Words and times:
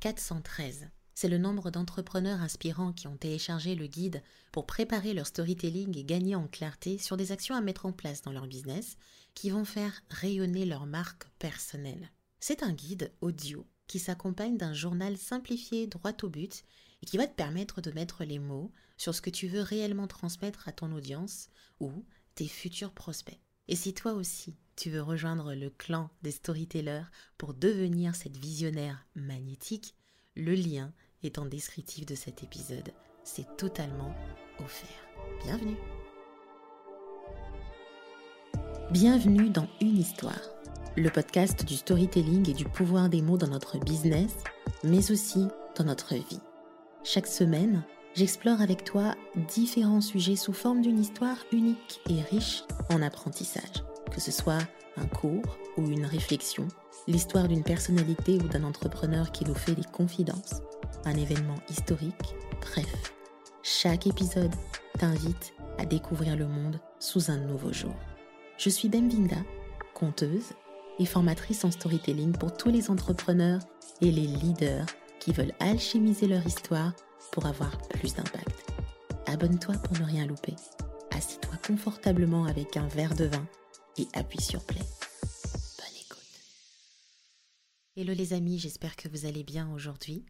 413. 0.00 0.88
C'est 1.14 1.28
le 1.28 1.36
nombre 1.36 1.70
d'entrepreneurs 1.70 2.40
inspirants 2.40 2.94
qui 2.94 3.06
ont 3.06 3.18
téléchargé 3.18 3.74
le 3.74 3.86
guide 3.86 4.22
pour 4.52 4.66
préparer 4.66 5.12
leur 5.12 5.26
storytelling 5.26 5.96
et 5.98 6.04
gagner 6.04 6.34
en 6.34 6.48
clarté 6.48 6.96
sur 6.96 7.18
des 7.18 7.32
actions 7.32 7.54
à 7.54 7.60
mettre 7.60 7.84
en 7.84 7.92
place 7.92 8.22
dans 8.22 8.32
leur 8.32 8.46
business 8.46 8.96
qui 9.34 9.50
vont 9.50 9.66
faire 9.66 10.00
rayonner 10.08 10.64
leur 10.64 10.86
marque 10.86 11.28
personnelle. 11.38 12.10
C'est 12.40 12.62
un 12.62 12.72
guide 12.72 13.12
audio 13.20 13.66
qui 13.86 13.98
s'accompagne 13.98 14.56
d'un 14.56 14.72
journal 14.72 15.18
simplifié 15.18 15.86
droit 15.86 16.12
au 16.22 16.30
but 16.30 16.64
et 17.02 17.06
qui 17.06 17.18
va 17.18 17.26
te 17.26 17.34
permettre 17.34 17.82
de 17.82 17.90
mettre 17.90 18.24
les 18.24 18.38
mots 18.38 18.72
sur 18.96 19.14
ce 19.14 19.20
que 19.20 19.30
tu 19.30 19.46
veux 19.46 19.62
réellement 19.62 20.06
transmettre 20.06 20.66
à 20.68 20.72
ton 20.72 20.90
audience 20.92 21.48
ou 21.80 21.92
tes 22.34 22.48
futurs 22.48 22.92
prospects. 22.92 23.40
Et 23.70 23.76
si 23.76 23.94
toi 23.94 24.14
aussi, 24.14 24.56
tu 24.74 24.90
veux 24.90 25.00
rejoindre 25.00 25.54
le 25.54 25.70
clan 25.70 26.10
des 26.22 26.32
storytellers 26.32 27.04
pour 27.38 27.54
devenir 27.54 28.16
cette 28.16 28.36
visionnaire 28.36 29.06
magnétique, 29.14 29.94
le 30.34 30.54
lien 30.54 30.92
est 31.22 31.38
en 31.38 31.46
descriptif 31.46 32.04
de 32.04 32.16
cet 32.16 32.42
épisode. 32.42 32.90
C'est 33.22 33.56
totalement 33.56 34.12
offert. 34.58 34.88
Bienvenue 35.44 35.76
Bienvenue 38.90 39.50
dans 39.50 39.68
Une 39.80 39.98
histoire, 39.98 40.42
le 40.96 41.08
podcast 41.08 41.64
du 41.64 41.76
storytelling 41.76 42.50
et 42.50 42.54
du 42.54 42.64
pouvoir 42.64 43.08
des 43.08 43.22
mots 43.22 43.38
dans 43.38 43.46
notre 43.46 43.78
business, 43.78 44.34
mais 44.82 45.12
aussi 45.12 45.46
dans 45.76 45.84
notre 45.84 46.16
vie. 46.16 46.40
Chaque 47.04 47.28
semaine, 47.28 47.84
j'explore 48.14 48.60
avec 48.60 48.84
toi 48.84 49.14
différents 49.48 50.00
sujets 50.00 50.36
sous 50.36 50.52
forme 50.52 50.82
d'une 50.82 50.98
histoire 50.98 51.36
unique 51.52 52.00
et 52.08 52.20
riche 52.22 52.64
en 52.90 53.02
apprentissage, 53.02 53.84
que 54.10 54.20
ce 54.20 54.32
soit 54.32 54.58
un 54.96 55.06
cours 55.06 55.58
ou 55.76 55.86
une 55.88 56.04
réflexion, 56.04 56.66
l'histoire 57.06 57.48
d'une 57.48 57.62
personnalité 57.62 58.36
ou 58.36 58.48
d'un 58.48 58.64
entrepreneur 58.64 59.32
qui 59.32 59.44
nous 59.44 59.54
fait 59.54 59.74
des 59.74 59.84
confidences, 59.84 60.62
un 61.04 61.16
événement 61.16 61.58
historique, 61.68 62.34
bref. 62.60 63.12
Chaque 63.62 64.06
épisode 64.06 64.54
t'invite 64.98 65.54
à 65.78 65.86
découvrir 65.86 66.36
le 66.36 66.46
monde 66.46 66.80
sous 66.98 67.30
un 67.30 67.38
nouveau 67.38 67.72
jour. 67.72 67.94
Je 68.58 68.68
suis 68.68 68.88
Bemvinda, 68.88 69.36
conteuse 69.94 70.52
et 70.98 71.06
formatrice 71.06 71.64
en 71.64 71.70
storytelling 71.70 72.32
pour 72.32 72.56
tous 72.56 72.70
les 72.70 72.90
entrepreneurs 72.90 73.60
et 74.02 74.10
les 74.10 74.26
leaders 74.26 74.86
qui 75.18 75.32
veulent 75.32 75.54
alchimiser 75.60 76.26
leur 76.26 76.44
histoire 76.46 76.92
pour 77.32 77.46
avoir 77.46 77.76
plus 77.88 78.14
d'impact. 78.14 78.72
Abonne-toi 79.26 79.76
pour 79.76 79.98
ne 79.98 80.04
rien 80.04 80.26
louper. 80.26 80.54
Assis-toi 81.10 81.56
confortablement 81.66 82.44
avec 82.44 82.76
un 82.76 82.88
verre 82.88 83.14
de 83.14 83.24
vin 83.24 83.46
et 83.98 84.08
appuie 84.14 84.40
sur 84.40 84.64
play. 84.64 84.80
Bonne 84.80 85.96
écoute. 86.00 86.40
Hello 87.96 88.14
les 88.14 88.32
amis, 88.32 88.58
j'espère 88.58 88.96
que 88.96 89.08
vous 89.08 89.26
allez 89.26 89.44
bien 89.44 89.72
aujourd'hui. 89.72 90.24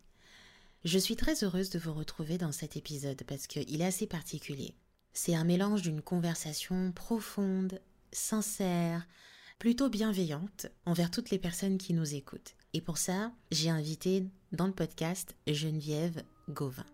Je 0.84 0.98
suis 0.98 1.16
très 1.16 1.44
heureuse 1.44 1.70
de 1.70 1.78
vous 1.78 1.92
retrouver 1.92 2.38
dans 2.38 2.52
cet 2.52 2.76
épisode 2.76 3.22
parce 3.26 3.46
qu'il 3.46 3.80
est 3.80 3.84
assez 3.84 4.06
particulier. 4.06 4.74
C'est 5.12 5.34
un 5.34 5.44
mélange 5.44 5.82
d'une 5.82 6.00
conversation 6.00 6.92
profonde, 6.92 7.80
sincère, 8.12 9.06
plutôt 9.58 9.90
bienveillante 9.90 10.68
envers 10.86 11.10
toutes 11.10 11.30
les 11.30 11.38
personnes 11.38 11.76
qui 11.76 11.92
nous 11.92 12.14
écoutent. 12.14 12.54
Et 12.72 12.80
pour 12.80 12.96
ça, 12.96 13.32
j'ai 13.50 13.68
invité 13.68 14.24
dans 14.52 14.66
le 14.66 14.72
podcast 14.72 15.36
Geneviève 15.46 16.22
Gauvin. 16.50 16.84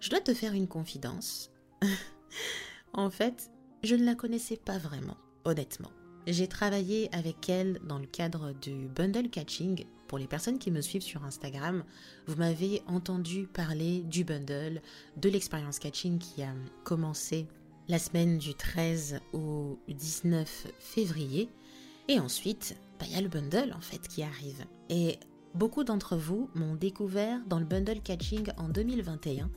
Je 0.00 0.08
dois 0.10 0.20
te 0.20 0.34
faire 0.34 0.54
une 0.54 0.68
confidence. 0.68 1.50
en 2.92 3.10
fait, 3.10 3.50
je 3.82 3.94
ne 3.94 4.04
la 4.04 4.14
connaissais 4.14 4.56
pas 4.56 4.78
vraiment, 4.78 5.16
honnêtement. 5.44 5.90
J'ai 6.26 6.48
travaillé 6.48 7.08
avec 7.14 7.48
elle 7.48 7.80
dans 7.84 7.98
le 7.98 8.06
cadre 8.06 8.52
du 8.52 8.88
bundle 8.88 9.30
catching. 9.30 9.84
Pour 10.06 10.18
les 10.18 10.26
personnes 10.26 10.58
qui 10.58 10.70
me 10.70 10.80
suivent 10.80 11.02
sur 11.02 11.24
Instagram, 11.24 11.84
vous 12.26 12.36
m'avez 12.36 12.82
entendu 12.86 13.46
parler 13.46 14.00
du 14.02 14.24
bundle, 14.24 14.82
de 15.16 15.28
l'expérience 15.28 15.78
catching 15.78 16.18
qui 16.18 16.42
a 16.42 16.52
commencé 16.84 17.46
la 17.88 17.98
semaine 17.98 18.38
du 18.38 18.54
13 18.54 19.20
au 19.32 19.78
19 19.88 20.66
février. 20.78 21.48
Et 22.08 22.20
ensuite, 22.20 22.76
bah, 22.98 23.06
il 23.08 23.14
y 23.14 23.18
a 23.18 23.20
le 23.20 23.28
bundle 23.28 23.72
en 23.72 23.80
fait 23.80 24.06
qui 24.06 24.22
arrive. 24.22 24.64
Et 24.88 25.18
beaucoup 25.54 25.84
d'entre 25.84 26.16
vous 26.16 26.50
m'ont 26.54 26.74
découvert 26.74 27.40
dans 27.46 27.58
le 27.58 27.64
bundle 27.64 28.00
catching 28.00 28.48
en 28.56 28.68
2021 28.68 29.50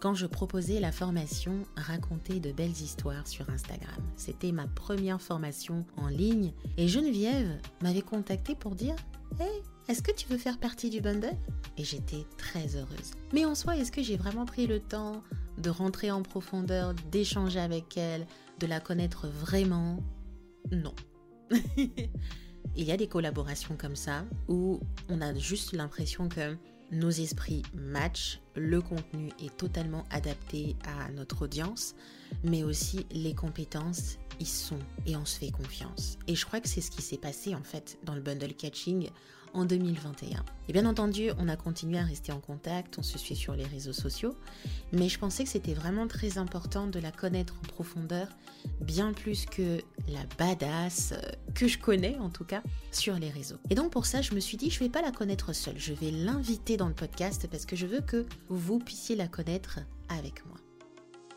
quand 0.00 0.14
je 0.14 0.26
proposais 0.26 0.80
la 0.80 0.92
formation 0.92 1.62
Raconter 1.76 2.38
de 2.38 2.52
belles 2.52 2.70
histoires 2.70 3.26
sur 3.26 3.48
Instagram. 3.48 4.02
C'était 4.16 4.52
ma 4.52 4.66
première 4.66 5.20
formation 5.20 5.86
en 5.96 6.08
ligne 6.08 6.52
et 6.76 6.88
Geneviève 6.88 7.58
m'avait 7.82 8.02
contacté 8.02 8.54
pour 8.54 8.74
dire 8.74 8.96
Hey, 9.40 9.62
est-ce 9.88 10.02
que 10.02 10.12
tu 10.12 10.28
veux 10.28 10.36
faire 10.36 10.58
partie 10.58 10.90
du 10.90 11.00
bundle? 11.00 11.32
Et 11.78 11.84
j'étais 11.84 12.26
très 12.36 12.76
heureuse. 12.76 13.12
Mais 13.32 13.44
en 13.44 13.54
soi, 13.54 13.76
est-ce 13.76 13.90
que 13.90 14.02
j'ai 14.02 14.16
vraiment 14.16 14.44
pris 14.44 14.66
le 14.66 14.78
temps 14.78 15.22
de 15.58 15.70
rentrer 15.70 16.10
en 16.10 16.22
profondeur, 16.22 16.94
d'échanger 17.10 17.60
avec 17.60 17.96
elle, 17.96 18.26
de 18.60 18.66
la 18.66 18.80
connaître 18.80 19.26
vraiment? 19.28 19.98
Non. 20.70 20.94
Il 22.76 22.84
y 22.84 22.92
a 22.92 22.96
des 22.96 23.06
collaborations 23.06 23.76
comme 23.76 23.96
ça 23.96 24.24
où 24.48 24.80
on 25.08 25.20
a 25.20 25.34
juste 25.34 25.72
l'impression 25.72 26.28
que 26.28 26.56
nos 26.90 27.10
esprits 27.10 27.62
matchent, 27.74 28.40
le 28.54 28.80
contenu 28.80 29.30
est 29.42 29.56
totalement 29.56 30.04
adapté 30.10 30.76
à 30.84 31.10
notre 31.10 31.42
audience, 31.42 31.94
mais 32.42 32.62
aussi 32.62 33.06
les 33.10 33.34
compétences 33.34 34.18
y 34.40 34.46
sont 34.46 34.78
et 35.06 35.16
on 35.16 35.24
se 35.24 35.38
fait 35.38 35.50
confiance. 35.50 36.18
Et 36.26 36.34
je 36.34 36.44
crois 36.44 36.60
que 36.60 36.68
c'est 36.68 36.80
ce 36.80 36.90
qui 36.90 37.02
s'est 37.02 37.18
passé 37.18 37.54
en 37.54 37.62
fait 37.62 37.98
dans 38.04 38.14
le 38.14 38.20
bundle 38.20 38.54
catching 38.54 39.08
en 39.54 39.64
2021. 39.64 40.44
Et 40.68 40.72
bien 40.72 40.86
entendu, 40.86 41.30
on 41.38 41.48
a 41.48 41.56
continué 41.56 41.98
à 41.98 42.04
rester 42.04 42.32
en 42.32 42.40
contact, 42.40 42.98
on 42.98 43.02
se 43.02 43.18
suit 43.18 43.36
sur 43.36 43.54
les 43.54 43.64
réseaux 43.64 43.92
sociaux, 43.92 44.34
mais 44.92 45.08
je 45.08 45.18
pensais 45.18 45.44
que 45.44 45.50
c'était 45.50 45.74
vraiment 45.74 46.06
très 46.06 46.38
important 46.38 46.86
de 46.86 46.98
la 46.98 47.12
connaître 47.12 47.54
en 47.62 47.66
profondeur, 47.68 48.28
bien 48.80 49.12
plus 49.12 49.46
que 49.46 49.80
la 50.08 50.24
badass 50.38 51.12
euh, 51.12 51.20
que 51.54 51.68
je 51.68 51.78
connais 51.78 52.16
en 52.18 52.30
tout 52.30 52.44
cas 52.44 52.62
sur 52.92 53.14
les 53.16 53.30
réseaux. 53.30 53.58
Et 53.70 53.74
donc 53.74 53.90
pour 53.90 54.06
ça, 54.06 54.22
je 54.22 54.34
me 54.34 54.40
suis 54.40 54.56
dit, 54.56 54.70
je 54.70 54.80
vais 54.80 54.88
pas 54.88 55.02
la 55.02 55.12
connaître 55.12 55.52
seule, 55.52 55.78
je 55.78 55.92
vais 55.92 56.10
l'inviter 56.10 56.76
dans 56.76 56.88
le 56.88 56.94
podcast 56.94 57.46
parce 57.50 57.66
que 57.66 57.76
je 57.76 57.86
veux 57.86 58.00
que 58.00 58.26
vous 58.48 58.78
puissiez 58.78 59.16
la 59.16 59.28
connaître 59.28 59.80
avec 60.08 60.44
moi. 60.46 60.58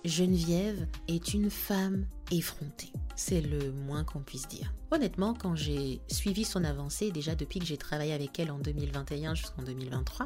Geneviève 0.07 0.87
est 1.09 1.33
une 1.33 1.49
femme 1.49 2.05
effrontée. 2.31 2.93
C'est 3.17 3.41
le 3.41 3.71
moins 3.73 4.05
qu'on 4.05 4.21
puisse 4.21 4.47
dire. 4.47 4.73
Honnêtement, 4.91 5.33
quand 5.33 5.55
j'ai 5.55 5.99
suivi 6.07 6.45
son 6.45 6.63
avancée, 6.63 7.11
déjà 7.11 7.35
depuis 7.35 7.59
que 7.59 7.65
j'ai 7.65 7.77
travaillé 7.77 8.13
avec 8.13 8.39
elle 8.39 8.51
en 8.51 8.59
2021 8.59 9.35
jusqu'en 9.35 9.63
2023, 9.63 10.25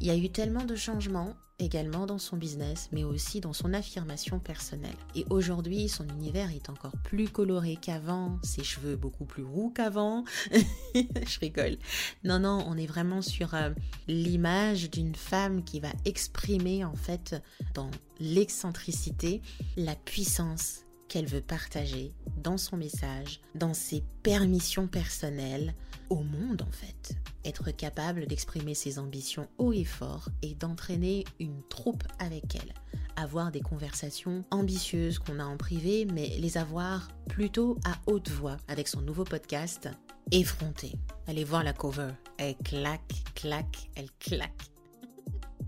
il 0.00 0.06
y 0.06 0.10
a 0.10 0.16
eu 0.16 0.30
tellement 0.30 0.64
de 0.64 0.76
changements 0.76 1.34
également 1.58 2.06
dans 2.06 2.18
son 2.18 2.36
business, 2.36 2.88
mais 2.92 3.04
aussi 3.04 3.40
dans 3.40 3.52
son 3.52 3.72
affirmation 3.72 4.38
personnelle. 4.38 4.96
Et 5.14 5.24
aujourd'hui, 5.30 5.88
son 5.88 6.06
univers 6.08 6.50
est 6.50 6.68
encore 6.68 6.96
plus 7.04 7.28
coloré 7.28 7.78
qu'avant, 7.80 8.38
ses 8.42 8.62
cheveux 8.62 8.96
beaucoup 8.96 9.24
plus 9.24 9.42
roux 9.42 9.70
qu'avant. 9.70 10.24
Je 10.94 11.40
rigole. 11.40 11.78
Non, 12.24 12.38
non, 12.38 12.64
on 12.66 12.76
est 12.76 12.86
vraiment 12.86 13.22
sur 13.22 13.54
euh, 13.54 13.70
l'image 14.06 14.90
d'une 14.90 15.14
femme 15.14 15.64
qui 15.64 15.80
va 15.80 15.92
exprimer 16.04 16.84
en 16.84 16.94
fait 16.94 17.36
dans 17.74 17.90
l'excentricité 18.20 19.40
la 19.76 19.94
puissance 19.94 20.80
qu'elle 21.08 21.26
veut 21.26 21.40
partager 21.40 22.12
dans 22.36 22.58
son 22.58 22.76
message, 22.76 23.40
dans 23.54 23.74
ses 23.74 24.02
permissions 24.22 24.88
personnelles, 24.88 25.74
au 26.10 26.22
monde 26.22 26.62
en 26.62 26.70
fait. 26.70 27.16
Être 27.44 27.70
capable 27.70 28.26
d'exprimer 28.26 28.74
ses 28.74 28.98
ambitions 28.98 29.48
haut 29.58 29.72
et 29.72 29.84
fort 29.84 30.28
et 30.42 30.54
d'entraîner 30.54 31.24
une 31.40 31.62
troupe 31.68 32.04
avec 32.18 32.54
elle. 32.56 32.74
Avoir 33.16 33.50
des 33.50 33.60
conversations 33.60 34.44
ambitieuses 34.50 35.18
qu'on 35.18 35.40
a 35.40 35.44
en 35.44 35.56
privé, 35.56 36.06
mais 36.12 36.28
les 36.38 36.58
avoir 36.58 37.08
plutôt 37.28 37.78
à 37.84 37.94
haute 38.10 38.28
voix 38.30 38.56
avec 38.68 38.88
son 38.88 39.00
nouveau 39.00 39.24
podcast 39.24 39.88
Effronté. 40.32 40.92
Allez 41.28 41.44
voir 41.44 41.62
la 41.62 41.72
cover. 41.72 42.10
Elle 42.36 42.56
claque, 42.56 43.22
claque, 43.36 43.88
elle 43.94 44.10
claque. 44.18 44.70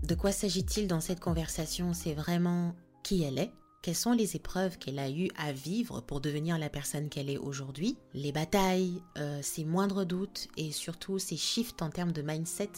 De 0.03 0.15
quoi 0.15 0.33
s'agit-il 0.33 0.87
dans 0.87 0.99
cette 0.99 1.21
conversation? 1.21 1.93
C'est 1.93 2.13
vraiment 2.13 2.75
qui 3.01 3.23
elle 3.23 3.39
est, 3.39 3.51
quelles 3.81 3.95
sont 3.95 4.11
les 4.11 4.35
épreuves 4.35 4.77
qu'elle 4.77 4.99
a 4.99 5.09
eues 5.09 5.29
à 5.37 5.51
vivre 5.51 6.01
pour 6.01 6.21
devenir 6.21 6.57
la 6.57 6.69
personne 6.69 7.09
qu'elle 7.09 7.29
est 7.29 7.37
aujourd'hui? 7.37 7.97
Les 8.13 8.31
batailles, 8.31 9.01
euh, 9.17 9.39
ses 9.41 9.63
moindres 9.63 10.05
doutes 10.05 10.47
et 10.57 10.71
surtout 10.71 11.19
ses 11.19 11.37
shifts 11.37 11.81
en 11.81 11.89
termes 11.89 12.11
de 12.11 12.21
mindset 12.21 12.71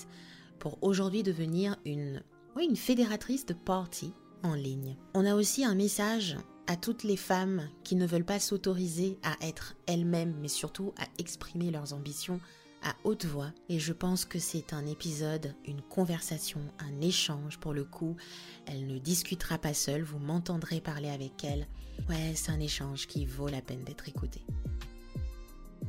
pour 0.59 0.77
aujourd'hui 0.81 1.23
devenir 1.23 1.75
une, 1.85 2.21
oui, 2.55 2.65
une 2.65 2.75
fédératrice 2.75 3.45
de 3.45 3.53
party 3.53 4.13
en 4.43 4.53
ligne. 4.53 4.95
On 5.13 5.25
a 5.25 5.35
aussi 5.35 5.65
un 5.65 5.75
message 5.75 6.37
à 6.67 6.75
toutes 6.75 7.03
les 7.03 7.17
femmes 7.17 7.67
qui 7.83 7.95
ne 7.95 8.05
veulent 8.05 8.23
pas 8.23 8.39
s'autoriser 8.39 9.17
à 9.23 9.35
être 9.45 9.75
elles-mêmes, 9.87 10.35
mais 10.39 10.47
surtout 10.47 10.93
à 10.97 11.05
exprimer 11.17 11.71
leurs 11.71 11.93
ambitions 11.93 12.39
à 12.83 12.95
haute 13.03 13.25
voix 13.25 13.51
et 13.69 13.79
je 13.79 13.93
pense 13.93 14.25
que 14.25 14.39
c'est 14.39 14.73
un 14.73 14.85
épisode, 14.85 15.53
une 15.65 15.81
conversation, 15.81 16.61
un 16.79 17.01
échange 17.01 17.57
pour 17.59 17.73
le 17.73 17.83
coup. 17.83 18.15
Elle 18.65 18.87
ne 18.87 18.97
discutera 18.97 19.57
pas 19.57 19.73
seule, 19.73 20.03
vous 20.03 20.19
m'entendrez 20.19 20.81
parler 20.81 21.09
avec 21.09 21.43
elle. 21.43 21.67
Ouais, 22.09 22.33
c'est 22.35 22.51
un 22.51 22.59
échange 22.59 23.07
qui 23.07 23.25
vaut 23.25 23.47
la 23.47 23.61
peine 23.61 23.83
d'être 23.83 24.09
écouté. 24.09 24.43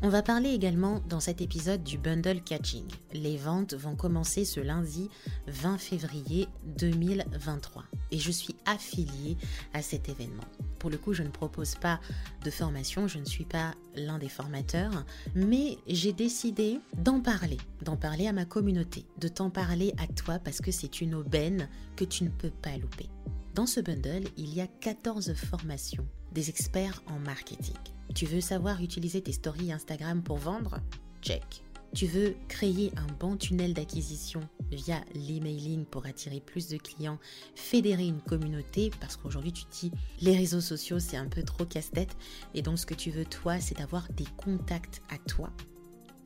On 0.05 0.09
va 0.09 0.21
parler 0.21 0.51
également 0.51 1.01
dans 1.09 1.21
cet 1.21 1.41
épisode 1.41 1.85
du 1.85 1.97
bundle 1.97 2.43
catching. 2.43 2.89
Les 3.13 3.37
ventes 3.37 3.75
vont 3.75 3.95
commencer 3.95 4.45
ce 4.45 4.59
lundi 4.59 5.09
20 5.47 5.79
février 5.79 6.49
2023 6.77 7.85
et 8.11 8.19
je 8.19 8.33
suis 8.33 8.57
affiliée 8.67 9.37
à 9.73 9.81
cet 9.81 10.09
événement. 10.09 10.43
Pour 10.81 10.91
le 10.91 10.99
coup, 10.99 11.13
je 11.13 11.23
ne 11.23 11.29
propose 11.29 11.77
pas 11.77 12.01
de 12.45 12.51
formation, 12.51 13.07
je 13.07 13.21
ne 13.21 13.25
suis 13.25 13.45
pas 13.45 13.75
l'un 13.95 14.19
des 14.19 14.29
formateurs, 14.29 15.05
mais 15.37 15.79
j'ai 15.87 16.13
décidé 16.13 16.81
d'en 16.97 17.21
parler, 17.21 17.59
d'en 17.83 17.97
parler 17.97 18.27
à 18.27 18.33
ma 18.33 18.45
communauté, 18.45 19.07
de 19.21 19.29
t'en 19.29 19.51
parler 19.51 19.95
à 19.99 20.09
toi 20.09 20.41
parce 20.41 20.61
que 20.61 20.73
c'est 20.73 21.01
une 21.01 21.15
aubaine 21.15 21.69
que 21.95 22.05
tu 22.05 22.25
ne 22.25 22.31
peux 22.31 22.51
pas 22.51 22.77
louper. 22.77 23.09
Dans 23.55 23.67
ce 23.67 23.79
bundle, 23.79 24.25
il 24.37 24.53
y 24.53 24.61
a 24.61 24.67
14 24.67 25.33
formations 25.35 26.09
des 26.33 26.49
experts 26.49 27.05
en 27.07 27.21
marketing. 27.21 27.77
Tu 28.15 28.27
veux 28.27 28.41
savoir 28.41 28.83
utiliser 28.83 29.23
tes 29.23 29.33
stories 29.33 29.73
Instagram 29.73 30.23
pour 30.23 30.37
vendre? 30.37 30.79
Check. 31.23 31.65
Tu 31.95 32.07
veux 32.07 32.35
créer 32.49 32.93
un 32.97 33.07
bon 33.21 33.37
tunnel 33.37 33.75
d'acquisition 33.75 34.41
via 34.71 35.03
l'emailing 35.15 35.85
pour 35.85 36.07
attirer 36.07 36.41
plus 36.41 36.69
de 36.69 36.79
clients, 36.79 37.19
fédérer 37.55 38.07
une 38.07 38.21
communauté, 38.21 38.91
parce 39.01 39.17
qu'aujourd'hui 39.17 39.53
tu 39.53 39.65
dis 39.71 39.93
les 40.21 40.37
réseaux 40.37 40.61
sociaux 40.61 40.99
c'est 40.99 41.17
un 41.17 41.27
peu 41.27 41.43
trop 41.43 41.67
casse-tête, 41.67 42.17
et 42.55 42.63
donc 42.63 42.79
ce 42.79 42.87
que 42.87 42.95
tu 42.95 43.11
veux 43.11 43.25
toi 43.25 43.61
c'est 43.61 43.77
d'avoir 43.77 44.09
des 44.13 44.27
contacts 44.37 45.03
à 45.11 45.19
toi? 45.19 45.51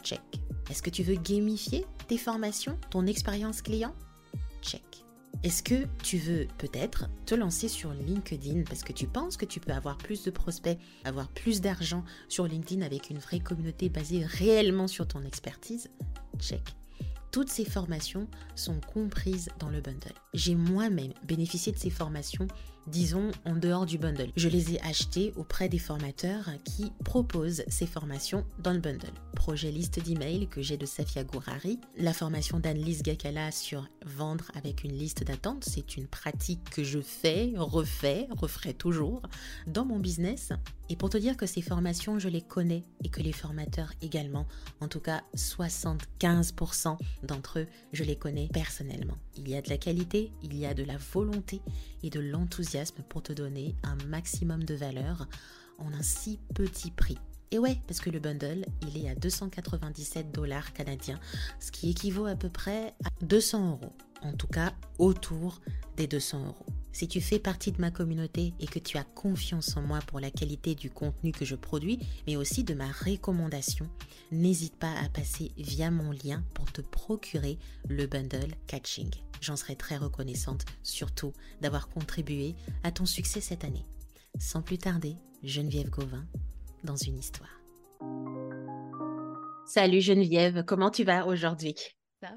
Check. 0.05 0.21
Est-ce 0.71 0.83
que 0.83 0.91
tu 0.91 1.03
veux 1.03 1.17
gamifier 1.17 1.85
tes 2.07 2.19
formations, 2.19 2.79
ton 2.91 3.07
expérience 3.07 3.63
client? 3.63 3.95
Check. 4.63 5.06
Est-ce 5.43 5.63
que 5.63 5.87
tu 6.03 6.19
veux 6.19 6.49
peut-être 6.59 7.09
te 7.25 7.35
lancer 7.35 7.69
sur 7.69 7.93
LinkedIn? 7.93 8.63
Parce 8.65 8.83
que 8.83 8.93
tu 8.93 9.07
penses 9.07 9.37
que 9.37 9.45
tu 9.45 9.61
peux 9.61 9.73
avoir 9.73 9.97
plus 9.97 10.25
de 10.25 10.31
prospects, 10.31 10.79
avoir 11.05 11.29
plus 11.29 11.61
d'argent 11.61 12.05
sur 12.29 12.47
LinkedIn 12.47 12.83
avec 12.83 13.11
une 13.11 13.19
vraie 13.19 13.41
communauté 13.41 13.89
basée 13.89 14.25
réellement 14.25 14.89
sur 14.89 15.07
ton 15.07 15.23
expertise? 15.23 15.91
Check. 16.39 16.63
Toutes 17.31 17.51
ces 17.51 17.65
formations 17.65 18.29
sont 18.55 18.81
comprises 18.93 19.51
dans 19.59 19.69
le 19.69 19.81
bundle. 19.81 20.15
J'ai 20.33 20.55
moi-même 20.55 21.13
bénéficié 21.25 21.71
de 21.71 21.79
ces 21.79 21.91
formations 21.91 22.49
disons 22.87 23.31
en 23.45 23.57
dehors 23.57 23.87
du 23.87 23.99
bundle. 23.99 24.31
Je 24.37 24.49
les 24.49 24.75
ai 24.75 24.81
achetés 24.83 25.33
auprès 25.37 25.69
des 25.69 25.79
formateurs 25.79 26.51
qui 26.65 26.93
proposent 27.05 27.65
ces 27.69 27.87
formations 27.87 28.45
dans 28.59 28.73
le 28.73 28.79
bundle. 28.79 29.13
Projet 29.35 29.71
liste 29.71 30.01
d'email 30.01 30.47
que 30.49 30.63
j'ai 30.63 30.77
de 30.77 30.87
Safia 30.87 31.25
Gourari, 31.25 31.79
la 31.97 32.13
formation 32.13 32.59
d'Annelise 32.59 33.03
Gakala 33.03 33.51
sur 33.51 33.89
vendre 34.05 34.51
avec 34.55 34.85
une 34.85 34.93
liste 34.93 35.25
d'attente, 35.25 35.65
c'est 35.65 35.97
une 35.97 36.07
pratique 36.07 36.71
que 36.71 36.85
je 36.85 37.01
fais, 37.01 37.53
refais, 37.57 38.29
referai 38.31 38.75
toujours 38.75 39.23
dans 39.67 39.85
mon 39.85 39.99
business. 39.99 40.53
Et 40.89 40.97
pour 40.97 41.11
te 41.11 41.19
dire 41.19 41.37
que 41.37 41.47
ces 41.47 41.63
formations, 41.63 42.21
je 42.21 42.29
les 42.29 42.43
connais 42.43 42.85
et 43.03 43.09
que 43.09 43.21
les 43.21 43.33
formateurs 43.33 43.93
également, 44.03 44.47
en 44.81 44.87
tout 44.87 45.01
cas 45.01 45.23
75% 45.35 46.97
d'entre 47.25 47.59
eux, 47.59 47.67
je 47.93 48.05
les 48.05 48.17
connais 48.17 48.49
personnellement. 48.53 49.17
Il 49.37 49.49
y 49.49 49.57
a 49.57 49.63
de 49.63 49.69
la 49.69 49.79
qualité, 49.79 50.31
il 50.43 50.57
y 50.57 50.65
a 50.65 50.75
de 50.75 50.85
la 50.85 50.97
volonté 50.97 51.61
et 52.05 52.11
de 52.11 52.21
l'enthousiasme 52.21 52.76
pour 53.09 53.23
te 53.23 53.33
donner 53.33 53.75
un 53.83 53.97
maximum 54.07 54.65
de 54.65 54.75
valeur 54.75 55.27
en 55.79 55.93
un 55.93 56.03
si 56.03 56.39
petit 56.55 56.91
prix. 56.91 57.19
Et 57.51 57.59
ouais, 57.59 57.81
parce 57.87 58.01
que 58.01 58.11
le 58.11 58.19
bundle, 58.19 58.67
il 58.83 58.99
est 58.99 59.09
à 59.09 59.15
297 59.15 60.33
dollars 60.33 60.73
canadiens, 60.73 61.21
ce 61.61 61.71
qui 61.71 61.91
équivaut 61.91 62.27
à 62.27 62.35
peu 62.35 62.49
près 62.49 62.95
à 63.05 63.11
200 63.23 63.71
euros. 63.71 63.93
En 64.23 64.33
tout 64.33 64.49
cas, 64.49 64.73
autour 64.99 65.61
des 65.97 66.07
200 66.07 66.47
euros. 66.47 66.67
Si 66.97 67.09
tu 67.09 67.21
fais 67.21 67.39
partie 67.39 67.73
de 67.73 67.81
ma 67.83 67.91
communauté 67.91 68.55
et 68.59 68.67
que 68.67 68.79
tu 68.79 68.97
as 68.97 69.05
confiance 69.05 69.77
en 69.77 69.83
moi 69.83 69.99
pour 70.07 70.19
la 70.19 70.31
qualité 70.31 70.75
du 70.75 70.89
contenu 70.89 71.31
que 71.31 71.45
je 71.45 71.55
produis, 71.55 71.99
mais 72.27 72.37
aussi 72.37 72.65
de 72.65 72.73
ma 72.73 72.91
recommandation, 72.91 73.87
n'hésite 74.33 74.77
pas 74.77 74.95
à 75.05 75.11
passer 75.11 75.53
via 75.59 75.91
mon 75.91 76.11
lien 76.11 76.43
pour 76.55 76.73
te 76.73 76.81
procurer 76.81 77.59
le 77.87 78.07
bundle 78.07 78.55
catching. 78.67 79.11
J'en 79.43 79.57
serai 79.57 79.77
très 79.77 79.99
reconnaissante, 79.99 80.65
surtout 80.83 81.35
d'avoir 81.61 81.91
contribué 81.91 82.55
à 82.83 82.91
ton 82.91 83.05
succès 83.05 83.43
cette 83.43 83.65
année. 83.65 83.85
Sans 84.39 84.63
plus 84.63 84.79
tarder, 84.79 85.17
Geneviève 85.43 85.91
Gauvin, 85.91 86.25
dans 86.83 86.97
une 86.97 87.19
histoire. 87.19 87.61
Salut 89.67 90.01
Geneviève, 90.01 90.65
comment 90.65 90.91
tu 90.91 91.05
vas 91.05 91.27
aujourd'hui? 91.27 91.75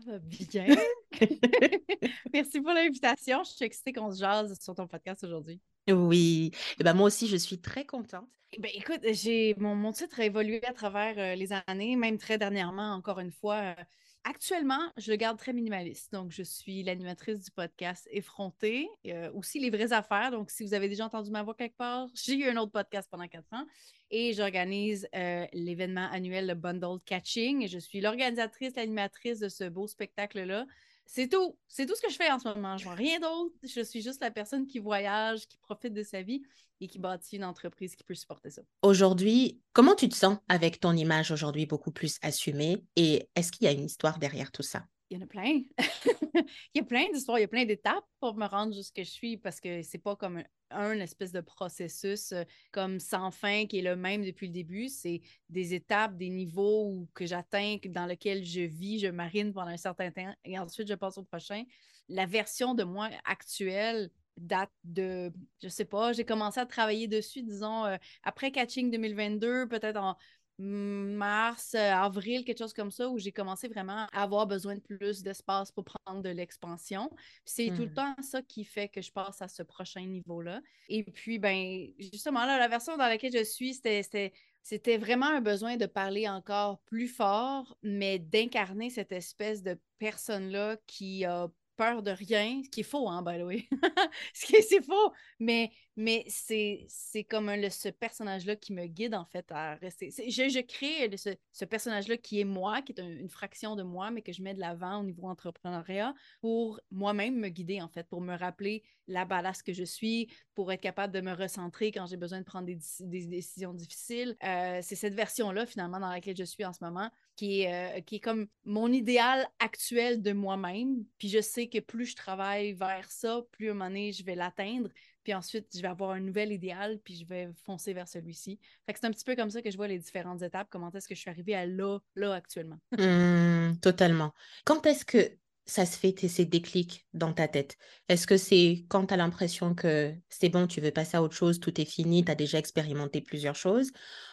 Ça 0.06 0.12
va 0.12 0.20
bien? 0.20 0.76
Merci 2.34 2.62
pour 2.62 2.72
l'invitation. 2.72 3.44
Je 3.44 3.52
suis 3.52 3.66
excitée 3.66 3.94
qu'on 3.94 4.12
se 4.12 4.20
jase 4.20 4.58
sur 4.60 4.76
ton 4.76 4.88
podcast 4.88 5.24
aujourd'hui. 5.24 5.60
Oui, 5.90 6.52
et 6.54 6.58
eh 6.80 6.84
ben 6.84 6.94
moi 6.94 7.08
aussi, 7.08 7.28
je 7.28 7.38
suis 7.38 7.60
très 7.60 7.86
contente. 7.86 8.28
Eh 8.52 8.60
ben, 8.60 8.72
écoute, 8.74 9.02
j'ai 9.12 9.56
mon, 9.58 9.76
mon, 9.76 9.92
titre 9.92 10.20
a 10.20 10.26
évolué 10.26 10.64
à 10.66 10.74
travers 10.74 11.18
euh, 11.18 11.36
les 11.36 11.50
années, 11.68 11.96
même 11.96 12.18
très 12.18 12.38
dernièrement, 12.38 12.94
encore 12.94 13.20
une 13.20 13.32
fois. 13.32 13.76
Euh, 13.78 13.84
Actuellement, 14.26 14.92
je 14.98 15.12
le 15.12 15.18
garde 15.18 15.38
très 15.38 15.54
minimaliste. 15.54 16.12
Donc, 16.12 16.32
je 16.32 16.44
suis 16.44 16.84
l'animatrice 16.84 17.40
du 17.40 17.52
podcast 17.52 18.08
Effronté, 18.12 18.90
euh, 19.08 19.32
aussi 19.34 19.60
les 19.60 19.70
vraies 19.70 19.94
affaires. 19.94 20.32
Donc, 20.32 20.52
si 20.52 20.64
vous 20.64 20.74
avez 20.74 20.90
déjà 20.90 21.06
entendu 21.06 21.32
ma 21.32 21.42
voix 21.42 21.56
quelque 21.56 21.78
part, 21.78 22.08
j'ai 22.14 22.36
eu 22.36 22.50
un 22.50 22.58
autre 22.58 22.72
podcast 22.72 23.08
pendant 23.10 23.28
quatre 23.28 23.52
ans 23.54 23.66
et 24.12 24.34
j'organise 24.34 25.08
euh, 25.16 25.46
l'événement 25.54 26.10
annuel 26.12 26.48
le 26.48 26.56
Bundle 26.56 27.00
Catching. 27.06 27.68
Je 27.68 27.80
suis 27.80 28.02
l'organisatrice, 28.02 28.76
l'animatrice 28.76 29.40
de 29.40 29.50
ce 29.50 29.66
beau 29.66 29.88
spectacle-là. 29.88 30.66
C'est 31.06 31.28
tout. 31.28 31.58
C'est 31.68 31.86
tout 31.86 31.96
ce 31.96 32.02
que 32.02 32.12
je 32.12 32.16
fais 32.16 32.32
en 32.32 32.38
ce 32.38 32.48
moment. 32.48 32.78
Je 32.78 32.84
vois 32.84 32.94
rien 32.94 33.20
d'autre. 33.20 33.56
Je 33.64 33.82
suis 33.82 34.02
juste 34.02 34.22
la 34.22 34.32
personne 34.32 34.68
qui 34.68 34.80
voyage, 34.80 35.48
qui 35.48 35.58
profite 35.58 35.94
de 35.94 36.04
sa 36.04 36.22
vie 36.22 36.44
et 36.82 36.88
qui 36.88 37.00
bâtit 37.00 37.38
une 37.38 37.44
entreprise 37.44 37.96
qui 37.96 38.04
peut 38.04 38.14
supporter 38.14 38.52
ça. 38.52 38.62
Aujourd'hui, 38.84 39.60
comment 39.74 39.96
tu 39.96 40.08
te 40.08 40.16
sens 40.16 40.38
avec 40.48 40.80
ton 40.80 40.94
image 40.94 41.32
aujourd'hui 41.32 41.66
beaucoup 41.66 41.92
plus 41.92 42.18
assumée? 42.22 42.84
Et 42.96 43.28
est-ce 43.36 43.52
qu'il 43.52 43.66
y 43.66 43.68
a 43.68 43.72
une 43.72 43.86
histoire 43.86 44.20
derrière 44.20 44.52
tout 44.52 44.64
ça? 44.64 44.86
Il 45.10 45.18
y 45.18 45.20
en 45.20 45.24
a 45.24 45.28
plein. 45.28 45.64
il 46.36 46.46
y 46.76 46.80
a 46.80 46.84
plein 46.84 47.10
d'histoires, 47.12 47.40
il 47.40 47.42
y 47.42 47.46
a 47.46 47.50
plein 47.50 47.66
d'étapes 47.66 48.06
pour 48.20 48.36
me 48.36 48.46
rendre 48.46 48.74
jusqu'à 48.74 49.04
je 49.04 49.10
suis 49.10 49.38
parce 49.38 49.60
que 49.60 49.82
c'est 49.82 49.98
pas 49.98 50.16
comme 50.16 50.44
un, 50.72 51.00
espèce 51.00 51.32
de 51.32 51.42
processus 51.42 52.32
euh, 52.32 52.44
comme 52.72 53.00
sans 53.00 53.32
fin 53.32 53.66
qui 53.66 53.80
est 53.80 53.82
le 53.82 53.96
même 53.96 54.24
depuis 54.24 54.48
le 54.48 54.54
début. 54.54 54.90
C'est 54.90 55.22
des 55.50 55.74
étapes, 55.74 56.18
des 56.18 56.30
niveaux 56.30 57.08
que 57.14 57.26
j'atteins, 57.26 57.78
dans 57.86 58.06
lesquels 58.06 58.44
je 58.44 58.62
vis, 58.62 59.00
je 59.00 59.08
marine 59.08 59.54
pendant 59.54 59.72
un 59.72 59.78
certain 59.78 60.12
temps 60.12 60.34
et 60.46 60.58
ensuite 60.60 60.88
je 60.88 60.96
passe 60.96 61.18
au 61.18 61.24
prochain. 61.24 61.64
La 62.08 62.26
version 62.26 62.74
de 62.74 62.84
moi 62.84 63.10
actuelle 63.26 64.10
date 64.40 64.72
de, 64.84 65.32
je 65.62 65.68
sais 65.68 65.86
pas, 65.86 66.14
j'ai 66.14 66.26
commencé 66.26 66.60
à 66.60 66.66
travailler 66.66 67.08
dessus, 67.08 67.44
disons, 67.44 67.86
euh, 67.86 67.98
après 68.24 68.52
Catching 68.52 68.90
2022, 68.92 69.68
peut-être 69.68 69.98
en 69.98 70.16
mars, 70.60 71.74
euh, 71.74 71.92
avril, 71.92 72.44
quelque 72.44 72.60
chose 72.60 72.74
comme 72.74 72.92
ça, 72.92 73.10
où 73.10 73.18
j'ai 73.18 73.32
commencé 73.32 73.68
vraiment 73.68 74.08
à 74.12 74.24
avoir 74.24 74.46
besoin 74.46 74.76
de 74.76 74.82
plus 74.82 75.24
d'espace 75.24 75.72
pour 75.72 75.86
prendre 75.86 76.22
de 76.22 76.30
l'expansion. 76.30 77.10
C'est 77.46 77.68
tout 77.68 77.84
le 77.84 77.88
mmh. 77.88 77.94
temps 77.94 78.16
ça 78.22 78.42
qui 78.42 78.66
fait 78.66 78.90
que 78.90 79.02
je 79.02 79.12
passe 79.12 79.42
à 79.42 79.48
ce 79.48 79.64
prochain 79.64 80.06
niveau-là. 80.06 80.62
Et 80.90 81.04
puis, 81.04 81.40
ben, 81.40 81.88
justement, 81.98 82.46
là, 82.46 82.60
la 82.60 82.68
version 82.68 82.98
dans 82.98 83.08
laquelle 83.08 83.32
je 83.32 83.44
suis, 83.44 83.74
c'était 83.74 84.34
c'était 84.62 84.98
vraiment 84.98 85.28
un 85.28 85.42
besoin 85.42 85.78
de 85.78 85.86
parler 85.86 86.28
encore 86.28 86.80
plus 86.82 87.08
fort, 87.08 87.78
mais 87.82 88.20
d'incarner 88.20 88.90
cette 88.90 89.12
espèce 89.12 89.64
de 89.64 89.80
personne-là 90.00 90.78
qui 90.86 91.26
a 91.26 91.50
peur 91.80 92.04
de 92.04 92.12
rien, 92.12 92.62
ce 92.64 92.70
qui 92.70 92.82
est 92.82 92.84
faux, 92.84 93.08
hein, 93.08 93.22
by 93.22 93.40
the 93.40 93.44
way. 93.44 93.70
c'est 94.34 94.84
faux, 94.84 95.14
mais, 95.40 95.72
mais 96.00 96.24
c'est, 96.30 96.88
comme 97.30 97.52
le, 97.52 97.70
ce 97.70 97.90
personnage-là 97.90 98.56
qui 98.56 98.72
me 98.72 98.86
guide, 98.86 99.14
en 99.14 99.26
fait, 99.26 99.46
à 99.52 99.76
rester. 99.76 100.12
Je, 100.12 100.48
je, 100.48 100.62
crée 100.62 101.12
ce, 101.18 101.32
ce 101.52 101.66
personnage-là 101.66 102.16
qui 102.16 102.40
est 102.40 102.46
moi, 102.46 102.82
qui 102.82 102.94
est 102.94 103.02
une 103.02 103.28
fraction 103.28 103.76
de 103.76 103.84
moi, 103.84 104.10
mais 104.10 104.22
que 104.22 104.32
je 104.32 104.42
mets 104.42 104.54
de 104.54 104.62
l'avant 104.62 105.02
au 105.02 105.04
niveau 105.04 105.28
entrepreneuriat 105.28 106.14
pour 106.40 106.80
moi-même 106.90 107.36
me 107.36 107.50
guider, 107.50 107.82
en 107.82 107.90
fait, 107.90 108.08
pour 108.08 108.22
me 108.22 108.34
rappeler 108.34 108.82
la 109.08 109.26
ballast 109.26 109.62
que 109.62 109.74
je 109.74 109.84
suis, 109.84 110.32
pour 110.56 110.72
être 110.72 110.80
capable 110.80 111.14
de 111.14 111.20
me 111.20 111.34
recentrer 111.34 111.92
quand 111.92 112.06
j'ai 112.06 112.16
besoin 112.16 112.40
de 112.40 112.46
prendre 112.46 112.66
des, 112.66 112.80
des 113.02 113.26
décisions 113.26 113.74
difficiles. 113.74 114.38
Euh, 114.46 114.80
c'est 114.82 114.96
cette 114.96 115.16
version-là, 115.16 115.66
finalement, 115.66 116.00
dans 116.00 116.10
laquelle 116.10 116.38
je 116.38 116.46
suis 116.46 116.64
en 116.64 116.72
ce 116.72 116.82
moment 116.82 117.12
qui 117.36 117.62
est, 117.62 117.98
euh, 117.98 118.02
qui 118.02 118.18
est 118.18 118.20
comme 118.20 118.48
mon 118.66 118.92
idéal 118.92 119.48
actuel 119.60 120.22
de 120.22 120.34
moi-même. 120.34 121.06
Puis 121.18 121.30
je 121.30 121.42
sais 121.42 121.68
que 121.68 121.80
plus 121.80 122.06
je 122.08 122.16
travaille 122.16 122.74
vers 122.74 123.10
ça, 123.10 123.42
plus 123.52 123.70
à 123.70 123.72
un 123.72 123.74
moment 123.76 123.90
donné, 123.90 124.12
je 124.12 124.24
vais 124.26 124.36
l'atteindre. 124.36 124.90
Puis 125.30 125.36
ensuite, 125.36 125.68
je 125.76 125.82
vais 125.84 125.88
avoir 125.88 126.10
un 126.10 126.22
nouvel 126.22 126.52
idéal, 126.52 126.98
puis 127.04 127.16
je 127.16 127.24
vais 127.24 127.50
foncer 127.64 127.94
vers 127.94 128.08
celui-ci. 128.08 128.58
Fait 128.88 128.96
c'est 129.00 129.06
un 129.06 129.12
petit 129.12 129.24
peu 129.24 129.36
comme 129.36 129.52
ça 129.52 129.62
que 129.62 129.70
je 129.70 129.78
vois 129.78 129.88
les 129.88 130.00
différentes 130.00 130.42
étapes, 130.42 130.70
comment 130.72 130.90
est-ce 130.92 131.08
que 131.08 131.14
je 131.14 131.20
suis 131.20 131.30
arrivée 131.30 131.54
à 131.54 131.68
là, 131.68 132.00
là 132.16 132.34
actuellement? 132.34 132.80
Mmh, 132.98 133.78
totalement. 133.80 134.34
Quand 134.66 134.88
est-ce 134.88 135.06
que 135.06 135.30
ça 135.68 135.86
se 135.86 136.00
fait 136.00 136.16
ces 136.28 136.46
déclics 136.46 137.06
dans 137.14 137.32
ta 137.32 137.48
tête? 137.48 137.78
Est-ce 138.08 138.26
que 138.26 138.38
c'est 138.38 138.86
quand 138.88 139.06
tu 139.06 139.14
as 139.14 139.18
l'impression 139.18 139.76
que 139.76 140.16
c'est 140.30 140.50
bon, 140.50 140.66
tu 140.66 140.82
veux 140.82 140.90
passer 140.90 141.16
à 141.16 141.22
autre 141.22 141.36
chose, 141.36 141.60
tout 141.60 141.80
est 141.80 141.86
fini, 141.86 142.26
tu 142.26 142.32
as 142.32 142.36
déjà 142.36 142.58
expérimenté 142.58 143.22
plusieurs 143.22 143.56
choses? 143.56 143.92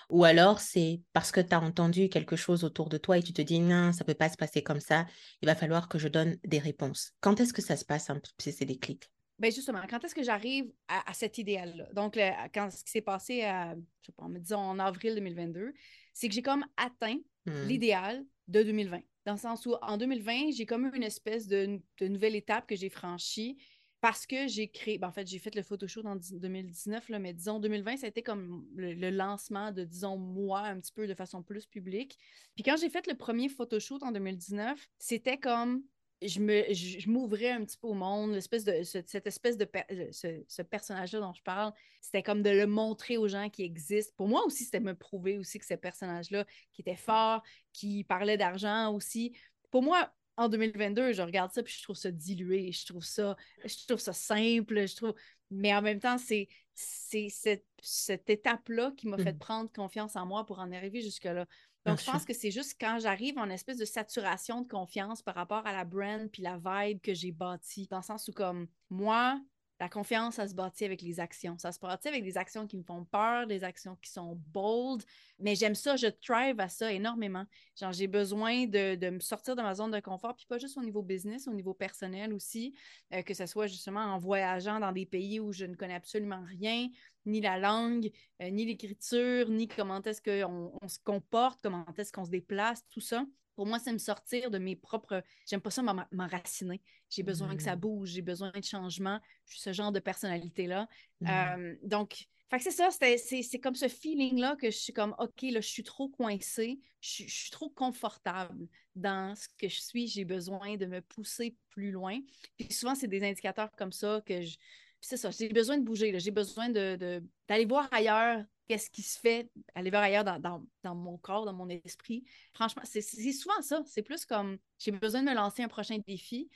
Ou 0.09 0.25
alors 0.25 0.61
c'est 0.61 1.03
parce 1.13 1.31
que 1.31 1.43
tu 1.43 1.55
as 1.55 1.61
entendu 1.61 2.09
quelque 2.09 2.37
chose 2.37 2.65
autour 2.65 2.89
de 2.89 2.97
toi 2.97 3.19
et 3.19 3.23
tu 3.23 3.35
te 3.35 3.43
dis 3.43 3.61
non, 3.61 3.93
ça 3.93 4.03
ne 4.03 4.07
peut 4.07 4.15
pas 4.15 4.31
se 4.31 4.39
passer 4.39 4.63
comme 4.63 4.81
ça, 4.81 5.05
il 5.43 5.47
va 5.47 5.55
falloir 5.55 5.91
que 5.91 5.99
je 5.99 6.09
donne 6.09 6.39
des 6.45 6.59
réponses. 6.59 7.13
Quand 7.21 7.39
est-ce 7.39 7.53
que 7.53 7.61
ça 7.61 7.77
se 7.77 7.85
passe, 7.85 8.09
un 8.09 8.19
ces 8.39 8.65
déclics? 8.65 9.11
Ben 9.39 9.53
justement, 9.53 9.83
quand 9.89 10.03
est-ce 10.05 10.15
que 10.15 10.23
j'arrive 10.23 10.73
à, 10.89 11.13
cet 11.13 11.39
idéal-là? 11.39 11.89
Donc, 11.93 12.19
quand 12.55 12.71
ce 12.71 12.83
qui 12.85 12.91
s'est 12.91 13.03
passé, 13.03 13.43
à, 13.43 13.75
je 14.01 14.07
sais 14.07 14.13
pas, 14.13 14.27
disons 14.29 14.59
en 14.59 14.79
avril 14.79 15.15
2022, 15.15 15.75
c'est 16.13 16.29
que 16.29 16.35
j'ai 16.35 16.43
comme 16.43 16.65
atteint 16.77 17.19
Hmm. 17.47 17.69
l'idéal 17.69 18.27
de 18.49 18.63
2020. 18.63 19.01
Dans 19.25 19.33
le 19.33 19.39
sens 19.39 19.67
où 19.67 19.75
en 19.83 19.97
2020, 19.97 20.51
j'ai 20.53 20.67
comme 20.67 20.87
eu 20.87 20.97
une 20.97 21.03
espèce 21.03 21.47
de, 21.47 21.81
de 22.01 22.09
nouvelle 22.09 22.35
étape 22.35 22.67
que 22.67 22.75
j'ai 22.75 22.89
franchie 22.91 23.57
parce 24.01 24.27
que 24.27 24.47
j'ai 24.47 24.69
créé, 24.69 24.99
ben, 24.99 25.09
en 25.09 25.13
fait, 25.13 25.27
j'ai 25.27 25.39
fait 25.39 25.55
le 25.55 25.63
photoshoot 25.63 26.05
en 26.07 26.17
2019, 26.17 27.09
là, 27.09 27.19
mais 27.19 27.33
disons 27.33 27.61
2020, 27.61 27.99
ça 27.99 28.07
a 28.07 28.09
été 28.09 28.23
comme 28.23 28.67
le, 28.75 28.95
le 28.95 29.11
lancement 29.11 29.73
de, 29.73 29.85
disons, 29.85 30.17
moi, 30.17 30.61
un 30.61 30.79
petit 30.81 30.93
peu 30.93 31.07
de 31.07 31.15
façon 31.15 31.43
plus 31.43 31.67
publique. 31.67 32.19
Puis 32.55 32.65
quand 32.65 32.77
j'ai 32.77 32.91
fait 32.91 33.07
le 33.07 33.15
premier 33.15 33.49
photoshoot 33.49 34.03
en 34.03 34.13
2019, 34.13 34.89
c'était 34.99 35.39
comme 35.39 35.83
je 36.23 36.41
me 36.41 36.73
je, 36.73 37.09
m'ouvrais 37.11 37.51
un 37.51 37.65
petit 37.65 37.77
peu 37.77 37.89
au 37.89 37.95
monde, 37.95 38.33
l'espèce 38.33 38.65
de 38.65 38.83
ce- 38.83 39.03
cette 39.07 39.27
espèce 39.27 39.57
de 39.59 39.65
per- 39.65 39.85
euh, 39.91 40.09
ce, 40.13 40.43
ce 40.49 40.63
personnage-là 40.63 41.21
dont 41.21 41.33
je 41.35 41.43
parle, 41.43 41.73
c'était 42.01 42.23
comme 42.23 42.43
de 42.43 42.51
le 42.51 42.67
montrer 42.67 43.17
aux 43.19 43.29
gens 43.29 43.51
qui 43.51 43.63
existent. 43.65 44.13
Pour 44.17 44.29
moi 44.29 44.45
aussi, 44.47 44.65
c'était 44.65 44.81
me 44.81 44.95
prouver 44.95 45.39
aussi 45.39 45.59
que 45.59 45.67
ce 45.67 45.75
personnage-là 45.75 46.45
qui 46.73 46.81
était 46.83 46.97
fort, 46.97 47.43
qui 47.73 48.05
parlait 48.05 48.37
d'argent 48.39 48.93
aussi. 48.95 49.33
Pour 49.71 49.83
moi, 49.83 50.13
en 50.39 50.49
2022, 50.49 51.13
je 51.13 51.23
regarde 51.23 51.53
ça 51.53 51.63
puis 51.63 51.75
je 51.77 51.83
trouve 51.83 51.97
ça 51.97 52.11
dilué, 52.11 52.73
je 52.73 52.87
trouve 52.87 53.05
ça 53.05 53.37
je 53.65 53.87
trouve 53.87 53.99
ça 54.01 54.13
simple, 54.13 54.87
je 54.87 54.97
trouve 54.97 55.15
mais 55.51 55.75
en 55.75 55.83
même 55.83 56.01
temps, 56.01 56.19
c'est 56.19 56.49
c'est 56.75 57.29
cette, 57.31 57.65
cette 57.81 58.29
étape-là 58.29 58.93
qui 58.97 59.07
m'a 59.09 59.17
fait 59.19 59.33
Mhm. 59.33 59.39
prendre 59.39 59.73
confiance 59.73 60.15
en 60.17 60.27
moi 60.27 60.45
pour 60.45 60.59
en 60.59 60.73
arriver 60.73 61.01
jusque-là. 61.03 61.47
Bien 61.47 61.76
Donc, 61.87 62.01
je 62.01 62.05
pense 62.05 62.25
que 62.25 62.35
c'est 62.35 62.51
juste 62.51 62.77
quand 62.81 62.99
j'arrive 63.01 63.39
en 63.39 63.49
espèce 63.49 63.79
de 63.79 63.85
saturation 63.85 64.63
de 64.63 64.69
confiance 64.69 65.23
par 65.23 65.35
rapport 65.35 65.67
à 65.67 65.73
la 65.73 65.85
brand 65.85 66.29
puis 66.31 66.43
la 66.43 66.59
vibe 66.59 67.01
que 67.01 67.15
j'ai 67.15 67.33
bâtie, 67.33 67.87
dans 67.89 67.99
le 67.99 68.03
sens 68.03 68.29
où, 68.29 68.33
comme 68.33 68.67
moi, 68.91 69.41
la 69.79 69.89
confiance, 69.89 70.37
ça 70.37 70.49
se 70.49 70.55
bâtit 70.55 70.85
avec 70.85 71.03
les 71.03 71.21
actions. 71.21 71.59
Ça 71.59 71.71
se 71.71 71.79
bâtit 71.79 72.09
avec 72.09 72.25
des 72.25 72.39
actions 72.39 72.67
qui 72.67 72.79
me 72.79 72.83
font 72.83 73.05
peur, 73.05 73.47
des 73.47 73.63
actions 73.63 73.97
qui 73.97 74.11
sont 74.11 74.41
bold. 74.53 75.05
Mais 75.39 75.55
j'aime 75.55 75.75
ça, 75.75 75.97
je 75.97 76.07
thrive 76.07 76.59
à 76.61 76.69
ça 76.69 76.91
énormément. 76.91 77.45
Genre, 77.79 77.93
j'ai 77.93 78.07
besoin 78.07 78.67
de, 78.67 78.95
de 78.95 79.11
me 79.11 79.21
sortir 79.21 79.55
de 79.55 79.63
ma 79.63 79.75
zone 79.75 79.91
de 79.91 80.01
confort, 80.01 80.35
puis 80.35 80.47
pas 80.47 80.59
juste 80.59 80.79
au 80.79 80.83
niveau 80.83 81.03
business, 81.03 81.47
au 81.47 81.53
niveau 81.53 81.75
personnel 81.75 82.33
aussi, 82.33 82.75
euh, 83.13 83.23
que 83.23 83.35
ce 83.35 83.45
soit 83.45 83.67
justement 83.67 84.01
en 84.01 84.19
voyageant 84.19 84.81
dans 84.81 84.93
des 84.93 85.05
pays 85.05 85.41
où 85.41 85.53
je 85.53 85.67
ne 85.67 85.75
connais 85.75 85.95
absolument 85.95 86.43
rien, 86.49 86.89
ni 87.27 87.41
la 87.41 87.59
langue, 87.59 88.11
euh, 88.41 88.51
ni 88.51 88.65
l'écriture, 88.65 89.49
ni 89.51 89.69
comment 89.69 90.01
est-ce 90.03 90.23
qu'on 90.23 90.73
on 90.81 90.89
se 90.89 90.99
comporte, 91.01 91.61
comment 91.63 91.85
est-ce 91.99 92.13
qu'on 92.13 92.25
se 92.25 92.31
déplace, 92.31 92.83
tout 92.91 93.01
ça. 93.01 93.27
Pour 93.57 93.67
moi, 93.67 93.79
c'est 93.79 93.93
me 93.93 93.99
sortir 93.99 94.51
de 94.51 94.59
mes 94.59 94.77
propres. 94.77 95.23
J'aime 95.49 95.61
pas 95.63 95.71
ça 95.71 95.83
m'en- 95.83 96.05
m'enraciner. 96.13 96.83
J'ai 97.09 97.23
besoin 97.23 97.57
que 97.57 97.63
ça 97.63 97.75
Mm. 97.75 97.81
bouge, 97.81 98.09
j'ai 98.11 98.23
besoin 98.23 98.51
de 98.53 98.63
changement. 98.63 99.19
Je 99.47 99.55
suis 99.55 99.63
ce 99.63 99.73
genre 99.73 99.93
de 99.93 100.01
personnalité-là. 100.01 100.89
Mm. 101.21 101.27
Euh, 101.29 101.75
donc, 101.83 102.27
c'est 102.61 102.71
ça, 102.71 102.89
c'est 102.91 103.59
comme 103.61 103.75
ce 103.75 103.89
feeling-là 103.89 104.57
que 104.57 104.71
je 104.71 104.77
suis 104.77 104.93
comme, 104.93 105.15
OK, 105.19 105.43
là, 105.43 105.61
je 105.61 105.69
suis 105.69 105.83
trop 105.83 106.09
coincée, 106.09 106.79
je, 107.01 107.25
je 107.25 107.35
suis 107.35 107.51
trop 107.51 107.71
confortable 107.71 108.69
dans 108.95 109.35
ce 109.35 109.49
que 109.59 109.69
je 109.69 109.81
suis, 109.81 110.07
j'ai 110.07 110.25
besoin 110.25 110.77
de 110.77 110.87
me 110.87 111.01
pousser 111.01 111.57
plus 111.71 111.91
loin. 111.91 112.19
Puis 112.57 112.73
souvent, 112.73 112.95
c'est 112.95 113.09
des 113.09 113.23
indicateurs 113.25 113.71
comme 113.77 113.93
ça 113.93 114.23
que 114.25 114.43
je. 114.43 114.57
Puis 115.01 115.09
c'est 115.09 115.17
ça, 115.17 115.31
j'ai 115.31 115.49
besoin 115.49 115.79
de 115.79 115.85
bouger, 115.85 116.13
là, 116.13 116.19
j'ai 116.19 116.31
besoin 116.31 116.69
de, 116.69 116.97
de- 116.97 117.23
d'aller 117.49 117.65
voir 117.67 117.89
ailleurs 117.93 118.43
qu'est-ce 118.69 118.91
qui 118.91 119.03
se 119.03 119.19
fait, 119.21 119.51
aller 119.75 119.91
voir 119.91 120.03
ailleurs 120.03 120.25
dans, 120.25 120.39
dans- 120.41 120.65
dans 120.83 120.95
mon 120.95 121.19
corps, 121.19 121.45
dans 121.45 121.53
mon 121.53 121.69
esprit. 121.69 122.25
Franchement, 122.53 122.83
c'est 122.85 123.01
c'est 123.01 123.33
souvent 123.33 123.61
ça. 123.63 123.83
C'est 123.87 124.03
plus 124.03 124.25
comme, 124.27 124.59
j'ai 124.79 124.91
besoin 124.91 125.23
de 125.23 125.29
me 125.29 125.35
lancer 125.35 125.63
un 125.63 125.69
prochain 125.69 125.99
défi. 126.07 126.49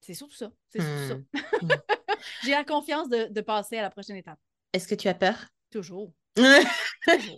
C'est 0.00 0.14
surtout 0.14 0.36
ça. 0.36 0.52
C'est 0.68 0.80
surtout 0.80 1.26
ça. 1.32 1.40
Mm. 1.62 1.68
J'ai 2.44 2.50
la 2.52 2.64
confiance 2.64 3.08
de, 3.08 3.26
de 3.32 3.40
passer 3.40 3.78
à 3.78 3.82
la 3.82 3.90
prochaine 3.90 4.16
étape. 4.16 4.38
Est-ce 4.72 4.86
que 4.86 4.94
tu 4.94 5.08
as 5.08 5.14
peur? 5.14 5.36
Toujours. 5.70 6.12
Toujours. 6.36 7.36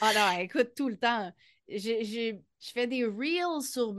Ah 0.00 0.12
non, 0.14 0.40
écoute, 0.40 0.74
tout 0.74 0.88
le 0.88 0.96
temps. 0.98 1.32
J'ai- 1.68 2.04
j'ai- 2.04 2.40
Je 2.62 2.70
fais 2.72 2.86
des 2.86 3.04
reels 3.06 3.62
sur, 3.62 3.94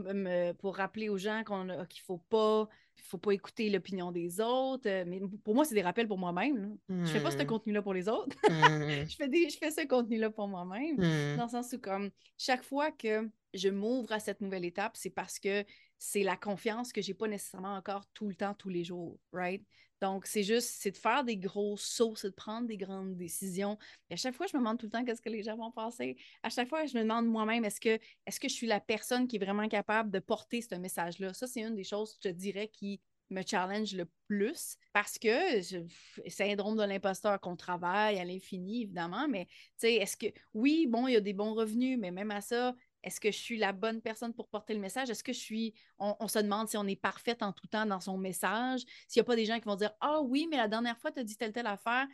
pour 0.58 0.76
rappeler 0.76 1.08
aux 1.08 1.18
gens 1.18 1.42
qu'on 1.44 1.68
a- 1.68 1.86
qu'il 1.86 2.02
faut 2.02 2.18
pas, 2.28 2.68
faut 3.02 3.18
pas 3.18 3.32
écouter 3.32 3.68
l'opinion 3.70 4.12
des 4.12 4.40
autres. 4.40 4.88
euh, 4.88 5.04
Mais 5.06 5.20
pour 5.44 5.54
moi, 5.54 5.64
c'est 5.64 5.74
des 5.74 5.82
rappels 5.82 6.08
pour 6.08 6.18
moi-même. 6.18 6.56
là. 6.88 7.04
Je 7.04 7.10
fais 7.10 7.20
pas 7.22 7.30
ce 7.30 7.36
Mm. 7.42 7.46
contenu-là 7.46 7.82
pour 7.82 7.94
les 7.94 8.08
autres. 8.08 8.36
Mm. 8.48 8.50
je, 9.10 9.16
fais 9.16 9.28
des, 9.28 9.48
je 9.50 9.58
fais 9.58 9.70
ce 9.70 9.86
contenu-là 9.86 10.30
pour 10.30 10.48
moi-même. 10.48 10.96
Mm. 10.96 11.36
Dans 11.36 11.44
le 11.44 11.50
sens 11.50 11.72
où, 11.72 11.78
comme, 11.78 12.10
chaque 12.38 12.62
fois 12.64 12.90
que 12.90 13.28
je 13.54 13.68
m'ouvre 13.68 14.12
à 14.12 14.20
cette 14.20 14.40
nouvelle 14.40 14.64
étape, 14.64 14.92
c'est 14.96 15.10
parce 15.10 15.38
que 15.38 15.64
c'est 15.98 16.22
la 16.22 16.36
confiance 16.36 16.92
que 16.92 17.00
j'ai 17.02 17.14
pas 17.14 17.28
nécessairement 17.28 17.74
encore 17.76 18.04
tout 18.14 18.28
le 18.28 18.34
temps, 18.34 18.54
tous 18.54 18.68
les 18.70 18.82
jours, 18.84 19.18
right? 19.32 19.62
Donc, 20.02 20.26
c'est 20.26 20.42
juste, 20.42 20.70
c'est 20.80 20.90
de 20.90 20.96
faire 20.96 21.22
des 21.22 21.36
gros 21.36 21.76
sauts, 21.76 22.16
c'est 22.16 22.30
de 22.30 22.34
prendre 22.34 22.66
des 22.66 22.76
grandes 22.76 23.16
décisions. 23.16 23.78
À 24.10 24.16
chaque 24.16 24.34
fois, 24.34 24.46
je 24.48 24.56
me 24.56 24.60
demande 24.60 24.76
tout 24.76 24.86
le 24.86 24.90
temps 24.90 25.04
qu'est-ce 25.04 25.22
que 25.22 25.30
les 25.30 25.44
gens 25.44 25.56
vont 25.56 25.70
penser. 25.70 26.16
À 26.42 26.50
chaque 26.50 26.68
fois, 26.68 26.84
je 26.86 26.98
me 26.98 27.02
demande 27.04 27.28
moi-même, 27.28 27.64
est-ce 27.64 27.80
que, 27.80 28.00
est-ce 28.26 28.40
que 28.40 28.48
je 28.48 28.52
suis 28.52 28.66
la 28.66 28.80
personne 28.80 29.28
qui 29.28 29.36
est 29.36 29.38
vraiment 29.38 29.68
capable 29.68 30.10
de 30.10 30.18
porter 30.18 30.60
ce 30.60 30.74
message-là? 30.74 31.32
Ça, 31.34 31.46
c'est 31.46 31.60
une 31.60 31.76
des 31.76 31.84
choses, 31.84 32.18
je 32.20 32.30
dirais, 32.30 32.66
qui 32.66 33.00
me 33.30 33.42
challenge 33.46 33.94
le 33.94 34.08
plus 34.26 34.76
parce 34.92 35.20
que 35.20 35.60
je- 35.62 35.86
syndrome 36.28 36.76
de 36.76 36.82
l'imposteur 36.82 37.40
qu'on 37.40 37.54
travaille 37.54 38.18
à 38.18 38.24
l'infini, 38.24 38.82
évidemment, 38.82 39.28
mais 39.28 39.46
tu 39.46 39.52
sais, 39.76 39.94
est-ce 39.94 40.16
que, 40.16 40.26
oui, 40.52 40.88
bon, 40.88 41.06
il 41.06 41.12
y 41.12 41.16
a 41.16 41.20
des 41.20 41.32
bons 41.32 41.54
revenus, 41.54 41.96
mais 41.96 42.10
même 42.10 42.32
à 42.32 42.40
ça, 42.40 42.74
est-ce 43.02 43.20
que 43.20 43.30
je 43.30 43.38
suis 43.38 43.58
la 43.58 43.72
bonne 43.72 44.00
personne 44.00 44.32
pour 44.34 44.48
porter 44.48 44.74
le 44.74 44.80
message? 44.80 45.10
Est-ce 45.10 45.24
que 45.24 45.32
je 45.32 45.38
suis. 45.40 45.74
On, 45.98 46.14
on 46.20 46.28
se 46.28 46.38
demande 46.38 46.68
si 46.68 46.76
on 46.76 46.86
est 46.86 46.96
parfaite 46.96 47.42
en 47.42 47.52
tout 47.52 47.66
temps 47.66 47.86
dans 47.86 48.00
son 48.00 48.16
message, 48.18 48.82
s'il 49.08 49.20
n'y 49.20 49.24
a 49.24 49.24
pas 49.24 49.36
des 49.36 49.44
gens 49.46 49.58
qui 49.58 49.66
vont 49.66 49.76
dire 49.76 49.92
Ah 50.00 50.20
oui, 50.22 50.46
mais 50.50 50.56
la 50.56 50.68
dernière 50.68 50.98
fois, 50.98 51.10
tu 51.12 51.20
as 51.20 51.24
dit 51.24 51.36
telle, 51.36 51.52
telle 51.52 51.66
affaire. 51.66 52.06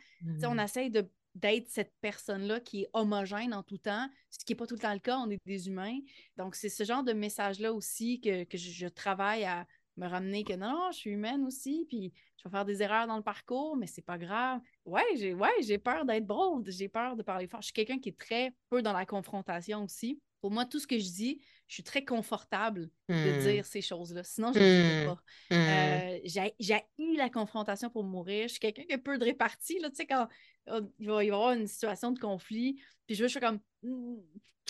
On 0.43 0.55
Mm. 0.55 0.59
essaye 0.59 0.89
d'être 1.35 1.69
cette 1.69 1.93
personne-là 2.01 2.59
qui 2.59 2.81
est 2.83 2.89
homogène 2.93 3.53
en 3.53 3.63
tout 3.63 3.77
temps, 3.77 4.09
ce 4.29 4.43
qui 4.43 4.51
n'est 4.53 4.57
pas 4.57 4.65
tout 4.67 4.73
le 4.75 4.81
temps 4.81 4.93
le 4.93 4.99
cas, 4.99 5.17
on 5.19 5.29
est 5.29 5.39
des 5.45 5.67
humains. 5.67 5.99
Donc, 6.37 6.55
c'est 6.55 6.69
ce 6.69 6.83
genre 6.83 7.03
de 7.03 7.13
message-là 7.13 7.71
aussi 7.71 8.19
que, 8.19 8.43
que 8.45 8.57
je, 8.57 8.71
je 8.71 8.87
travaille 8.87 9.45
à 9.45 9.65
me 9.97 10.07
ramener 10.07 10.43
que 10.43 10.53
non, 10.53 10.89
je 10.91 10.97
suis 10.97 11.11
humaine 11.11 11.43
aussi, 11.45 11.85
puis 11.87 12.13
je 12.37 12.43
vais 12.45 12.49
faire 12.51 12.65
des 12.65 12.81
erreurs 12.81 13.05
dans 13.05 13.17
le 13.17 13.23
parcours, 13.23 13.75
mais 13.77 13.85
c'est 13.85 14.01
pas 14.01 14.17
grave. 14.17 14.61
Ouais, 14.85 15.03
j'ai 15.17 15.33
ouais, 15.33 15.51
j'ai 15.61 15.77
peur 15.77 16.05
d'être 16.05 16.25
bold, 16.25 16.69
j'ai 16.71 16.87
peur 16.89 17.15
de 17.17 17.21
parler 17.23 17.47
fort. 17.47 17.61
Je 17.61 17.65
suis 17.65 17.73
quelqu'un 17.73 17.99
qui 17.99 18.09
est 18.09 18.17
très 18.17 18.53
peu 18.69 18.81
dans 18.81 18.93
la 18.93 19.05
confrontation 19.05 19.83
aussi. 19.83 20.19
Pour 20.41 20.51
moi, 20.51 20.65
tout 20.65 20.79
ce 20.79 20.87
que 20.87 20.97
je 20.97 21.09
dis, 21.11 21.41
je 21.67 21.73
suis 21.75 21.83
très 21.83 22.03
confortable 22.05 22.89
de 23.09 23.33
Mm. 23.37 23.39
dire 23.41 23.65
ces 23.65 23.81
choses-là. 23.81 24.23
Sinon, 24.23 24.53
je 24.53 24.59
ne 24.59 24.63
le 24.63 24.69
dirais 24.83 25.03
Mm. 25.03 25.07
pas. 25.07 25.23
Mm. 25.51 26.15
Euh, 26.15 26.19
j'ai 26.59 26.81
eu 26.97 27.15
la 27.17 27.29
confrontation 27.29 27.89
pour 27.89 28.03
mourir. 28.03 28.43
Je 28.47 28.53
suis 28.53 28.59
quelqu'un 28.59 28.83
qui 28.83 28.93
a 28.93 28.97
peu 28.97 29.17
de 29.17 29.23
répartie. 29.25 29.79
Là, 29.79 29.89
tu 29.89 29.97
sais, 29.97 30.05
quand 30.07 30.27
euh, 30.69 30.81
il 30.99 31.07
va 31.09 31.23
y 31.23 31.27
avoir 31.29 31.51
une 31.53 31.67
situation 31.67 32.11
de 32.11 32.19
conflit, 32.19 32.81
puis 33.05 33.15
je 33.15 33.23
veux, 33.23 33.27
je 33.27 33.31
suis 33.33 33.39
comme, 33.39 33.59
Hmm, 33.81 34.17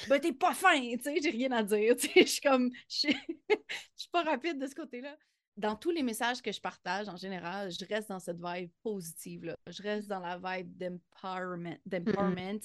ben 0.07 0.19
t'es 0.19 0.31
pas 0.33 0.53
fin, 0.53 0.79
tu 0.79 1.01
sais, 1.03 1.15
j'ai 1.21 1.29
rien 1.31 1.51
à 1.51 1.63
dire. 1.63 1.95
Tu 1.99 2.07
sais, 2.07 2.21
je 2.21 2.27
suis 2.27 2.41
comme, 2.41 2.69
je 2.87 2.95
suis, 2.95 3.15
je 3.49 3.55
suis 3.97 4.09
pas 4.11 4.23
rapide 4.23 4.57
de 4.59 4.67
ce 4.67 4.75
côté-là. 4.75 5.17
Dans 5.57 5.75
tous 5.75 5.91
les 5.91 6.03
messages 6.03 6.41
que 6.41 6.51
je 6.53 6.61
partage, 6.61 7.09
en 7.09 7.17
général, 7.17 7.69
je 7.71 7.83
reste 7.85 8.07
dans 8.09 8.19
cette 8.19 8.37
vibe 8.41 8.71
positive. 8.81 9.43
Là. 9.45 9.57
Je 9.67 9.81
reste 9.83 10.07
dans 10.07 10.19
la 10.19 10.37
vibe 10.37 10.77
d'empowerment. 10.77 11.77
d'empowerment. 11.85 12.59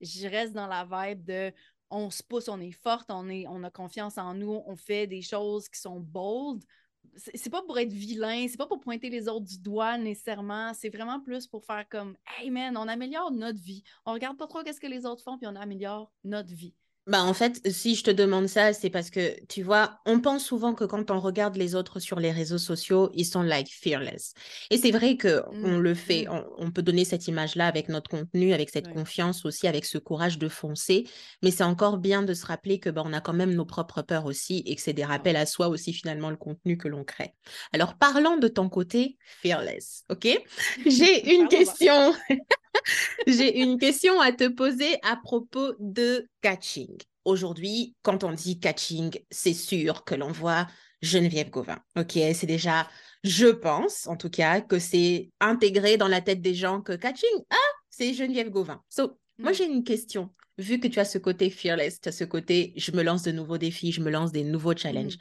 Je 0.00 0.26
reste 0.26 0.52
dans 0.52 0.66
la 0.66 0.84
vibe 0.84 1.22
de 1.24 1.52
on 1.90 2.10
se 2.10 2.22
pousse, 2.22 2.48
on 2.48 2.60
est 2.60 2.72
forte, 2.72 3.10
on, 3.10 3.64
a 3.64 3.70
confiance 3.70 4.18
en 4.18 4.34
nous, 4.34 4.62
on 4.66 4.76
fait 4.76 5.06
des 5.06 5.22
choses 5.22 5.68
qui 5.68 5.80
sont 5.80 6.00
bold. 6.00 6.62
C'est 7.16 7.36
c'est 7.36 7.50
pas 7.50 7.62
pour 7.62 7.78
être 7.78 7.92
vilain, 7.92 8.46
c'est 8.48 8.56
pas 8.56 8.66
pour 8.66 8.80
pointer 8.80 9.10
les 9.10 9.28
autres 9.28 9.46
du 9.46 9.58
doigt 9.58 9.98
nécessairement, 9.98 10.72
c'est 10.74 10.90
vraiment 10.90 11.20
plus 11.20 11.46
pour 11.46 11.64
faire 11.64 11.88
comme 11.88 12.16
Hey 12.38 12.50
man, 12.50 12.76
on 12.76 12.86
améliore 12.88 13.32
notre 13.32 13.60
vie. 13.60 13.82
On 14.06 14.12
regarde 14.12 14.36
pas 14.36 14.46
trop 14.46 14.62
qu'est-ce 14.62 14.80
que 14.80 14.86
les 14.86 15.06
autres 15.06 15.22
font, 15.22 15.36
puis 15.36 15.46
on 15.46 15.56
améliore 15.56 16.12
notre 16.24 16.54
vie. 16.54 16.74
Bah 17.10 17.24
en 17.24 17.34
fait, 17.34 17.60
si 17.68 17.96
je 17.96 18.04
te 18.04 18.10
demande 18.12 18.46
ça, 18.46 18.72
c'est 18.72 18.88
parce 18.88 19.10
que, 19.10 19.34
tu 19.48 19.62
vois, 19.64 19.98
on 20.06 20.20
pense 20.20 20.44
souvent 20.44 20.74
que 20.74 20.84
quand 20.84 21.10
on 21.10 21.18
regarde 21.18 21.56
les 21.56 21.74
autres 21.74 21.98
sur 21.98 22.20
les 22.20 22.30
réseaux 22.30 22.56
sociaux, 22.58 23.10
ils 23.14 23.24
sont 23.24 23.42
like 23.42 23.68
fearless. 23.68 24.32
Et 24.70 24.76
c'est 24.78 24.92
vrai 24.92 25.16
que 25.16 25.42
on 25.64 25.76
Mm, 25.76 25.80
le 25.80 25.94
fait, 25.94 26.26
mm. 26.26 26.30
on, 26.30 26.44
on 26.58 26.70
peut 26.70 26.82
donner 26.82 27.04
cette 27.04 27.26
image-là 27.26 27.66
avec 27.66 27.88
notre 27.88 28.08
contenu, 28.10 28.52
avec 28.52 28.70
cette 28.70 28.86
Ouais. 28.86 28.94
confiance 28.94 29.44
aussi, 29.44 29.66
avec 29.66 29.86
ce 29.86 29.98
courage 29.98 30.38
de 30.38 30.48
foncer. 30.48 31.04
Mais 31.42 31.50
c'est 31.50 31.64
encore 31.64 31.98
bien 31.98 32.22
de 32.22 32.32
se 32.32 32.46
rappeler 32.46 32.78
que 32.78 32.90
bah, 32.90 33.02
on 33.04 33.12
a 33.12 33.20
quand 33.20 33.32
même 33.34 33.54
nos 33.54 33.66
propres 33.66 34.02
peurs 34.02 34.26
aussi 34.26 34.62
et 34.64 34.76
que 34.76 34.80
c'est 34.82 34.92
des 34.92 35.04
rappels 35.04 35.36
à 35.36 35.46
soi 35.46 35.66
aussi 35.68 35.92
finalement 35.92 36.30
le 36.30 36.36
contenu 36.36 36.78
que 36.78 36.86
l'on 36.88 37.02
crée. 37.04 37.34
Alors 37.72 37.98
parlons 37.98 38.36
de 38.38 38.46
ton 38.48 38.68
côté 38.68 39.18
fearless, 39.42 40.04
ok? 40.10 40.28
J'ai 40.86 41.34
une 41.34 41.48
question. 41.48 42.14
J'ai 43.26 43.60
une 43.60 43.78
question 43.78 44.20
à 44.20 44.32
te 44.32 44.48
poser 44.48 44.98
à 45.02 45.16
propos 45.16 45.74
de 45.78 46.28
catching. 46.40 46.96
Aujourd'hui, 47.24 47.94
quand 48.02 48.24
on 48.24 48.32
dit 48.32 48.58
catching, 48.58 49.18
c'est 49.30 49.52
sûr 49.54 50.04
que 50.04 50.14
l'on 50.14 50.32
voit 50.32 50.66
Geneviève 51.02 51.50
Gauvin. 51.50 51.78
Ok, 51.96 52.12
c'est 52.34 52.46
déjà, 52.46 52.88
je 53.24 53.46
pense 53.46 54.06
en 54.06 54.16
tout 54.16 54.30
cas, 54.30 54.60
que 54.60 54.78
c'est 54.78 55.30
intégré 55.40 55.96
dans 55.96 56.08
la 56.08 56.20
tête 56.20 56.40
des 56.40 56.54
gens 56.54 56.80
que 56.80 56.92
catching, 56.92 57.28
ah, 57.50 57.56
c'est 57.90 58.14
Geneviève 58.14 58.50
Gauvin. 58.50 58.82
So, 58.88 59.18
moi 59.38 59.52
Mm. 59.52 59.54
j'ai 59.54 59.64
une 59.66 59.84
question. 59.84 60.30
Vu 60.60 60.78
que 60.78 60.88
tu 60.88 61.00
as 61.00 61.04
ce 61.04 61.18
côté 61.18 61.48
fearless, 61.48 62.00
tu 62.00 62.10
as 62.10 62.12
ce 62.12 62.24
côté, 62.24 62.74
je 62.76 62.92
me 62.92 63.02
lance 63.02 63.22
de 63.22 63.32
nouveaux 63.32 63.56
défis, 63.56 63.92
je 63.92 64.02
me 64.02 64.10
lance 64.10 64.30
des 64.30 64.44
nouveaux 64.44 64.76
challenges. 64.76 65.16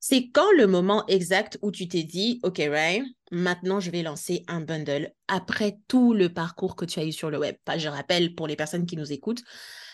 C'est 0.00 0.28
quand 0.28 0.50
le 0.56 0.66
moment 0.66 1.06
exact 1.06 1.58
où 1.62 1.70
tu 1.70 1.88
t'es 1.88 2.02
dit, 2.02 2.40
OK, 2.42 2.58
Ray, 2.58 3.02
maintenant 3.30 3.80
je 3.80 3.90
vais 3.90 4.02
lancer 4.02 4.44
un 4.48 4.60
bundle 4.60 5.12
après 5.28 5.78
tout 5.88 6.12
le 6.12 6.28
parcours 6.28 6.76
que 6.76 6.84
tu 6.84 7.00
as 7.00 7.04
eu 7.04 7.12
sur 7.12 7.30
le 7.30 7.38
web. 7.38 7.56
Je 7.76 7.88
rappelle 7.88 8.34
pour 8.34 8.46
les 8.46 8.56
personnes 8.56 8.84
qui 8.84 8.96
nous 8.96 9.12
écoutent, 9.12 9.42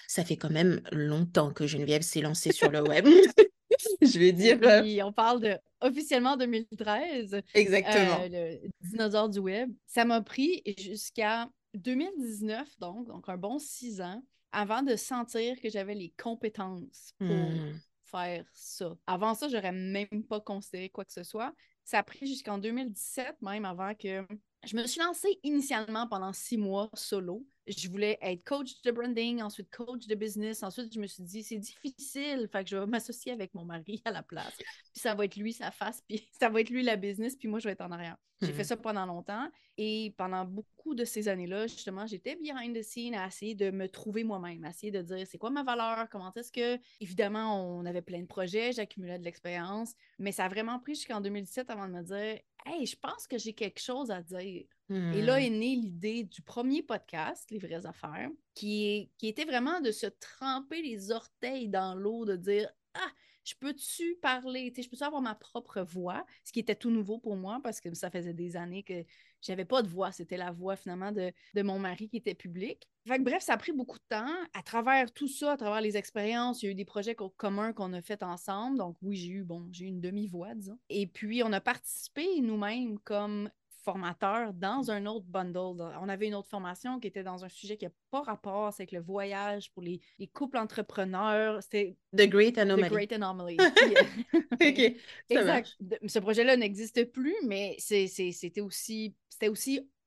ça 0.08 0.24
fait 0.24 0.36
quand 0.36 0.50
même 0.50 0.80
longtemps 0.90 1.52
que 1.52 1.66
Geneviève 1.66 2.02
s'est 2.02 2.22
lancée 2.22 2.52
sur 2.52 2.70
le 2.70 2.82
web. 2.82 3.06
je 4.02 4.18
vais 4.18 4.32
dire. 4.32 4.58
Oui, 4.82 5.02
on 5.02 5.12
parle 5.12 5.40
de 5.40 5.56
officiellement 5.80 6.36
2013. 6.36 7.40
Exactement. 7.54 8.26
le 8.30 8.58
dinosaure 8.80 9.28
du 9.28 9.38
web. 9.38 9.70
Ça 9.86 10.04
m'a 10.04 10.20
pris 10.22 10.62
jusqu'à 10.78 11.48
2019, 11.74 12.78
donc, 12.78 13.06
donc 13.06 13.28
un 13.28 13.36
bon 13.36 13.58
six 13.58 14.00
ans, 14.00 14.22
avant 14.52 14.82
de 14.82 14.96
sentir 14.96 15.60
que 15.60 15.68
j'avais 15.70 15.94
les 15.94 16.14
compétences 16.22 17.12
pour 17.24 17.60
Hmm. 17.60 17.80
faire 18.04 18.44
ça. 18.52 18.96
Avant 19.06 19.34
ça, 19.34 19.48
j'aurais 19.48 19.72
même 19.72 20.24
pas 20.28 20.40
considéré 20.40 20.88
quoi 20.88 21.04
que 21.04 21.12
ce 21.12 21.22
soit. 21.22 21.52
Ça 21.84 21.98
a 21.98 22.02
pris 22.02 22.26
jusqu'en 22.26 22.58
2017, 22.58 23.36
même 23.42 23.64
avant 23.64 23.94
que 23.94 24.26
je 24.64 24.76
me 24.76 24.86
suis 24.86 25.00
lancée 25.00 25.38
initialement 25.42 26.06
pendant 26.08 26.32
six 26.32 26.58
mois 26.58 26.90
solo. 26.94 27.46
Je 27.68 27.88
voulais 27.88 28.18
être 28.22 28.44
coach 28.44 28.80
de 28.82 28.90
branding, 28.90 29.42
ensuite 29.42 29.70
coach 29.70 30.06
de 30.06 30.14
business. 30.14 30.62
Ensuite, 30.62 30.92
je 30.92 31.00
me 31.00 31.06
suis 31.06 31.22
dit, 31.22 31.42
c'est 31.42 31.58
difficile, 31.58 32.48
fait 32.50 32.64
que 32.64 32.70
je 32.70 32.76
vais 32.76 32.87
m'associer 32.87 33.32
avec 33.32 33.54
mon 33.54 33.64
mari 33.64 34.00
à 34.04 34.10
la 34.10 34.22
place. 34.22 34.54
Puis 34.56 35.00
ça 35.00 35.14
va 35.14 35.25
être 35.25 35.37
lui 35.37 35.52
sa 35.52 35.70
face, 35.70 36.02
puis 36.08 36.28
ça 36.40 36.48
va 36.48 36.60
être 36.60 36.70
lui 36.70 36.82
la 36.82 36.96
business, 36.96 37.37
puis 37.37 37.48
moi, 37.48 37.58
je 37.58 37.64
vais 37.64 37.72
être 37.72 37.82
en 37.82 37.90
arrière. 37.90 38.16
J'ai 38.40 38.52
fait 38.52 38.64
ça 38.64 38.76
pendant 38.76 39.04
longtemps. 39.04 39.48
Et 39.76 40.14
pendant 40.16 40.44
beaucoup 40.44 40.94
de 40.94 41.04
ces 41.04 41.28
années-là, 41.28 41.66
justement, 41.66 42.06
j'étais 42.06 42.37
behind 42.37 42.76
the 42.76 42.82
scene 42.82 43.14
à 43.14 43.26
essayer 43.26 43.54
de 43.54 43.70
me 43.70 43.88
trouver 43.88 44.25
moi-même, 44.25 44.64
à 44.64 44.70
essayer 44.70 44.92
de 44.92 45.02
dire 45.02 45.26
c'est 45.26 45.38
quoi 45.38 45.50
ma 45.50 45.62
valeur, 45.64 46.08
comment 46.10 46.32
est-ce 46.34 46.52
que. 46.52 46.80
Évidemment, 47.00 47.78
on 47.78 47.84
avait 47.84 48.02
plein 48.02 48.20
de 48.20 48.26
projets, 48.26 48.72
j'accumulais 48.72 49.18
de 49.18 49.25
l'expérience, 49.25 49.94
mais 50.18 50.32
ça 50.32 50.44
a 50.44 50.48
vraiment 50.48 50.78
pris 50.78 50.94
jusqu'en 50.94 51.20
2017 51.20 51.70
avant 51.70 51.88
de 51.88 51.92
me 51.92 52.02
dire 52.02 52.40
Hey, 52.64 52.87
je 52.87 52.96
pense 52.96 53.26
que 53.26 53.38
j'ai 53.38 53.54
quelque 53.54 53.80
chose 53.80 54.10
à 54.10 54.22
dire. 54.22 54.66
Et 54.90 55.23
là 55.23 55.40
est 55.40 55.50
née 55.50 55.76
l'idée 55.76 56.25
du 56.25 56.40
premier 56.40 56.83
podcast, 56.83 57.50
Les 57.50 57.59
vraies 57.59 57.85
affaires, 57.85 58.30
qui, 58.54 59.11
était 59.23 59.45
vraiment 59.45 59.80
de 59.80 59.90
se 59.90 60.07
tremper 60.07 60.83
les 60.83 61.11
orteils 61.11 61.68
dans 61.68 61.95
l'eau, 61.95 62.25
de 62.25 62.37
dire 62.37 62.71
Ah, 62.95 63.11
je 63.45 63.54
peux-tu 63.54 64.16
parler, 64.21 64.73
je 64.76 64.88
peux-tu 64.88 65.04
avoir 65.04 65.23
ma 65.23 65.35
propre 65.35 65.83
voix, 65.83 66.25
ce 66.45 66.52
qui 66.52 66.61
était 66.61 66.75
tout 66.75 66.90
nouveau 66.90 67.18
pour 67.18 67.37
moi 67.37 67.61
parce 67.62 67.80
que 67.80 67.92
ça 67.95 68.11
faisait 68.11 68.35
des 68.35 68.57
années 68.57 68.83
que 68.83 69.04
j'avais 69.40 69.64
pas 69.64 69.83
de 69.83 69.88
voix, 69.88 70.12
c'était 70.12 70.37
la 70.37 70.50
voix 70.50 70.76
finalement 70.76 71.12
de, 71.12 71.33
de 71.54 71.62
mon 71.62 71.78
mari 71.78 72.09
qui 72.09 72.16
était 72.16 72.35
public. 72.35 72.88
Fait 73.07 73.18
que, 73.18 73.23
bref, 73.23 73.42
ça 73.42 73.54
a 73.54 73.57
pris 73.57 73.73
beaucoup 73.73 73.99
de 73.99 74.04
temps. 74.09 74.35
À 74.52 74.62
travers 74.62 75.12
tout 75.12 75.28
ça, 75.28 75.52
à 75.52 75.57
travers 75.57 75.80
les 75.80 75.97
expériences, 75.97 76.62
il 76.62 76.66
y 76.66 76.68
a 76.68 76.73
eu 76.73 76.75
des 76.75 76.85
projets 76.85 77.14
co- 77.14 77.30
communs 77.30 77.73
qu'on 77.73 77.92
a 77.92 78.02
fait 78.02 78.23
ensemble. 78.23 78.78
Donc 78.78 78.97
oui, 79.00 79.16
j'ai 79.16 79.28
eu, 79.28 79.45
bon, 79.45 79.66
j'ai 79.71 79.87
eu 79.87 79.88
une 79.88 80.00
demi-voix, 80.00 80.54
disons. 80.54 80.78
Et 80.90 81.07
puis, 81.07 81.42
on 81.42 81.52
a 81.52 81.61
participé 81.61 82.40
nous-mêmes 82.40 82.99
comme 82.99 83.49
formateurs 83.88 84.52
dans 84.52 84.90
un 84.90 85.07
autre 85.07 85.25
bundle. 85.25 85.83
On 86.02 86.11
avait 86.11 86.26
une 86.26 86.35
autre 86.35 86.50
formation 86.50 87.00
qui 87.00 87.09
était 87.09 87.23
dans 87.23 87.42
un 87.47 87.49
sujet 87.49 87.78
qui 87.78 87.87
n'a 87.87 87.90
pas 88.11 88.21
rapport 88.21 88.71
c'est 88.71 88.83
avec 88.83 88.92
le 88.92 89.00
voyage 89.00 89.73
pour 89.73 89.83
les, 89.83 89.99
les 90.18 90.26
couples 90.26 90.59
entrepreneurs. 90.59 91.62
C'était 91.62 91.97
The 92.14 92.28
Great 92.28 92.57
The 92.57 92.59
Anomaly. 92.59 92.90
Great 92.90 93.12
Anomaly. 93.12 93.57
Yeah. 93.88 94.02
Ok, 94.61 94.97
Exact. 95.30 95.78
Ce 96.07 96.18
projet-là 96.18 96.59
n'existe 96.59 97.02
plus, 97.12 97.35
mais 97.47 97.76
c'était 97.78 98.61
aussi, 98.61 99.16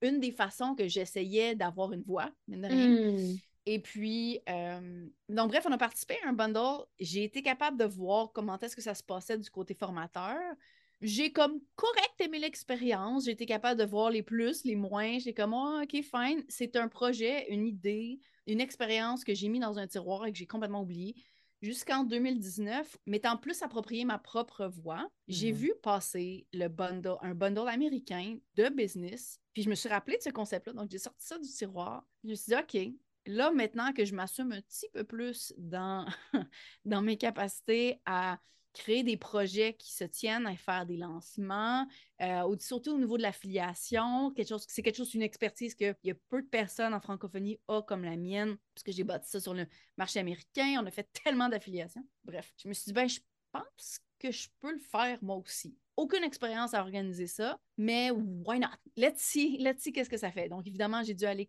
une 0.04 0.20
des 0.20 0.32
façons 0.32 0.76
que 0.76 0.88
j'essayais 0.88 1.56
d'avoir 1.56 1.92
une 1.94 2.04
voix, 2.04 2.30
mine 2.48 2.62
de 2.62 2.68
rien. 2.68 2.88
Hmm. 2.88 3.38
Et 3.66 3.80
puis, 3.80 4.42
euh, 4.48 5.08
donc 5.30 5.50
bref, 5.50 5.66
on 5.68 5.72
a 5.72 5.78
participé 5.78 6.18
à 6.24 6.30
un 6.30 6.34
bundle. 6.34 6.86
J'ai 7.00 7.24
été 7.24 7.42
capable 7.42 7.78
de 7.78 7.86
voir 7.86 8.32
comment 8.32 8.60
est-ce 8.60 8.76
que 8.76 8.82
ça 8.82 8.94
se 8.94 9.04
passait 9.04 9.40
du 9.40 9.50
côté 9.50 9.74
formateur. 9.74 10.38
J'ai 11.02 11.32
comme 11.32 11.60
correct 11.76 12.14
aimé 12.20 12.40
l'expérience. 12.40 13.26
J'ai 13.26 13.32
été 13.32 13.46
capable 13.46 13.80
de 13.80 13.86
voir 13.86 14.10
les 14.12 14.22
plus, 14.24 14.64
les 14.66 14.76
moins. 14.76 15.18
J'ai 15.20 15.34
comme, 15.34 15.54
Ah, 15.54 15.82
OK, 15.84 16.02
fine. 16.04 16.44
C'est 16.48 16.76
un 16.76 16.88
projet, 16.88 17.52
une 17.52 17.66
idée, 17.66 18.20
une 18.48 18.62
expérience 18.62 19.24
que 19.24 19.34
j'ai 19.34 19.50
mis 19.50 19.60
dans 19.60 19.80
un 19.80 19.88
tiroir 19.88 20.26
et 20.26 20.32
que 20.32 20.38
j'ai 20.38 20.48
complètement 20.48 20.82
oublié. 20.82 21.16
Jusqu'en 21.62 22.04
2019, 22.04 22.98
m'étant 23.06 23.38
plus 23.38 23.62
approprié 23.62 24.04
ma 24.04 24.18
propre 24.18 24.66
voix, 24.66 25.08
j'ai 25.28 25.52
Mhm. 25.52 25.58
vu 25.58 25.74
passer 25.84 26.48
le 26.54 26.68
bundle, 26.68 27.18
un 27.22 27.36
bundle 27.36 27.68
américain 27.68 28.38
de 28.56 28.70
business. 28.70 29.40
Puis 29.54 29.62
je 29.64 29.70
me 29.70 29.76
suis 29.76 29.90
rappelé 29.90 30.18
de 30.18 30.24
ce 30.24 30.30
concept-là. 30.30 30.74
Donc, 30.74 30.90
j'ai 30.90 30.98
sorti 30.98 31.26
ça 31.26 31.38
du 31.38 31.48
tiroir. 31.48 32.04
Je 32.24 32.30
me 32.30 32.36
suis 32.36 32.52
dit, 32.52 32.56
OK, 32.56 32.94
là, 33.28 33.52
maintenant 33.52 33.94
que 33.94 34.06
je 34.06 34.16
m'assume 34.16 34.52
un 34.54 34.62
petit 34.62 34.88
peu 34.92 35.04
plus 35.04 35.54
dans, 35.58 36.06
dans 36.86 37.02
mes 37.04 37.18
capacités 37.18 38.02
à 38.06 38.40
créer 38.74 39.04
des 39.04 39.18
projets 39.18 39.74
qui 39.74 39.94
se 39.94 40.04
tiennent, 40.04 40.48
à 40.48 40.56
faire 40.56 40.86
des 40.86 40.98
lancements, 40.98 41.88
euh, 42.22 42.56
surtout 42.60 42.94
au 42.94 42.98
niveau 42.98 43.18
de 43.18 43.22
l'affiliation, 43.22 44.32
quelque 44.32 44.50
chose, 44.50 44.66
c'est 44.68 44.82
quelque 44.82 44.98
chose, 44.98 45.14
une 45.14 45.22
expertise 45.22 45.76
qu'il 45.76 45.96
y 46.04 46.12
a 46.12 46.16
peu 46.30 46.42
de 46.42 46.48
personnes 46.48 46.94
en 46.94 47.02
francophonie 47.02 47.60
ont 47.68 47.82
comme 47.82 48.04
la 48.04 48.16
mienne, 48.16 48.58
parce 48.74 48.84
que 48.84 48.92
j'ai 48.92 49.04
bâti 49.04 49.30
ça 49.30 49.40
sur 49.40 49.54
le 49.54 49.68
marché 49.98 50.20
américain, 50.20 50.78
on 50.82 50.86
a 50.86 50.92
fait 50.92 51.10
tellement 51.24 51.50
d'affiliations. 51.50 52.06
Bref, 52.24 52.54
je 52.58 52.68
me 52.68 52.74
suis 52.74 52.86
dit, 52.86 52.94
ben, 52.94 53.08
je 53.08 53.20
pense 53.52 54.00
que 54.20 54.32
je 54.32 54.48
peux 54.60 54.72
le 54.72 54.80
faire 54.80 55.18
moi 55.22 55.36
aussi. 55.38 55.76
Aucune 55.98 56.24
expérience 56.24 56.74
à 56.74 56.82
organiser 56.82 57.28
ça, 57.28 57.60
mais 57.78 58.12
why 58.12 58.60
not? 58.60 58.70
Let's 58.96 59.22
see, 59.22 59.58
let's 59.58 59.82
see 59.82 59.92
qu'est-ce 59.92 60.10
que 60.10 60.18
ça 60.18 60.32
fait. 60.32 60.48
Donc, 60.48 60.66
évidemment, 60.66 61.04
j'ai 61.04 61.14
dû 61.14 61.26
aller 61.26 61.48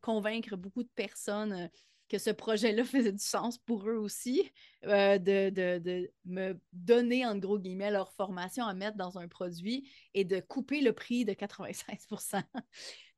convaincre 0.00 0.56
beaucoup 0.56 0.82
de 0.82 0.90
personnes 0.94 1.52
euh, 1.52 1.68
que 2.12 2.18
ce 2.18 2.30
projet-là 2.30 2.84
faisait 2.84 3.12
du 3.12 3.18
sens 3.24 3.56
pour 3.58 3.88
eux 3.88 3.96
aussi, 3.96 4.52
euh, 4.84 5.18
de, 5.18 5.48
de- 5.50 5.78
de 5.78 6.12
me 6.26 6.60
donner, 6.72 7.24
en 7.26 7.36
gros 7.38 7.58
guillemets, 7.58 7.90
leur 7.90 8.12
formation 8.12 8.66
à 8.66 8.74
mettre 8.74 8.98
dans 8.98 9.18
un 9.18 9.26
produit 9.28 9.90
et 10.12 10.24
de 10.24 10.38
couper 10.40 10.82
le 10.82 10.92
prix 10.92 11.24
de 11.24 11.32
96 11.32 12.06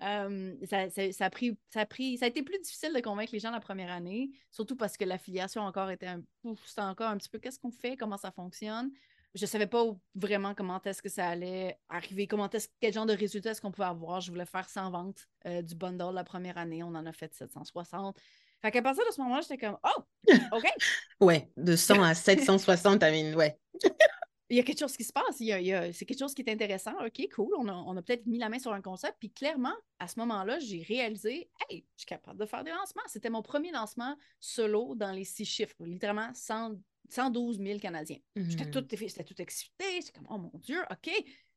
Euh, 0.02 0.54
ça, 0.68 1.24
a 1.24 1.30
pris, 1.30 1.56
ça, 1.70 1.80
a 1.80 1.86
pris, 1.86 2.18
ça 2.18 2.26
a 2.26 2.28
été 2.28 2.42
plus 2.42 2.58
difficile 2.58 2.92
de 2.92 3.00
convaincre 3.00 3.32
les 3.32 3.38
gens 3.38 3.52
la 3.52 3.60
première 3.60 3.90
année, 3.90 4.32
surtout 4.50 4.76
parce 4.76 4.98
que 4.98 5.04
l'affiliation 5.04 5.62
encore 5.62 5.88
était 5.90 6.08
un, 6.08 6.22
encore 6.78 7.08
un 7.08 7.16
petit 7.16 7.30
peu 7.30 7.38
qu'est-ce 7.38 7.58
qu'on 7.58 7.70
fait, 7.70 7.96
comment 7.96 8.18
ça 8.18 8.30
fonctionne? 8.30 8.90
Je 9.34 9.42
ne 9.44 9.46
savais 9.46 9.66
pas 9.66 9.84
vraiment 10.14 10.54
comment 10.54 10.82
est-ce 10.82 11.00
que 11.00 11.08
ça 11.08 11.28
allait 11.28 11.78
arriver, 11.88 12.26
comment 12.26 12.50
est-ce, 12.50 12.68
quel 12.80 12.92
genre 12.92 13.06
de 13.06 13.14
résultats 13.14 13.52
est-ce 13.52 13.62
qu'on 13.62 13.72
pouvait 13.72 13.88
avoir? 13.88 14.20
Je 14.20 14.30
voulais 14.30 14.44
faire 14.46 14.68
100 14.68 14.90
ventes 14.90 15.26
euh, 15.46 15.62
du 15.62 15.74
bundle 15.74 16.12
la 16.12 16.24
première 16.24 16.58
année, 16.58 16.82
on 16.82 16.88
en 16.94 17.06
a 17.06 17.12
fait 17.12 17.32
760. 17.32 18.20
Fait 18.64 18.70
qu'à 18.70 18.80
partir 18.80 19.04
de 19.06 19.12
ce 19.12 19.20
moment-là, 19.20 19.42
j'étais 19.42 19.58
comme, 19.58 19.76
oh, 19.84 20.02
OK, 20.52 20.64
Ouais, 21.20 21.50
de 21.58 21.76
100 21.76 22.02
à 22.02 22.14
760, 22.14 23.02
I 23.02 23.34
ouais. 23.34 23.58
il 24.48 24.56
y 24.56 24.60
a 24.60 24.62
quelque 24.62 24.78
chose 24.78 24.96
qui 24.96 25.04
se 25.04 25.12
passe, 25.12 25.38
il 25.40 25.46
y 25.48 25.52
a- 25.52 25.60
il 25.60 25.66
y 25.66 25.72
a- 25.74 25.92
c'est 25.92 26.06
quelque 26.06 26.18
chose 26.18 26.32
qui 26.32 26.40
est 26.40 26.50
intéressant, 26.50 26.92
ok, 27.04 27.28
cool, 27.34 27.52
on 27.58 27.68
a, 27.68 27.74
on 27.74 27.94
a 27.96 28.00
peut-être 28.02 28.24
mis 28.24 28.38
la 28.38 28.48
main 28.48 28.58
sur 28.58 28.72
un 28.72 28.80
concept, 28.80 29.16
puis 29.18 29.30
clairement, 29.30 29.74
à 29.98 30.08
ce 30.08 30.18
moment-là, 30.20 30.58
j'ai 30.60 30.80
réalisé, 30.82 31.50
hey, 31.68 31.84
je 31.96 32.00
suis 32.02 32.06
capable 32.06 32.38
de 32.40 32.46
faire 32.46 32.64
des 32.64 32.70
lancements. 32.70 33.02
C'était 33.06 33.28
mon 33.30 33.42
premier 33.42 33.70
lancement 33.70 34.16
solo 34.40 34.94
dans 34.94 35.12
les 35.12 35.24
six 35.24 35.44
chiffres, 35.44 35.76
littéralement 35.84 36.30
100 36.32 36.72
112 37.10 37.58
000 37.58 37.78
Canadiens. 37.80 38.16
J'étais 38.34 38.64
Mhm. 38.64 38.70
toute, 38.70 38.96
j'étais 38.96 39.24
toute 39.24 39.40
excitée, 39.40 40.00
j'étais 40.00 40.12
comme, 40.12 40.26
oh 40.30 40.38
mon 40.38 40.50
Dieu, 40.54 40.80
ok, 40.90 41.10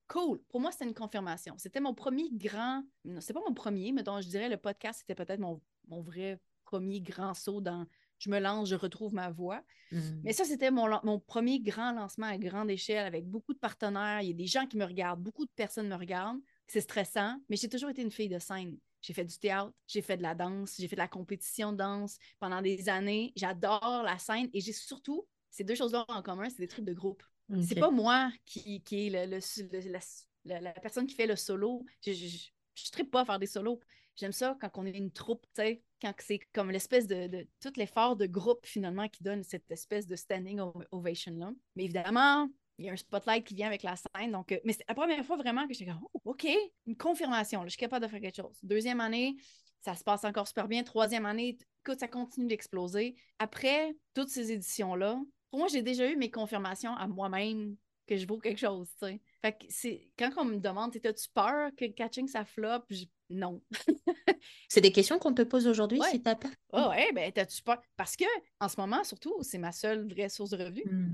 cool. 0.09 0.41
Pour 0.49 0.59
moi, 0.59 0.73
c'était 0.73 0.83
une 0.83 0.93
confirmation. 0.93 1.55
C'était 1.57 1.79
mon 1.79 1.93
premier 1.93 2.27
grand, 2.33 2.83
non, 3.05 3.21
c'était 3.21 3.33
pas 3.33 3.43
mon 3.47 3.53
premier, 3.53 3.93
mais 3.93 4.03
dont 4.03 4.19
je 4.19 4.27
dirais 4.27 4.49
le 4.49 4.57
podcast, 4.57 4.99
c'était 4.99 5.15
peut-être 5.15 5.39
mon, 5.39 5.61
mon 5.87 6.01
vrai 6.01 6.37
premier 6.67 7.01
grand 7.01 7.33
saut 7.33 7.61
dans 7.61 7.85
je 8.19 8.31
me 8.31 8.39
lance, 8.39 8.69
je 8.69 8.75
retrouve 8.75 9.13
ma 9.13 9.29
voix. 9.29 9.63
Mhm. 9.91 10.21
Mais 10.23 10.33
ça, 10.33 10.43
c'était 10.43 10.71
mon, 10.71 10.87
mon 11.03 11.19
premier 11.19 11.59
grand 11.59 11.91
lancement 11.91 12.25
à 12.25 12.37
grande 12.37 12.71
échelle 12.71 13.05
avec 13.05 13.25
beaucoup 13.27 13.53
de 13.53 13.59
partenaires. 13.59 14.21
Il 14.21 14.27
y 14.29 14.31
a 14.31 14.33
des 14.33 14.47
gens 14.47 14.65
qui 14.65 14.75
me 14.75 14.85
regardent, 14.85 15.21
beaucoup 15.21 15.45
de 15.45 15.51
personnes 15.55 15.87
me 15.87 15.95
regardent. 15.95 16.39
C'est 16.67 16.81
stressant, 16.81 17.39
mais 17.47 17.57
j'ai 17.57 17.69
toujours 17.69 17.91
été 17.91 18.01
une 18.01 18.09
fille 18.11 18.27
de 18.27 18.39
scène. 18.39 18.77
J'ai 19.03 19.13
fait 19.13 19.23
du 19.23 19.37
théâtre, 19.37 19.71
j'ai 19.85 20.01
fait 20.01 20.17
de 20.17 20.23
la 20.23 20.33
danse, 20.33 20.75
j'ai 20.79 20.87
fait 20.87 20.95
de 20.95 21.01
la 21.01 21.07
compétition 21.07 21.71
de 21.71 21.77
danse 21.77 22.17
pendant 22.39 22.61
des 22.63 22.89
années. 22.89 23.31
J'adore 23.35 24.01
la 24.03 24.17
scène 24.17 24.49
et 24.51 24.61
j'ai 24.61 24.73
surtout, 24.73 25.27
ces 25.51 25.63
deux 25.63 25.75
choses-là 25.75 26.03
en 26.07 26.23
commun, 26.23 26.49
c'est 26.49 26.57
des 26.57 26.67
trucs 26.67 26.85
de 26.85 26.93
groupe. 26.93 27.21
C'est 27.61 27.75
Ok. 27.75 27.79
pas 27.79 27.91
moi 27.91 28.31
qui, 28.45 28.81
qui 28.81 29.07
est 29.07 29.27
le- 29.27 29.37
le- 29.37 29.91
la, 29.91 29.99
la- 30.45 30.61
la 30.61 30.73
personne 30.73 31.05
qui 31.05 31.13
fait 31.15 31.27
le 31.27 31.35
solo. 31.35 31.85
Je, 32.05 32.11
je, 32.11 32.27
je, 32.27 32.47
je 32.75 32.91
trippe 32.91 33.11
pas 33.11 33.21
à 33.21 33.25
faire 33.25 33.39
des 33.39 33.45
solos. 33.47 33.79
J'aime 34.15 34.33
ça 34.33 34.57
quand 34.59 34.71
on 34.75 34.85
est 34.85 34.97
une 34.97 35.11
troupe, 35.11 35.45
tu 35.53 35.61
sais, 35.61 35.83
quand 36.01 36.13
c'est 36.19 36.39
comme 36.53 36.71
l'espèce 36.71 37.07
de, 37.07 37.47
tout 37.59 37.71
l'effort 37.75 38.15
de 38.15 38.25
groupe 38.25 38.65
finalement 38.65 39.07
qui 39.07 39.23
donne 39.23 39.43
cette 39.43 39.69
espèce 39.71 40.07
de 40.07 40.15
standing 40.15 40.59
ov- 40.59 40.85
ovation-là. 40.91 41.51
Mais 41.75 41.85
évidemment, 41.85 42.47
il 42.77 42.85
y 42.85 42.89
a 42.89 42.93
un 42.93 42.97
spotlight 42.97 43.43
qui 43.43 43.55
vient 43.55 43.67
avec 43.67 43.83
la 43.83 43.95
scène. 43.95 44.31
Donc, 44.31 44.51
euh, 44.51 44.59
mais 44.63 44.73
c'est 44.73 44.85
la 44.87 44.95
première 44.95 45.25
fois 45.25 45.37
vraiment 45.37 45.67
que 45.67 45.73
j'étais 45.73 45.91
comme, 45.91 46.05
oh, 46.13 46.21
OK, 46.25 46.47
une 46.85 46.95
confirmation, 46.97 47.61
là, 47.61 47.67
je 47.67 47.71
suis 47.71 47.79
capable 47.79 48.05
de 48.05 48.11
faire 48.11 48.21
quelque 48.21 48.35
chose. 48.41 48.59
Deuxième 48.63 49.01
année, 49.01 49.35
ça 49.81 49.95
se 49.95 50.03
passe 50.03 50.23
encore 50.23 50.47
super 50.47 50.67
bien. 50.67 50.83
Troisième 50.83 51.25
année, 51.25 51.57
écoute, 51.85 51.99
ça 51.99 52.07
continue 52.07 52.47
d'exploser. 52.47 53.15
Après 53.39 53.95
toutes 54.13 54.29
ces 54.29 54.51
éditions-là, 54.51 55.19
pour 55.49 55.59
moi, 55.59 55.67
j'ai 55.69 55.81
déjà 55.81 56.09
eu 56.09 56.17
mes 56.17 56.29
confirmations 56.29 56.93
à 56.95 57.07
moi-même 57.07 57.75
que 58.05 58.17
je 58.17 58.27
vaux 58.27 58.39
quelque 58.39 58.59
chose, 58.59 58.89
tu 59.01 59.07
sais. 59.07 59.21
Fait 59.41 59.53
que 59.53 59.65
c'est 59.69 60.11
quand 60.17 60.31
on 60.37 60.45
me 60.45 60.57
demande, 60.57 60.95
as-tu 60.95 61.29
peur 61.33 61.69
que 61.77 61.85
Catching 61.85 62.27
ça 62.27 62.45
flop? 62.45 62.83
Je- 62.89 63.05
Non. 63.29 63.61
C'est 64.69 64.81
des 64.81 64.91
questions 64.91 65.19
qu'on 65.19 65.33
te 65.33 65.41
pose 65.41 65.67
aujourd'hui 65.67 65.99
Ouais. 65.99 66.09
si 66.11 66.21
t'as 66.21 66.35
pas. 66.35 66.49
Ah 66.71 66.89
ouais, 66.89 67.11
ben 67.13 67.31
t'as-tu 67.31 67.61
peur? 67.61 67.81
Parce 67.95 68.15
que 68.15 68.25
en 68.59 68.69
ce 68.69 68.79
moment, 68.79 69.03
surtout, 69.03 69.35
c'est 69.41 69.57
ma 69.57 69.71
seule 69.71 70.07
vraie 70.11 70.29
source 70.29 70.51
de 70.51 70.57
revenus. 70.57 70.85
Hmm. 70.85 71.13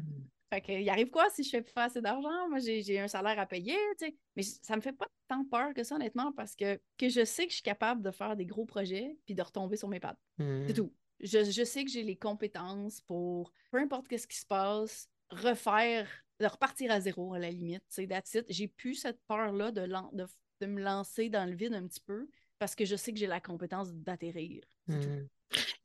Fait 0.53 0.61
que, 0.61 0.71
il 0.71 0.87
arrive 0.89 1.09
quoi 1.09 1.29
si 1.31 1.43
je 1.43 1.49
fais 1.49 1.63
pas 1.63 1.85
assez 1.85 2.01
d'argent? 2.01 2.47
Moi, 2.49 2.59
j'ai 2.59 2.99
un 2.99 3.07
salaire 3.07 3.39
à 3.39 3.47
payer, 3.47 3.77
tu 3.97 4.05
sais. 4.05 4.15
Mais 4.35 4.43
ça 4.43 4.75
me 4.75 4.81
fait 4.81 4.93
pas 4.93 5.07
tant 5.27 5.43
peur 5.45 5.73
que 5.73 5.83
ça, 5.83 5.95
honnêtement, 5.95 6.31
parce 6.31 6.55
que, 6.55 6.79
que 6.97 7.09
je 7.09 7.25
sais 7.25 7.45
que 7.45 7.49
je 7.49 7.55
suis 7.55 7.63
capable 7.63 8.03
de 8.03 8.11
faire 8.11 8.35
des 8.35 8.45
gros 8.45 8.65
projets 8.65 9.17
puis 9.25 9.33
de 9.33 9.41
retomber 9.41 9.77
sur 9.77 9.87
mes 9.87 9.99
pattes. 9.99 10.19
Hmm. 10.37 10.65
C'est 10.67 10.73
tout. 10.73 10.93
Je, 11.19 11.63
sais 11.63 11.85
que 11.85 11.89
j'ai 11.89 12.03
les 12.03 12.17
compétences 12.17 13.01
pour, 13.01 13.51
peu 13.71 13.79
importe 13.79 14.15
ce 14.15 14.27
qui 14.27 14.37
se 14.37 14.45
passe, 14.45 15.09
refaire, 15.31 16.07
de 16.43 16.47
repartir 16.47 16.91
à 16.91 16.99
zéro 16.99 17.33
à 17.33 17.39
la 17.39 17.49
limite. 17.49 17.83
C'est 17.89 18.07
J'ai 18.49 18.67
plus 18.67 18.95
cette 18.95 19.19
peur-là 19.27 19.71
de, 19.71 19.87
de, 19.87 20.65
me 20.65 20.81
lancer 20.81 21.29
dans 21.29 21.49
le 21.49 21.55
vide 21.55 21.73
un 21.73 21.87
petit 21.87 22.01
peu 22.01 22.27
parce 22.59 22.75
que 22.75 22.85
je 22.85 22.95
sais 22.95 23.13
que 23.13 23.19
j'ai 23.19 23.27
la 23.27 23.39
compétence 23.39 23.93
d'atterrir. 23.93 24.63
Mmh. 24.87 25.27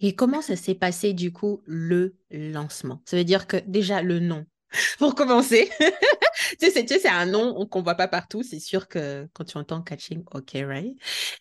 Et 0.00 0.14
comment 0.14 0.42
ça 0.42 0.56
s'est 0.56 0.74
passé 0.74 1.12
du 1.12 1.32
coup 1.32 1.62
le 1.66 2.16
lancement? 2.30 3.02
Ça 3.04 3.16
veut 3.16 3.24
dire 3.24 3.46
que 3.46 3.56
déjà 3.56 4.02
le 4.02 4.18
nom, 4.18 4.46
pour 4.98 5.14
commencer. 5.14 5.70
tu 6.60 6.70
sais, 6.70 6.86
c'est 6.86 7.08
un 7.08 7.26
nom 7.26 7.66
qu'on 7.66 7.82
voit 7.82 7.94
pas 7.94 8.08
partout. 8.08 8.42
C'est 8.42 8.60
sûr 8.60 8.88
que 8.88 9.28
quand 9.32 9.44
tu 9.44 9.58
entends 9.58 9.82
catching, 9.82 10.24
ok, 10.32 10.50
right? 10.54 10.96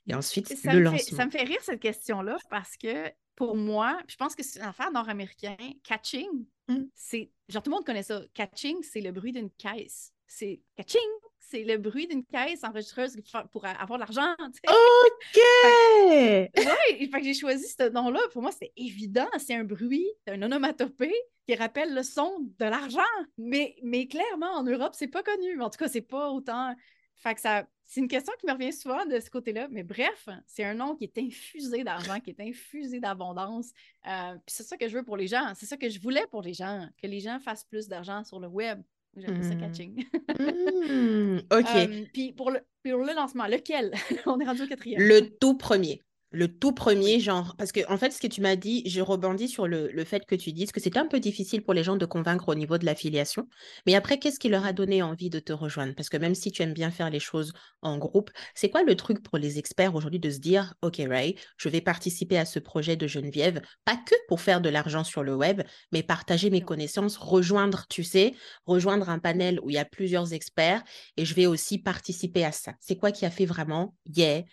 Et 0.08 0.14
ensuite, 0.14 0.54
le 0.64 0.80
lancement. 0.80 1.18
ça 1.18 1.26
me 1.26 1.32
fait 1.32 1.44
rire 1.44 1.62
cette 1.62 1.82
question-là 1.82 2.38
parce 2.50 2.78
que 2.78 3.12
pour 3.38 3.56
moi, 3.56 4.02
je 4.08 4.16
pense 4.16 4.36
que 4.36 4.44
c'est 4.44 4.60
une 4.60 4.66
affaire 4.66 4.92
nord-américain. 4.92 5.56
Catching, 5.84 6.46
mmh. 6.68 6.86
c'est. 6.96 7.30
Genre, 7.48 7.62
tout 7.62 7.70
le 7.70 7.76
monde 7.76 7.86
connaît 7.86 8.04
ça. 8.04 8.24
Catching, 8.34 8.82
c'est 8.82 9.00
le 9.00 9.12
bruit 9.12 9.32
d'une 9.32 9.52
caisse. 9.52 10.12
C'est 10.26 10.60
catching, 10.76 11.00
c'est 11.40 11.64
le 11.64 11.78
bruit 11.78 12.08
d'une 12.08 12.26
caisse 12.26 12.64
enregistreuse 12.64 13.16
pour 13.52 13.64
avoir 13.66 14.00
de 14.00 14.04
l'argent. 14.04 14.34
OK! 14.42 15.40
oui, 16.58 17.24
j'ai 17.24 17.34
choisi 17.36 17.68
ce 17.68 17.90
nom-là. 17.90 18.20
Pour 18.34 18.42
moi, 18.42 18.52
c'est 18.52 18.74
évident. 18.76 19.30
C'est 19.38 19.54
un 19.54 19.64
bruit, 19.64 20.08
un 20.26 20.42
onomatopée 20.42 21.16
qui 21.48 21.56
rappelle 21.56 21.94
le 21.94 22.02
son 22.02 22.40
de 22.58 22.66
l'argent. 22.66 23.00
Mais, 23.38 23.76
mais 23.84 24.08
clairement, 24.08 24.52
en 24.54 24.64
Europe, 24.64 24.96
c'est 24.96 25.08
pas 25.08 25.22
connu. 25.22 25.62
En 25.62 25.70
tout 25.70 25.78
cas, 25.78 25.88
c'est 25.88 26.02
pas 26.02 26.32
autant. 26.32 26.76
Fait 27.18 27.36
que 27.36 27.42
ça, 27.42 27.68
c'est 27.88 28.02
une 28.02 28.10
question 28.10 28.34
qui 28.38 28.46
me 28.46 28.52
revient 28.52 28.74
souvent 28.74 29.06
de 29.06 29.18
ce 29.20 29.30
côté-là. 29.30 29.70
Mais 29.72 29.84
bref, 29.84 30.28
c'est 30.46 30.66
un 30.66 30.74
nom 30.74 30.96
qui 30.96 31.06
est 31.06 31.18
infusé 31.18 31.86
d'argent, 31.86 32.20
qui 32.20 32.32
est 32.32 32.42
infusé 32.42 33.00
d'abondance. 33.00 33.72
Euh, 34.06 34.34
puis 34.34 34.56
c'est 34.56 34.64
ça 34.64 34.76
que 34.76 34.90
je 34.90 34.98
veux 34.98 35.04
pour 35.04 35.16
les 35.16 35.28
gens. 35.28 35.54
C'est 35.56 35.66
ça 35.66 35.78
que 35.78 35.90
je 35.90 36.00
voulais 36.00 36.26
pour 36.30 36.42
les 36.42 36.54
gens, 36.54 36.86
que 37.02 37.08
les 37.08 37.22
gens 37.22 37.40
fassent 37.40 37.64
plus 37.64 37.88
d'argent 37.88 38.26
sur 38.26 38.42
le 38.42 38.48
web. 38.48 38.82
J'appelle 39.16 39.44
ça 39.44 39.56
mmh. 39.56 39.60
catching. 39.60 40.06
Mmh, 40.38 41.40
OK. 41.52 42.10
puis 42.14 42.34
pour 42.34 42.52
le, 42.52 42.60
pour 42.84 43.04
le 43.04 43.14
lancement, 43.14 43.48
lequel? 43.48 43.94
On 44.26 44.40
est 44.40 44.46
rendu 44.46 44.64
au 44.64 44.68
quatrième. 44.68 45.02
Le 45.02 45.30
tout 45.40 45.56
premier. 45.56 46.02
Le 46.32 46.50
tout 46.50 46.74
premier, 46.74 47.22
genre, 47.22 47.56
parce 47.58 47.72
que 47.72 47.80
en 47.90 47.98
fait, 47.98 48.12
ce 48.12 48.20
que 48.20 48.28
tu 48.28 48.42
m'as 48.42 48.58
dit, 48.58 48.84
je 48.86 49.00
rebondis 49.00 49.48
sur 49.48 49.66
le, 49.66 49.90
le, 49.90 50.04
fait 50.04 50.26
que 50.26 50.36
tu 50.36 50.52
dises 50.52 50.74
que 50.74 50.82
c'était 50.82 51.00
un 51.00 51.08
peu 51.08 51.22
difficile 51.22 51.64
pour 51.64 51.74
les 51.74 51.86
gens 51.86 51.96
de 51.96 52.06
convaincre 52.06 52.50
au 52.50 52.56
niveau 52.56 52.78
de 52.78 52.86
l'affiliation. 52.86 53.48
Mais 53.86 53.96
après, 53.96 54.20
qu'est-ce 54.20 54.38
qui 54.38 54.50
leur 54.50 54.66
a 54.66 54.74
donné 54.74 55.02
envie 55.02 55.30
de 55.30 55.40
te 55.40 55.54
rejoindre? 55.54 55.96
Parce 55.96 56.10
que 56.10 56.18
même 56.18 56.36
si 56.36 56.52
tu 56.52 56.62
aimes 56.64 56.74
bien 56.74 56.92
faire 56.92 57.10
les 57.10 57.22
choses 57.22 57.54
en 57.82 57.98
groupe, 57.98 58.30
c'est 58.56 58.70
quoi 58.70 58.84
le 58.84 58.96
truc 58.96 59.24
pour 59.24 59.38
les 59.38 59.58
experts 59.58 59.96
aujourd'hui 59.96 60.20
de 60.20 60.30
se 60.30 60.40
dire, 60.40 60.74
OK, 60.82 60.98
Ray, 60.98 61.36
je 61.56 61.70
vais 61.70 61.80
participer 61.80 62.38
à 62.38 62.46
ce 62.46 62.60
projet 62.60 62.98
de 62.98 63.08
Geneviève, 63.08 63.62
pas 63.86 63.96
que 63.96 64.16
pour 64.28 64.42
faire 64.42 64.60
de 64.60 64.70
l'argent 64.70 65.06
sur 65.06 65.24
le 65.24 65.34
web, 65.34 65.62
mais 65.94 66.04
partager 66.04 66.50
mes 66.50 66.62
connaissances, 66.62 67.16
rejoindre, 67.16 67.86
tu 67.90 68.04
sais, 68.04 68.34
rejoindre 68.66 69.10
un 69.10 69.20
panel 69.20 69.62
où 69.64 69.70
il 69.70 69.76
y 69.76 69.80
a 69.80 69.86
plusieurs 69.86 70.34
experts 70.34 70.84
et 71.16 71.24
je 71.24 71.34
vais 71.34 71.46
aussi 71.46 71.78
participer 71.78 72.44
à 72.44 72.52
ça. 72.52 72.74
C'est 72.82 72.98
quoi 72.98 73.14
qui 73.14 73.26
a 73.26 73.32
fait 73.32 73.46
vraiment, 73.46 73.96
yeah, 74.14 74.44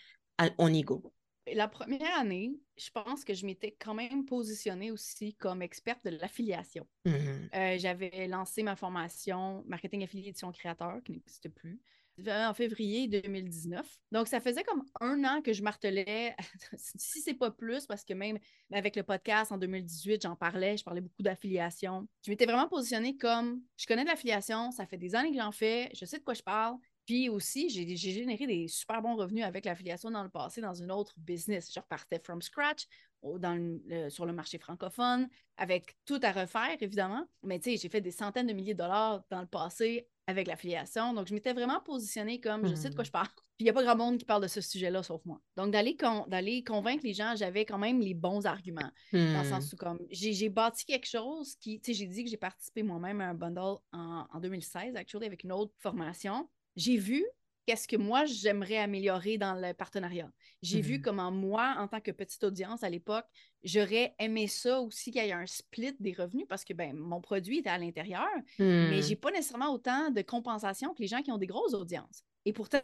on 0.58 0.72
y 0.72 0.82
go? 0.82 1.13
La 1.52 1.68
première 1.68 2.18
année, 2.18 2.58
je 2.76 2.90
pense 2.90 3.24
que 3.24 3.34
je 3.34 3.46
m'étais 3.46 3.76
quand 3.78 3.94
même 3.94 4.24
positionnée 4.24 4.90
aussi 4.90 5.34
comme 5.34 5.62
experte 5.62 6.04
de 6.04 6.10
l'affiliation. 6.10 6.86
Mmh 7.04 7.12
euh, 7.54 7.76
j'avais 7.78 8.26
lancé 8.28 8.62
ma 8.62 8.76
formation 8.76 9.62
marketing 9.66 10.04
affiliation 10.04 10.50
créateur 10.52 11.02
qui 11.04 11.12
n'existe 11.12 11.48
plus 11.50 11.80
en 12.28 12.54
février 12.54 13.08
2019. 13.08 13.86
Donc, 14.12 14.28
ça 14.28 14.40
faisait 14.40 14.62
comme 14.62 14.84
un 15.00 15.24
an 15.24 15.42
que 15.42 15.52
je 15.52 15.62
martelais, 15.62 16.36
si 16.76 17.20
c'est 17.20 17.34
pas 17.34 17.50
plus, 17.50 17.86
parce 17.86 18.04
que 18.04 18.14
même 18.14 18.38
avec 18.72 18.96
le 18.96 19.02
podcast 19.02 19.50
en 19.52 19.58
2018, 19.58 20.22
j'en 20.22 20.36
parlais, 20.36 20.76
je 20.76 20.84
parlais 20.84 21.00
beaucoup 21.00 21.22
d'affiliation. 21.22 22.06
Je 22.24 22.30
m'étais 22.30 22.46
vraiment 22.46 22.68
positionnée 22.68 23.16
comme 23.16 23.60
je 23.76 23.86
connais 23.86 24.04
de 24.04 24.08
l'affiliation, 24.08 24.70
ça 24.70 24.86
fait 24.86 24.98
des 24.98 25.14
années 25.14 25.32
que 25.32 25.38
j'en 25.38 25.52
fais, 25.52 25.90
je 25.94 26.04
sais 26.04 26.18
de 26.18 26.24
quoi 26.24 26.34
je 26.34 26.42
parle, 26.42 26.76
puis 27.06 27.28
aussi, 27.28 27.68
j'ai 27.68 27.96
généré 27.96 28.46
des 28.46 28.68
super 28.68 29.02
bons 29.02 29.16
revenus 29.16 29.44
avec 29.44 29.64
l'affiliation 29.64 30.10
dans 30.10 30.22
le 30.22 30.30
passé 30.30 30.60
dans 30.60 30.74
une 30.74 30.90
autre 30.90 31.14
business. 31.18 31.70
Je 31.72 31.80
repartais 31.80 32.18
from 32.18 32.40
scratch 32.40 32.86
dans 33.22 34.10
sur 34.10 34.26
le 34.26 34.32
marché 34.32 34.58
francophone 34.58 35.28
avec 35.56 35.96
tout 36.04 36.20
à 36.22 36.32
refaire, 36.32 36.76
évidemment. 36.80 37.26
Mais 37.42 37.58
tu 37.58 37.70
sais, 37.70 37.76
j'ai 37.76 37.88
fait 37.88 38.00
des 38.00 38.10
centaines 38.10 38.46
de 38.46 38.52
milliers 38.52 38.74
de 38.74 38.78
dollars 38.78 39.22
dans 39.30 39.40
le 39.40 39.46
passé 39.46 40.08
avec 40.26 40.46
l'affiliation. 40.46 41.12
Donc, 41.12 41.28
je 41.28 41.34
m'étais 41.34 41.52
vraiment 41.52 41.80
positionnée 41.80 42.40
comme 42.40 42.66
je 42.66 42.74
sais 42.74 42.88
de 42.88 42.94
quoi 42.94 43.02
mmh. 43.02 43.06
je 43.06 43.10
parle. 43.10 43.28
Puis, 43.28 43.44
il 43.60 43.64
n'y 43.64 43.70
a 43.70 43.72
pas 43.72 43.82
grand 43.82 43.96
monde 43.96 44.18
qui 44.18 44.24
parle 44.24 44.42
de 44.42 44.48
ce 44.48 44.60
sujet-là 44.60 45.02
sauf 45.02 45.22
moi. 45.24 45.40
Donc, 45.56 45.70
d'aller 45.70 46.64
convaincre 46.64 47.04
les 47.04 47.12
gens, 47.12 47.34
j'avais 47.36 47.64
quand 47.64 47.78
même 47.78 48.00
les 48.00 48.14
bons 48.14 48.46
arguments. 48.46 48.90
Dans 49.12 49.18
le 49.18 49.42
mmh. 49.42 49.44
sens 49.44 49.72
où, 49.72 49.76
comme, 49.76 50.00
j'ai 50.10 50.48
bâti 50.48 50.86
quelque 50.86 51.06
chose 51.06 51.56
qui, 51.56 51.80
tu 51.80 51.92
sais, 51.92 51.98
j'ai 51.98 52.06
dit 52.06 52.24
que 52.24 52.30
j'ai 52.30 52.38
participé 52.38 52.82
moi-même 52.82 53.20
à 53.20 53.28
un 53.28 53.34
bundle 53.34 53.76
en, 53.92 54.26
en 54.32 54.40
2016, 54.40 54.96
actually, 54.96 55.26
avec 55.26 55.44
une 55.44 55.52
autre 55.52 55.72
formation 55.78 56.48
j'ai 56.76 56.96
vu 56.96 57.24
qu'est-ce 57.66 57.88
que 57.88 57.96
moi 57.96 58.24
j'aimerais 58.26 58.78
améliorer 58.78 59.38
dans 59.38 59.54
le 59.54 59.72
partenariat. 59.72 60.30
J'ai 60.62 60.80
vu 60.80 60.98
mmh 60.98 61.02
comment 61.02 61.30
moi, 61.30 61.76
en 61.78 61.88
tant 61.88 62.00
que 62.00 62.10
petite 62.10 62.44
audience 62.44 62.82
à 62.82 62.90
l'époque, 62.90 63.26
j'aurais 63.62 64.14
aimé 64.18 64.46
ça 64.46 64.80
aussi 64.80 65.10
qu'il 65.10 65.24
y 65.24 65.28
ait 65.28 65.32
un 65.32 65.46
split 65.46 65.94
des 65.98 66.12
revenus 66.12 66.46
parce 66.48 66.64
que 66.64 66.74
ben, 66.74 66.94
mon 66.94 67.20
produit 67.20 67.58
était 67.58 67.70
à 67.70 67.78
l'intérieur, 67.78 68.28
mais 68.58 68.96
je 68.96 68.98
mmh. 68.98 69.02
j'ai 69.02 69.16
pas 69.16 69.30
nécessairement 69.30 69.72
autant 69.72 70.10
de 70.10 70.22
compensation 70.22 70.92
que 70.94 71.00
les 71.00 71.08
gens 71.08 71.22
qui 71.22 71.32
ont 71.32 71.38
des 71.38 71.46
grosses 71.46 71.74
audiences. 71.74 72.22
Et 72.46 72.52
pourtant, 72.52 72.80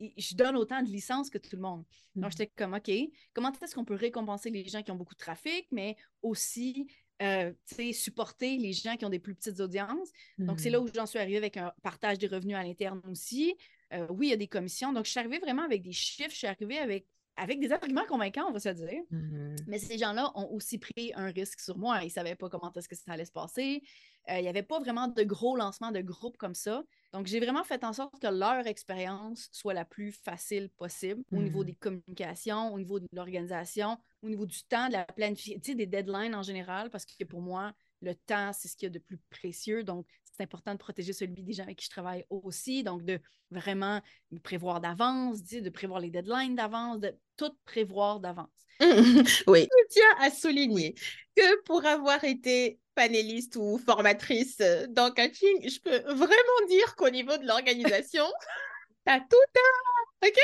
je 0.00 0.34
donne 0.34 0.56
autant 0.56 0.82
de 0.82 0.88
licences 0.88 1.30
que 1.30 1.38
tout 1.38 1.54
le 1.54 1.62
monde. 1.62 1.84
Donc, 2.16 2.26
mmh. 2.26 2.30
j'étais 2.32 2.52
comme, 2.56 2.74
OK, 2.74 2.90
comment 3.32 3.52
est-ce 3.62 3.74
qu'on 3.74 3.84
peut 3.84 3.94
récompenser 3.94 4.50
les 4.50 4.64
gens 4.64 4.82
qui 4.82 4.90
ont 4.90 4.96
beaucoup 4.96 5.14
de 5.14 5.20
trafic, 5.20 5.68
mais 5.70 5.96
aussi 6.22 6.88
euh, 7.22 7.52
supporter 7.92 8.56
les 8.58 8.72
gens 8.72 8.96
qui 8.96 9.04
ont 9.04 9.10
des 9.10 9.18
plus 9.18 9.34
petites 9.34 9.60
audiences. 9.60 10.10
Donc, 10.38 10.60
c'est 10.60 10.70
là 10.70 10.80
mmh. 10.80 10.82
où 10.82 10.88
j'en 10.94 11.06
suis 11.06 11.18
arrivée 11.18 11.36
avec 11.36 11.56
un 11.56 11.72
partage 11.82 12.18
des 12.18 12.26
revenus 12.26 12.56
à 12.56 12.62
l'interne 12.62 13.00
aussi. 13.10 13.54
Euh, 13.92 14.06
oui, 14.10 14.28
il 14.28 14.30
y 14.30 14.32
a 14.32 14.36
des 14.36 14.48
commissions. 14.48 14.92
Donc, 14.92 15.04
je 15.04 15.10
suis 15.10 15.20
arrivée 15.20 15.38
vraiment 15.38 15.62
avec 15.62 15.82
des 15.82 15.92
chiffres. 15.92 16.30
Je 16.30 16.36
suis 16.36 16.46
arrivée 16.46 16.78
avec, 16.78 17.06
avec 17.36 17.60
des 17.60 17.72
arguments 17.72 18.04
convaincants, 18.06 18.46
on 18.48 18.52
va 18.52 18.60
se 18.60 18.68
dire. 18.68 19.02
Mmh. 19.10 19.56
Mais 19.66 19.78
ces 19.78 19.98
gens-là 19.98 20.30
ont 20.34 20.48
aussi 20.52 20.78
pris 20.78 21.12
un 21.14 21.26
risque 21.26 21.60
sur 21.60 21.76
moi. 21.76 21.98
Ils 22.02 22.06
ne 22.06 22.10
savaient 22.10 22.36
pas 22.36 22.48
comment 22.48 22.72
est-ce 22.72 22.88
que 22.88 22.96
ça 22.96 23.12
allait 23.12 23.24
se 23.24 23.32
passer. 23.32 23.82
Euh, 24.30 24.38
il 24.38 24.42
n'y 24.42 24.48
avait 24.48 24.62
pas 24.62 24.78
vraiment 24.78 25.08
de 25.08 25.22
gros 25.22 25.56
lancements 25.56 25.90
de 25.90 26.00
groupe 26.00 26.36
comme 26.36 26.54
ça. 26.54 26.82
Donc, 27.12 27.26
j'ai 27.26 27.40
vraiment 27.40 27.64
fait 27.64 27.84
en 27.84 27.92
sorte 27.92 28.18
que 28.20 28.26
leur 28.26 28.66
expérience 28.66 29.48
soit 29.52 29.74
la 29.74 29.84
plus 29.84 30.12
facile 30.12 30.70
possible 30.70 31.22
au 31.32 31.36
niveau 31.36 31.62
mmh. 31.62 31.66
des 31.66 31.74
communications, 31.74 32.72
au 32.72 32.78
niveau 32.78 33.00
de 33.00 33.06
l'organisation, 33.12 33.98
au 34.22 34.28
niveau 34.28 34.46
du 34.46 34.62
temps, 34.64 34.88
de 34.88 34.92
la 34.92 35.04
planification, 35.04 35.74
des 35.74 35.86
deadlines 35.86 36.34
en 36.34 36.42
général, 36.42 36.90
parce 36.90 37.04
que 37.04 37.24
pour 37.24 37.40
moi, 37.40 37.72
le 38.02 38.14
temps, 38.14 38.52
c'est 38.52 38.68
ce 38.68 38.76
qu'il 38.76 38.86
y 38.86 38.90
a 38.90 38.90
de 38.90 38.98
plus 38.98 39.18
précieux. 39.30 39.84
Donc, 39.84 40.06
c'est 40.24 40.42
important 40.42 40.72
de 40.72 40.78
protéger 40.78 41.12
celui 41.12 41.42
des 41.42 41.52
gens 41.52 41.62
avec 41.62 41.78
qui 41.78 41.84
je 41.84 41.90
travaille 41.90 42.24
aussi. 42.30 42.82
Donc, 42.82 43.04
de 43.04 43.20
vraiment 43.50 44.02
prévoir 44.42 44.80
d'avance, 44.80 45.42
de 45.42 45.70
prévoir 45.70 46.00
les 46.00 46.10
deadlines 46.10 46.56
d'avance, 46.56 46.98
de 47.00 47.16
tout 47.36 47.52
prévoir 47.64 48.20
d'avance. 48.20 48.48
oui. 49.46 49.68
Je 49.70 49.88
tiens 49.88 50.16
à 50.18 50.30
souligner 50.30 50.94
que 51.36 51.62
pour 51.62 51.84
avoir 51.86 52.24
été 52.24 52.80
panéliste 52.94 53.56
ou 53.56 53.78
formatrice 53.78 54.58
euh, 54.60 54.86
dans 54.88 55.10
coaching, 55.12 55.68
je 55.68 55.80
peux 55.80 55.98
vraiment 56.12 56.66
dire 56.68 56.94
qu'au 56.96 57.10
niveau 57.10 57.36
de 57.36 57.46
l'organisation, 57.46 58.24
t'as 59.04 59.20
tout 59.20 59.36
un... 59.56 60.28
OK? 60.28 60.38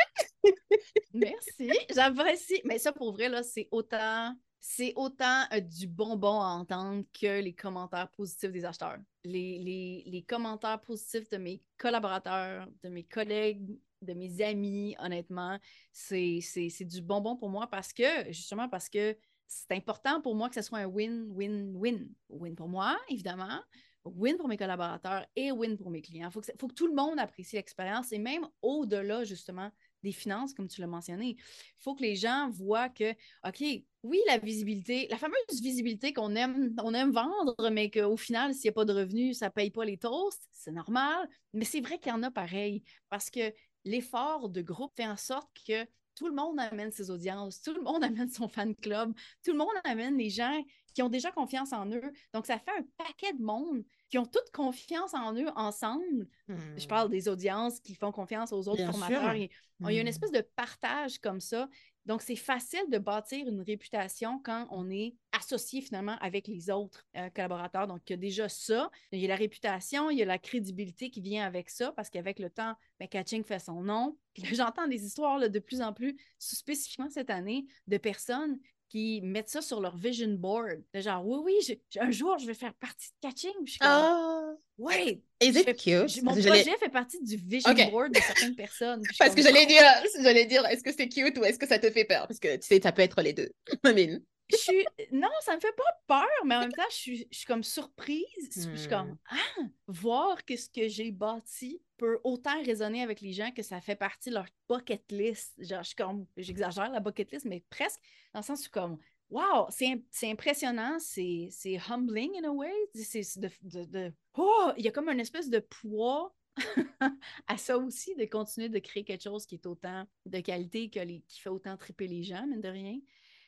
Merci, 1.14 1.72
j'apprécie. 1.94 2.60
Mais 2.64 2.78
ça, 2.78 2.92
pour 2.92 3.12
vrai, 3.12 3.28
là, 3.28 3.42
c'est 3.42 3.68
autant... 3.70 4.34
C'est 4.60 4.92
autant 4.96 5.44
euh, 5.52 5.60
du 5.60 5.86
bonbon 5.86 6.40
à 6.40 6.48
entendre 6.48 7.04
que 7.18 7.40
les 7.40 7.54
commentaires 7.54 8.10
positifs 8.10 8.52
des 8.52 8.64
acheteurs. 8.64 8.98
Les, 9.24 10.04
les, 10.06 10.22
commentaires 10.22 10.80
positifs 10.80 11.28
de 11.30 11.38
mes 11.38 11.62
collaborateurs, 11.78 12.68
de 12.82 12.90
mes 12.90 13.04
collègues, 13.04 13.78
de 14.02 14.12
mes 14.14 14.42
amis, 14.42 14.94
honnêtement, 14.98 15.58
c'est 15.92 16.40
du 16.80 17.02
bonbon 17.02 17.36
pour 17.36 17.48
moi 17.48 17.68
parce 17.68 17.92
que, 17.92 18.26
justement, 18.28 18.68
parce 18.68 18.88
que 18.88 19.16
c'est 19.46 19.72
important 19.72 20.20
pour 20.20 20.34
moi 20.34 20.48
que 20.48 20.54
ce 20.54 20.62
soit 20.62 20.78
un 20.78 20.86
win-win-win. 20.86 22.08
Win 22.28 22.54
pour 22.54 22.68
moi, 22.68 22.98
évidemment, 23.08 23.60
win 24.04 24.36
pour 24.36 24.48
mes 24.48 24.56
collaborateurs 24.56 25.26
et 25.36 25.52
win 25.52 25.76
pour 25.76 25.90
mes 25.90 26.02
clients. 26.02 26.28
Il 26.28 26.32
faut, 26.32 26.42
faut, 26.58 26.68
que 26.68 26.74
tout 26.74 26.86
le 26.86 26.94
monde 26.94 27.18
apprécie 27.18 27.56
l'expérience 27.56 28.12
et 28.12 28.18
même 28.18 28.46
au-delà, 28.62 29.24
justement, 29.24 29.70
des 30.02 30.12
finances, 30.12 30.54
comme 30.54 30.68
tu 30.68 30.80
l'as 30.80 30.86
mentionné. 30.86 31.36
Il 31.38 31.82
faut 31.82 31.94
que 31.94 32.02
les 32.02 32.16
gens 32.16 32.50
voient 32.50 32.88
que, 32.88 33.12
OK, 33.46 33.62
oui, 34.02 34.18
la 34.26 34.38
visibilité, 34.38 35.06
la 35.10 35.18
fameuse 35.18 35.60
visibilité 35.60 36.12
qu'on 36.12 36.34
aime, 36.34 36.74
on 36.82 36.94
aime 36.94 37.10
vendre, 37.10 37.70
mais 37.70 37.90
qu'au 37.90 38.16
final, 38.16 38.54
s'il 38.54 38.64
n'y 38.64 38.70
a 38.70 38.72
pas 38.72 38.84
de 38.84 38.94
revenus, 38.94 39.38
ça 39.38 39.46
ne 39.46 39.50
paye 39.50 39.70
pas 39.70 39.84
les 39.84 39.98
toasts, 39.98 40.48
c'est 40.52 40.72
normal. 40.72 41.28
Mais 41.52 41.64
c'est 41.64 41.80
vrai 41.80 41.98
qu'il 41.98 42.10
y 42.10 42.14
en 42.14 42.22
a 42.22 42.30
pareil 42.30 42.82
parce 43.10 43.28
que 43.28 43.52
l'effort 43.84 44.48
de 44.48 44.62
groupe 44.62 44.92
fait 44.96 45.06
en 45.06 45.16
sorte 45.16 45.50
que 45.66 45.86
tout 46.14 46.28
le 46.28 46.34
monde 46.34 46.58
amène 46.60 46.92
ses 46.92 47.10
audiences, 47.10 47.62
tout 47.62 47.74
le 47.74 47.82
monde 47.82 48.02
amène 48.04 48.30
son 48.30 48.48
fan 48.48 48.74
club, 48.74 49.12
tout 49.44 49.52
le 49.52 49.58
monde 49.58 49.68
amène 49.84 50.16
les 50.16 50.30
gens 50.30 50.62
qui 50.94 51.02
ont 51.02 51.08
déjà 51.08 51.30
confiance 51.30 51.72
en 51.72 51.86
eux. 51.90 52.12
Donc, 52.34 52.46
ça 52.46 52.58
fait 52.58 52.72
un 52.78 52.84
paquet 52.98 53.32
de 53.32 53.42
monde 53.42 53.84
qui 54.08 54.18
ont 54.18 54.26
toute 54.26 54.50
confiance 54.52 55.14
en 55.14 55.34
eux 55.34 55.48
ensemble. 55.54 56.26
Je 56.48 56.86
parle 56.86 57.08
hmm. 57.08 57.12
des 57.12 57.28
audiences 57.28 57.80
qui 57.80 57.94
font 57.94 58.10
confiance 58.10 58.52
aux 58.52 58.68
autres 58.68 58.84
formateurs. 58.84 59.34
Il, 59.34 59.48
y 59.80 59.86
a 59.86 60.00
une 60.00 60.04
hmm. 60.04 60.08
espèce 60.08 60.32
de 60.32 60.44
partage 60.56 61.18
comme 61.20 61.40
ça. 61.40 61.68
Donc, 62.06 62.22
c'est 62.22 62.36
facile 62.36 62.84
de 62.88 62.98
bâtir 62.98 63.46
une 63.46 63.60
réputation 63.60 64.40
quand 64.42 64.66
on 64.70 64.90
est 64.90 65.14
associé 65.32 65.80
finalement 65.80 66.16
avec 66.20 66.48
les 66.48 66.70
autres 66.70 67.06
euh, 67.16 67.28
collaborateurs. 67.30 67.86
Donc, 67.86 68.00
il 68.08 68.12
y 68.12 68.14
a 68.14 68.16
déjà 68.16 68.48
ça. 68.48 68.90
Il 69.12 69.20
y 69.20 69.24
a 69.26 69.28
la 69.28 69.36
réputation, 69.36 70.10
il 70.10 70.18
y 70.18 70.22
a 70.22 70.26
la 70.26 70.38
crédibilité 70.38 71.10
qui 71.10 71.20
vient 71.20 71.44
avec 71.46 71.70
ça 71.70 71.92
parce 71.92 72.10
qu'avec 72.10 72.38
le 72.38 72.50
temps, 72.50 72.74
ben, 72.98 73.08
Catching 73.08 73.44
fait 73.44 73.58
son 73.58 73.82
nom. 73.82 74.16
J'entends 74.36 74.86
des 74.86 75.04
histoires 75.04 75.38
de 75.38 75.58
plus 75.58 75.82
en 75.82 75.92
plus, 75.92 76.16
spécifiquement 76.38 77.10
cette 77.10 77.30
année, 77.30 77.66
de 77.86 77.98
personnes 77.98 78.58
qui 78.90 79.20
mettent 79.22 79.48
ça 79.48 79.62
sur 79.62 79.80
leur 79.80 79.96
vision 79.96 80.34
board. 80.36 80.82
genre, 80.94 81.24
oui, 81.24 81.38
oui, 81.44 81.80
un 82.00 82.10
jour, 82.10 82.36
je 82.38 82.46
vais 82.46 82.54
faire 82.54 82.74
partie 82.74 83.08
de 83.10 83.28
Catching. 83.28 83.52
Je 83.64 83.70
suis 83.70 83.78
comme, 83.78 83.88
oh, 83.88 84.58
ouais. 84.78 85.22
Is 85.40 85.58
it 85.58 85.76
cute? 85.76 86.22
Mon 86.22 86.32
projet 86.32 86.76
fait 86.76 86.90
partie 86.90 87.22
du 87.22 87.36
vision 87.36 87.72
board 87.90 88.12
de 88.12 88.18
certaines 88.18 88.56
personnes. 88.56 89.02
Parce 89.18 89.34
que 89.34 89.42
j'allais 89.42 89.66
dire, 89.66 89.82
j'allais 90.20 90.44
dire, 90.44 90.66
est-ce 90.66 90.82
que 90.82 90.92
c'est 90.92 91.08
cute 91.08 91.38
ou 91.38 91.44
est-ce 91.44 91.58
que 91.58 91.68
ça 91.68 91.78
te 91.78 91.88
fait 91.88 92.04
peur? 92.04 92.26
Parce 92.26 92.40
que 92.40 92.56
tu 92.56 92.66
sais, 92.66 92.80
ça 92.82 92.90
peut 92.90 93.02
être 93.02 93.22
les 93.22 93.32
deux. 93.32 93.52
I 93.86 94.20
je 94.50 94.56
suis... 94.56 94.86
Non, 95.12 95.28
ça 95.40 95.54
me 95.54 95.60
fait 95.60 95.74
pas 95.76 96.20
peur, 96.20 96.44
mais 96.44 96.56
en 96.56 96.60
même 96.60 96.72
temps, 96.72 96.82
je 96.90 96.96
suis, 96.96 97.28
je 97.30 97.38
suis 97.38 97.46
comme 97.46 97.62
surprise. 97.62 98.26
Je 98.54 98.76
suis 98.76 98.88
comme, 98.88 99.10
hmm. 99.10 99.18
ah, 99.30 99.62
voir 99.88 100.44
que 100.44 100.56
ce 100.56 100.68
que 100.68 100.88
j'ai 100.88 101.10
bâti 101.10 101.82
peut 101.96 102.18
autant 102.24 102.62
résonner 102.62 103.02
avec 103.02 103.20
les 103.20 103.32
gens 103.32 103.50
que 103.50 103.62
ça 103.62 103.80
fait 103.80 103.96
partie 103.96 104.30
de 104.30 104.34
leur 104.34 104.46
bucket 104.68 105.04
list. 105.10 105.54
Genre, 105.62 105.82
je 105.82 105.88
suis 105.88 105.96
comme, 105.96 106.26
j'exagère 106.36 106.90
la 106.90 107.00
bucket 107.00 107.30
list, 107.32 107.44
mais 107.44 107.64
presque 107.70 108.00
dans 108.32 108.40
le 108.40 108.44
sens 108.44 108.66
où 108.66 108.70
comme, 108.70 108.98
wow, 109.30 109.66
c'est 109.70 110.30
impressionnant, 110.30 110.98
c'est 110.98 111.50
humbling 111.88 112.36
in 112.42 112.48
a 112.48 112.52
way. 112.52 112.72
C'est 112.94 113.38
de, 113.38 113.50
de, 113.62 113.84
de, 113.84 114.12
oh, 114.34 114.72
il 114.76 114.84
y 114.84 114.88
a 114.88 114.92
comme 114.92 115.08
une 115.08 115.20
espèce 115.20 115.50
de 115.50 115.60
poids 115.60 116.34
à 117.46 117.56
ça 117.56 117.78
aussi, 117.78 118.14
de 118.16 118.24
continuer 118.24 118.68
de 118.68 118.78
créer 118.78 119.04
quelque 119.04 119.22
chose 119.22 119.46
qui 119.46 119.54
est 119.54 119.66
autant 119.66 120.04
de 120.26 120.40
qualité, 120.40 120.90
que 120.90 121.00
qui 121.04 121.40
fait 121.40 121.48
autant 121.48 121.76
triper 121.76 122.06
les 122.06 122.22
gens, 122.22 122.46
mine 122.46 122.60
de 122.60 122.68
rien 122.68 122.98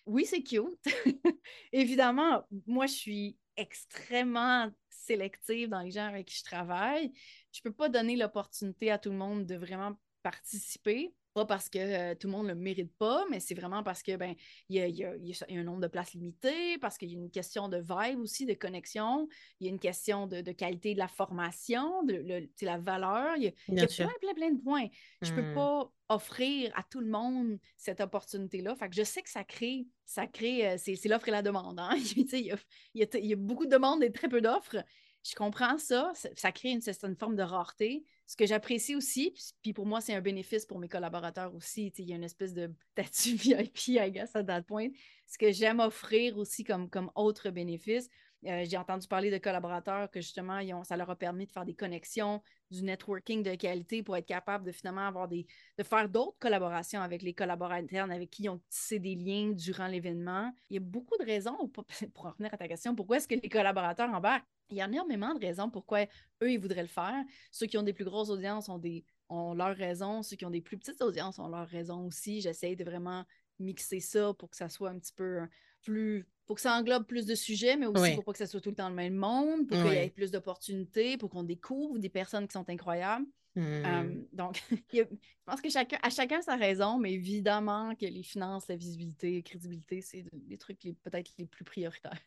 oui, 0.06 0.26
c'est 0.26 0.42
cute. 0.42 0.84
Évidemment, 1.72 2.42
moi, 2.66 2.86
je 2.86 2.92
suis 2.94 3.38
extrêmement 3.56 4.70
sélective 4.90 5.68
dans 5.68 5.80
les 5.80 5.90
gens 5.90 6.06
avec 6.06 6.26
qui 6.26 6.36
je 6.38 6.44
travaille. 6.44 7.12
Je 7.52 7.60
ne 7.64 7.70
peux 7.70 7.74
pas 7.74 7.88
donner 7.88 8.16
l'opportunité 8.16 8.90
à 8.90 8.98
tout 8.98 9.10
le 9.10 9.16
monde 9.16 9.46
de 9.46 9.56
vraiment 9.56 9.98
participer. 10.22 11.14
Pas 11.34 11.46
parce 11.46 11.68
que 11.68 11.78
euh, 11.78 12.14
tout 12.14 12.26
le 12.26 12.32
monde 12.32 12.46
ne 12.48 12.52
le 12.52 12.58
mérite 12.58 12.92
pas, 12.98 13.24
mais 13.30 13.40
c'est 13.40 13.54
vraiment 13.54 13.82
parce 13.82 14.02
que 14.02 14.16
ben 14.16 14.34
il 14.68 14.76
y 14.76 15.04
a, 15.04 15.14
un 15.48 15.62
nombre 15.62 15.80
de 15.80 15.86
places 15.86 16.12
limitées, 16.12 16.78
parce 16.78 16.98
qu'il 16.98 17.10
y 17.10 17.14
a 17.14 17.18
une 17.18 17.30
question 17.30 17.68
de 17.68 17.78
vibe 17.78 18.20
aussi, 18.20 18.44
de 18.44 18.54
connexion, 18.54 19.28
il 19.58 19.66
y 19.66 19.70
a 19.70 19.72
une 19.72 19.78
question 19.78 20.26
de, 20.26 20.40
qualité 20.52 20.94
de 20.94 20.98
la 20.98 21.08
formation, 21.08 22.02
de 22.04 22.48
la 22.60 22.78
valeur. 22.78 23.36
Il 23.36 23.44
y 23.44 23.80
a, 23.80 23.86
plein, 23.86 24.08
plein, 24.20 24.34
plein 24.34 24.50
de 24.50 24.62
points. 24.62 24.86
Je 25.22 25.32
ne 25.32 25.36
peux 25.36 25.50
mmh. 25.50 25.54
pas 25.54 25.92
offrir 26.08 26.72
à 26.74 26.82
tout 26.82 27.00
le 27.00 27.08
monde 27.08 27.58
cette 27.76 28.00
opportunité-là. 28.00 28.74
Fait 28.76 28.88
que 28.88 28.94
je 28.94 29.02
sais 29.02 29.22
que 29.22 29.30
ça 29.30 29.44
crée, 29.44 29.86
ça 30.04 30.26
crée, 30.26 30.68
euh, 30.68 30.76
c'est 30.78 31.08
l'offre 31.08 31.28
et 31.28 31.32
la 31.32 31.42
demande. 31.42 31.78
Hein? 31.78 31.96
il, 32.16 32.56
y 32.94 33.32
a, 33.32 33.36
beaucoup 33.36 33.66
de 33.66 33.70
demandes 33.70 34.02
et 34.02 34.12
très 34.12 34.28
peu 34.28 34.40
d'offres. 34.40 34.84
Je 35.24 35.34
comprends 35.34 35.78
ça, 35.78 36.12
ça, 36.14 36.52
crée 36.52 36.70
une 36.70 36.80
certaine 36.80 37.16
forme 37.16 37.36
de 37.36 37.42
rareté. 37.42 38.04
Ce 38.26 38.36
que 38.36 38.46
j'apprécie 38.46 38.94
aussi, 38.96 39.34
puis 39.62 39.72
pour 39.72 39.84
moi, 39.84 40.00
c'est 40.00 40.14
un 40.14 40.20
bénéfice 40.20 40.64
pour 40.64 40.78
mes 40.78 40.88
collaborateurs 40.88 41.54
aussi. 41.54 41.92
Il 41.98 42.08
y 42.08 42.12
a 42.12 42.16
une 42.16 42.24
espèce 42.24 42.54
de 42.54 42.72
statut 42.92 43.34
VIP, 43.36 43.88
I 43.88 44.10
guess, 44.10 44.34
à 44.34 44.42
that 44.44 44.62
point. 44.62 44.88
Ce 45.26 45.38
que 45.38 45.52
j'aime 45.52 45.80
offrir 45.80 46.38
aussi 46.38 46.64
comme 46.64 47.10
autre 47.14 47.50
bénéfice, 47.50 48.08
euh, 48.46 48.64
j'ai 48.68 48.76
entendu 48.76 49.06
parler 49.06 49.30
de 49.30 49.38
collaborateurs 49.38 50.10
que 50.10 50.20
justement, 50.20 50.60
ça 50.84 50.96
leur 50.96 51.10
a 51.10 51.16
permis 51.16 51.46
de 51.46 51.52
faire 51.52 51.64
des 51.64 51.74
connexions, 51.74 52.42
du 52.70 52.82
networking 52.82 53.42
de 53.42 53.54
qualité 53.54 54.02
pour 54.02 54.16
être 54.16 54.26
capable 54.26 54.64
de 54.64 54.72
finalement 54.72 55.06
avoir 55.06 55.28
des, 55.28 55.46
de 55.78 55.84
faire 55.84 56.08
d'autres 56.08 56.38
collaborations 56.38 57.00
avec 57.00 57.22
les 57.22 57.34
collaborateurs 57.34 57.78
internes 57.78 58.10
avec 58.10 58.30
qui 58.30 58.44
ils 58.44 58.48
ont 58.48 58.60
tissé 58.68 58.98
des 58.98 59.14
liens 59.14 59.52
durant 59.52 59.86
l'événement. 59.86 60.52
Il 60.70 60.74
y 60.74 60.76
a 60.78 60.80
beaucoup 60.80 61.16
de 61.18 61.24
raisons, 61.24 61.56
pour 62.14 62.24
revenir 62.24 62.52
à 62.52 62.56
ta 62.56 62.66
question, 62.66 62.94
pourquoi 62.94 63.18
est-ce 63.18 63.28
que 63.28 63.34
les 63.34 63.48
collaborateurs 63.48 64.10
embarquent? 64.10 64.46
Il 64.70 64.76
y 64.76 64.80
a 64.80 64.86
énormément 64.86 65.34
de 65.34 65.40
raisons 65.40 65.70
pourquoi 65.70 66.04
eux, 66.42 66.50
ils 66.50 66.58
voudraient 66.58 66.82
le 66.82 66.88
faire. 66.88 67.22
Ceux 67.50 67.66
qui 67.66 67.76
ont 67.76 67.82
des 67.82 67.92
plus 67.92 68.04
grosses 68.04 68.30
audiences 68.30 68.68
ont, 68.68 68.78
des, 68.78 69.04
ont 69.28 69.54
leurs 69.54 69.76
raisons. 69.76 70.22
Ceux 70.22 70.36
qui 70.36 70.46
ont 70.46 70.50
des 70.50 70.62
plus 70.62 70.78
petites 70.78 71.02
audiences 71.02 71.38
ont 71.38 71.48
leurs 71.48 71.68
raisons 71.68 72.06
aussi. 72.06 72.40
J'essaie 72.40 72.74
de 72.74 72.82
vraiment 72.82 73.24
mixer 73.58 74.00
ça 74.00 74.32
pour 74.34 74.48
que 74.50 74.56
ça 74.56 74.70
soit 74.70 74.88
un 74.88 74.98
petit 74.98 75.12
peu 75.12 75.46
plus 75.82 76.26
pour 76.52 76.56
que 76.56 76.60
ça 76.60 76.76
englobe 76.76 77.06
plus 77.06 77.24
de 77.24 77.34
sujets, 77.34 77.78
mais 77.78 77.86
aussi 77.86 78.14
pour 78.14 78.24
pas 78.24 78.32
que 78.32 78.38
ça 78.38 78.46
soit 78.46 78.60
tout 78.60 78.68
le 78.68 78.74
temps 78.76 78.90
le 78.90 78.94
même 78.94 79.14
monde, 79.14 79.66
pour 79.66 79.78
qu'il 79.78 79.94
y 79.94 79.96
ait 79.96 80.10
plus 80.10 80.30
d'opportunités, 80.30 81.16
pour 81.16 81.30
qu'on 81.30 81.44
découvre 81.44 81.98
des 81.98 82.10
personnes 82.10 82.46
qui 82.46 82.52
sont 82.52 82.68
incroyables. 82.68 83.24
Mmh. 83.54 84.26
donc, 84.34 84.62
je 84.92 85.02
pense 85.46 85.62
que 85.62 85.70
chacun, 85.70 85.96
à 86.02 86.10
chacun 86.10 86.42
sa 86.42 86.56
raison, 86.56 86.98
mais 86.98 87.14
évidemment 87.14 87.94
que 87.94 88.04
les 88.04 88.22
finances, 88.22 88.68
la 88.68 88.76
visibilité, 88.76 89.36
la 89.36 89.40
crédibilité, 89.40 90.02
c'est 90.02 90.26
les 90.46 90.58
trucs 90.58 90.80
peut-être 91.02 91.30
les 91.38 91.46
plus 91.46 91.64
prioritaires. 91.64 92.20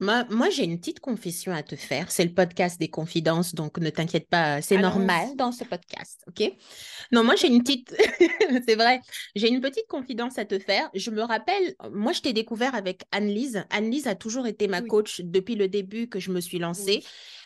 Moi, 0.00 0.24
moi 0.30 0.50
j'ai 0.50 0.64
une 0.64 0.78
petite 0.78 1.00
confession 1.00 1.52
à 1.52 1.62
te 1.62 1.76
faire. 1.76 2.10
C'est 2.10 2.24
le 2.24 2.32
podcast 2.32 2.78
des 2.78 2.88
confidences, 2.88 3.54
donc 3.54 3.78
ne 3.78 3.90
t'inquiète 3.90 4.28
pas, 4.28 4.62
c'est 4.62 4.78
normal 4.78 5.36
dans 5.36 5.52
ce 5.52 5.64
podcast, 5.64 6.24
ok? 6.28 6.52
Non, 7.12 7.24
moi 7.24 7.36
j'ai 7.36 7.48
une 7.48 7.62
petite, 7.62 7.94
c'est 8.66 8.74
vrai, 8.74 9.00
j'ai 9.34 9.48
une 9.48 9.60
petite 9.60 9.86
confidence 9.88 10.38
à 10.38 10.44
te 10.44 10.58
faire. 10.58 10.88
Je 10.94 11.10
me 11.10 11.22
rappelle, 11.22 11.74
moi 11.92 12.12
je 12.12 12.20
t'ai 12.20 12.32
découvert 12.32 12.74
avec 12.74 13.02
Anne-Lise. 13.12 13.64
Anne-Lise 13.70 14.06
a 14.06 14.14
toujours 14.14 14.46
été 14.46 14.68
ma 14.68 14.82
coach 14.82 15.20
depuis 15.22 15.54
le 15.54 15.68
début 15.68 16.08
que 16.08 16.20
je 16.20 16.30
me 16.30 16.40
suis 16.40 16.58
lancée. 16.58 17.02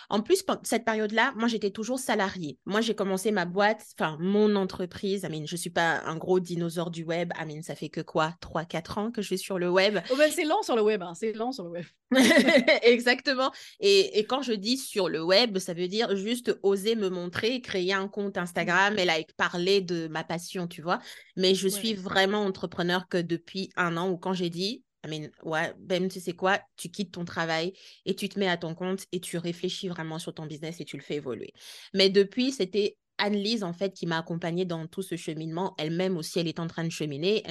En 0.08 0.20
plus, 0.20 0.44
cette 0.62 0.84
période-là, 0.84 1.32
moi, 1.36 1.48
j'étais 1.48 1.70
toujours 1.70 1.98
salariée. 1.98 2.58
Moi, 2.64 2.80
j'ai 2.80 2.94
commencé 2.94 3.30
ma 3.30 3.44
boîte, 3.44 3.84
enfin, 3.98 4.16
mon 4.20 4.56
entreprise. 4.56 5.24
I 5.24 5.28
mean, 5.28 5.46
je 5.46 5.54
ne 5.54 5.58
suis 5.58 5.70
pas 5.70 6.02
un 6.04 6.16
gros 6.16 6.40
dinosaure 6.40 6.90
du 6.90 7.04
web. 7.04 7.32
I 7.40 7.46
mean, 7.46 7.62
ça 7.62 7.74
fait 7.74 7.88
que 7.88 8.00
quoi? 8.00 8.34
3-4 8.40 8.98
ans 8.98 9.10
que 9.10 9.22
je 9.22 9.26
suis 9.26 9.38
sur 9.38 9.58
le 9.58 9.68
web. 9.70 9.98
Oh 10.10 10.16
ben, 10.16 10.30
c'est 10.30 10.44
long 10.44 10.62
sur 10.62 10.76
le 10.76 10.82
web. 10.82 11.02
Hein. 11.02 11.14
C'est 11.14 11.32
long 11.32 11.52
sur 11.52 11.64
le 11.64 11.70
web. 11.70 11.84
Exactement. 12.82 13.50
Et, 13.80 14.24
quand 14.28 14.42
je 14.42 14.52
dis 14.52 14.76
sur 14.76 15.08
le 15.08 15.22
web, 15.22 15.58
ça 15.58 15.74
veut 15.74 15.88
dire 15.88 16.16
juste 16.16 16.56
oser 16.62 16.94
me 16.94 17.08
montrer, 17.08 17.60
créer 17.60 17.92
un 17.92 18.08
compte 18.08 18.38
Instagram 18.38 18.98
et 18.98 19.04
like, 19.04 19.32
parler 19.36 19.80
de 19.80 20.08
ma 20.08 20.24
passion, 20.24 20.66
tu 20.66 20.82
vois. 20.82 21.00
Mais 21.36 21.54
je 21.54 21.68
suis 21.68 21.94
vraiment 21.94 22.44
entrepreneur 22.44 23.08
que 23.08 23.18
depuis 23.18 23.70
un 23.76 23.96
an 23.96 24.10
où 24.10 24.16
quand 24.16 24.32
j'ai 24.32 24.50
dit 24.50 24.82
I 25.12 25.30
ouais, 25.42 25.72
ben, 25.78 26.08
tu 26.08 26.20
sais 26.20 26.32
quoi, 26.32 26.60
tu 26.76 26.90
quittes 26.90 27.12
ton 27.12 27.24
travail 27.24 27.72
et 28.04 28.14
tu 28.14 28.28
te 28.28 28.38
mets 28.38 28.48
à 28.48 28.56
ton 28.56 28.74
compte 28.74 29.06
et 29.12 29.20
tu 29.20 29.38
réfléchis 29.38 29.88
vraiment 29.88 30.18
sur 30.18 30.34
ton 30.34 30.46
business 30.46 30.80
et 30.80 30.84
tu 30.84 30.96
le 30.96 31.02
fais 31.02 31.16
évoluer. 31.16 31.52
Mais 31.94 32.10
depuis, 32.10 32.52
c'était 32.52 32.96
Anne-Lise, 33.18 33.64
en 33.64 33.72
fait, 33.72 33.92
qui 33.92 34.06
m'a 34.06 34.18
accompagnée 34.18 34.64
dans 34.64 34.86
tout 34.86 35.02
ce 35.02 35.16
cheminement. 35.16 35.74
Elle-même 35.78 36.16
aussi, 36.16 36.38
elle 36.38 36.48
est 36.48 36.60
en 36.60 36.66
train 36.66 36.84
de 36.84 36.90
cheminer. 36.90 37.42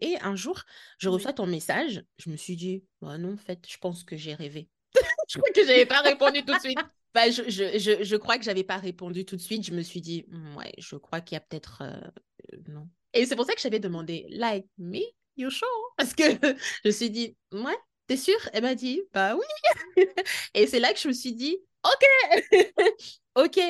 et 0.00 0.16
un 0.20 0.36
jour, 0.36 0.62
je 0.98 1.08
reçois 1.08 1.32
ton 1.32 1.46
message. 1.46 2.02
Je 2.18 2.30
me 2.30 2.36
suis 2.36 2.56
dit, 2.56 2.84
bah 3.00 3.18
non, 3.18 3.34
en 3.34 3.36
fait, 3.36 3.64
je 3.68 3.76
pense 3.78 4.04
que 4.04 4.16
j'ai 4.16 4.34
rêvé. 4.34 4.68
je 5.28 5.38
crois 5.38 5.50
que 5.52 5.62
je 5.62 5.66
n'avais 5.68 5.86
pas 5.86 6.00
répondu 6.00 6.44
tout 6.44 6.54
de 6.54 6.60
suite. 6.60 6.78
Bah, 7.14 7.30
je, 7.30 7.42
je, 7.48 7.78
je, 7.78 8.02
je, 8.02 8.16
crois 8.16 8.38
que 8.38 8.44
je 8.44 8.50
n'avais 8.50 8.64
pas 8.64 8.76
répondu 8.76 9.24
tout 9.24 9.36
de 9.36 9.40
suite. 9.40 9.64
Je 9.64 9.72
me 9.72 9.82
suis 9.82 10.00
dit, 10.00 10.24
«Mmh, 10.28 10.56
ouais, 10.56 10.72
je 10.78 10.96
crois 10.96 11.20
qu'il 11.20 11.36
y 11.36 11.38
a 11.38 11.40
peut-être. 11.40 11.82
Euh, 11.82 12.58
non. 12.68 12.88
Et 13.12 13.24
c'est 13.26 13.36
pour 13.36 13.44
ça 13.44 13.54
que 13.54 13.60
j'avais 13.60 13.78
demandé, 13.78 14.26
like 14.30 14.66
me? 14.78 15.00
You 15.36 15.50
sure? 15.50 15.68
Parce 15.96 16.14
que 16.14 16.22
je 16.84 16.88
me 16.88 16.90
suis 16.90 17.10
dit, 17.10 17.36
ouais, 17.52 17.76
t'es 18.06 18.16
sûre? 18.16 18.38
Elle 18.52 18.62
m'a 18.62 18.74
dit, 18.74 19.02
bah 19.12 19.36
oui. 19.36 20.04
et 20.54 20.66
c'est 20.66 20.80
là 20.80 20.92
que 20.92 20.98
je 20.98 21.08
me 21.08 21.12
suis 21.12 21.32
dit, 21.32 21.58
ok, 21.84 22.80
ok. 23.36 23.60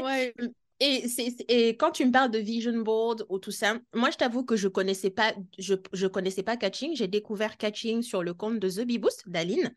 Et, 0.81 1.07
et 1.49 1.77
quand 1.77 1.93
tu 1.93 2.05
me 2.05 2.11
parles 2.11 2.33
de 2.33 2.39
vision 2.39 2.77
board 2.83 3.25
ou 3.29 3.39
tout 3.39 3.53
ça, 3.53 3.79
moi 3.95 4.11
je 4.11 4.17
t'avoue 4.17 4.45
que 4.45 4.57
je 4.57 4.67
connaissais 4.67 5.11
pas, 5.11 5.33
je, 5.57 5.75
je 5.93 6.07
connaissais 6.09 6.43
pas 6.43 6.57
Catching. 6.57 6.97
J'ai 6.97 7.07
découvert 7.07 7.57
Catching 7.57 8.03
sur 8.03 8.23
le 8.23 8.35
compte 8.35 8.59
de 8.59 8.69
The 8.69 8.81
Bee 8.81 8.99
Boost 8.99 9.29
d'Aline, 9.29 9.73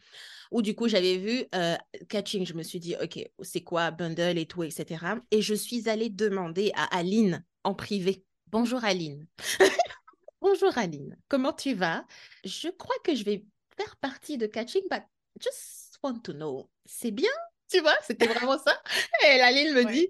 où 0.52 0.62
du 0.64 0.76
coup 0.76 0.88
j'avais 0.88 1.18
vu 1.18 1.46
euh, 1.54 1.76
Catching. 2.10 2.46
Je 2.46 2.54
me 2.56 2.64
suis 2.64 2.80
dit, 2.80 2.96
ok, 3.02 3.20
c'est 3.42 3.62
quoi 3.62 3.92
bundle 3.92 4.40
et 4.40 4.48
tout, 4.48 4.64
etc. 4.64 5.06
Et 5.30 5.42
je 5.42 5.54
suis 5.54 5.88
allée 5.88 6.10
demander 6.10 6.72
à 6.76 6.86
Aline 6.98 7.46
en 7.64 7.76
privé. 7.76 8.24
Bonjour 8.48 8.84
Aline. 8.84 9.28
Bonjour 10.50 10.78
Aline, 10.78 11.18
comment 11.28 11.52
tu 11.52 11.74
vas? 11.74 12.06
Je 12.46 12.70
crois 12.70 12.96
que 13.04 13.14
je 13.14 13.26
vais 13.26 13.44
faire 13.76 13.98
partie 13.98 14.38
de 14.38 14.48
Catching, 14.48 14.84
but 14.90 15.04
just 15.42 16.00
want 16.02 16.20
to 16.20 16.32
know. 16.32 16.70
C'est 16.86 17.12
bien, 17.12 17.30
tu 17.70 17.82
vois 17.82 17.98
C'était 18.02 18.28
vraiment 18.28 18.58
ça. 18.58 18.82
Et 19.26 19.42
Aline 19.42 19.74
me 19.74 19.84
dit, 19.92 20.08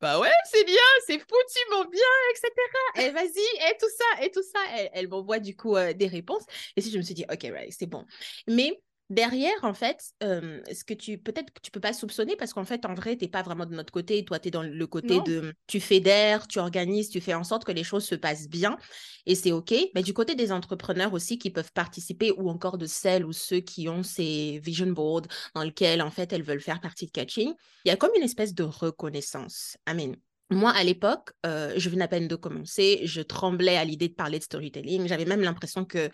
bah 0.00 0.20
ouais, 0.20 0.30
c'est 0.48 0.62
bien, 0.62 0.76
c'est 1.08 1.18
foutument 1.18 1.90
bien, 1.90 2.00
etc. 2.30 2.52
Et 2.98 3.10
vas-y, 3.10 3.68
et 3.68 3.76
tout 3.80 3.90
ça, 3.98 4.24
et 4.24 4.30
tout 4.30 4.44
ça. 4.44 4.60
Elle, 4.92 5.08
m'envoie 5.08 5.40
du 5.40 5.56
coup 5.56 5.76
euh, 5.76 5.92
des 5.92 6.06
réponses. 6.06 6.44
Et 6.76 6.80
si 6.80 6.92
je 6.92 6.96
me 6.96 7.02
suis 7.02 7.14
dit, 7.14 7.24
ok, 7.28 7.42
right, 7.42 7.74
c'est 7.76 7.86
bon. 7.86 8.06
Mais 8.46 8.80
derrière, 9.14 9.54
en 9.62 9.72
fait, 9.72 10.12
ce 10.20 10.84
que 10.84 10.94
tu 10.94 11.16
peut-être 11.18 11.52
que 11.52 11.60
tu 11.62 11.70
peux 11.70 11.80
pas 11.80 11.92
soupçonner 11.92 12.36
parce 12.36 12.52
qu'en 12.52 12.64
fait, 12.64 12.84
en 12.84 12.94
vrai, 12.94 13.16
tu 13.16 13.24
n'es 13.24 13.30
pas 13.30 13.42
vraiment 13.42 13.64
de 13.64 13.74
notre 13.74 13.92
côté. 13.92 14.24
Toi, 14.24 14.38
tu 14.38 14.48
es 14.48 14.50
dans 14.50 14.62
le 14.62 14.86
côté 14.86 15.20
de 15.24 15.54
tu 15.66 15.80
fédères, 15.80 16.46
tu 16.46 16.58
organises, 16.58 17.08
tu 17.08 17.20
fais 17.20 17.34
en 17.34 17.44
sorte 17.44 17.64
que 17.64 17.72
les 17.72 17.84
choses 17.84 18.04
se 18.04 18.14
passent 18.14 18.48
bien 18.48 18.76
et 19.26 19.34
c'est 19.34 19.52
OK. 19.52 19.74
Mais 19.94 20.02
du 20.02 20.12
côté 20.12 20.34
des 20.34 20.52
entrepreneurs 20.52 21.14
aussi 21.14 21.38
qui 21.38 21.50
peuvent 21.50 21.72
participer 21.72 22.32
ou 22.32 22.50
encore 22.50 22.76
de 22.76 22.86
celles 22.86 23.24
ou 23.24 23.32
ceux 23.32 23.60
qui 23.60 23.88
ont 23.88 24.02
ces 24.02 24.60
vision 24.62 24.88
boards 24.88 25.28
dans 25.54 25.62
lesquels, 25.62 26.02
en 26.02 26.10
fait, 26.10 26.32
elles 26.32 26.42
veulent 26.42 26.60
faire 26.60 26.80
partie 26.80 27.06
de 27.06 27.10
catching, 27.10 27.54
il 27.84 27.88
y 27.88 27.92
a 27.92 27.96
comme 27.96 28.12
une 28.16 28.22
espèce 28.22 28.52
de 28.52 28.64
reconnaissance. 28.64 29.76
Amen. 29.86 30.16
Moi, 30.50 30.70
à 30.70 30.84
l'époque, 30.84 31.30
je 31.42 31.88
venais 31.88 32.04
à 32.04 32.08
peine 32.08 32.28
de 32.28 32.36
commencer, 32.36 33.00
je 33.04 33.22
tremblais 33.22 33.76
à 33.76 33.84
l'idée 33.84 34.08
de 34.08 34.14
parler 34.14 34.38
de 34.38 34.44
storytelling. 34.44 35.08
J'avais 35.08 35.24
même 35.24 35.40
l'impression 35.40 35.84
que 35.86 36.10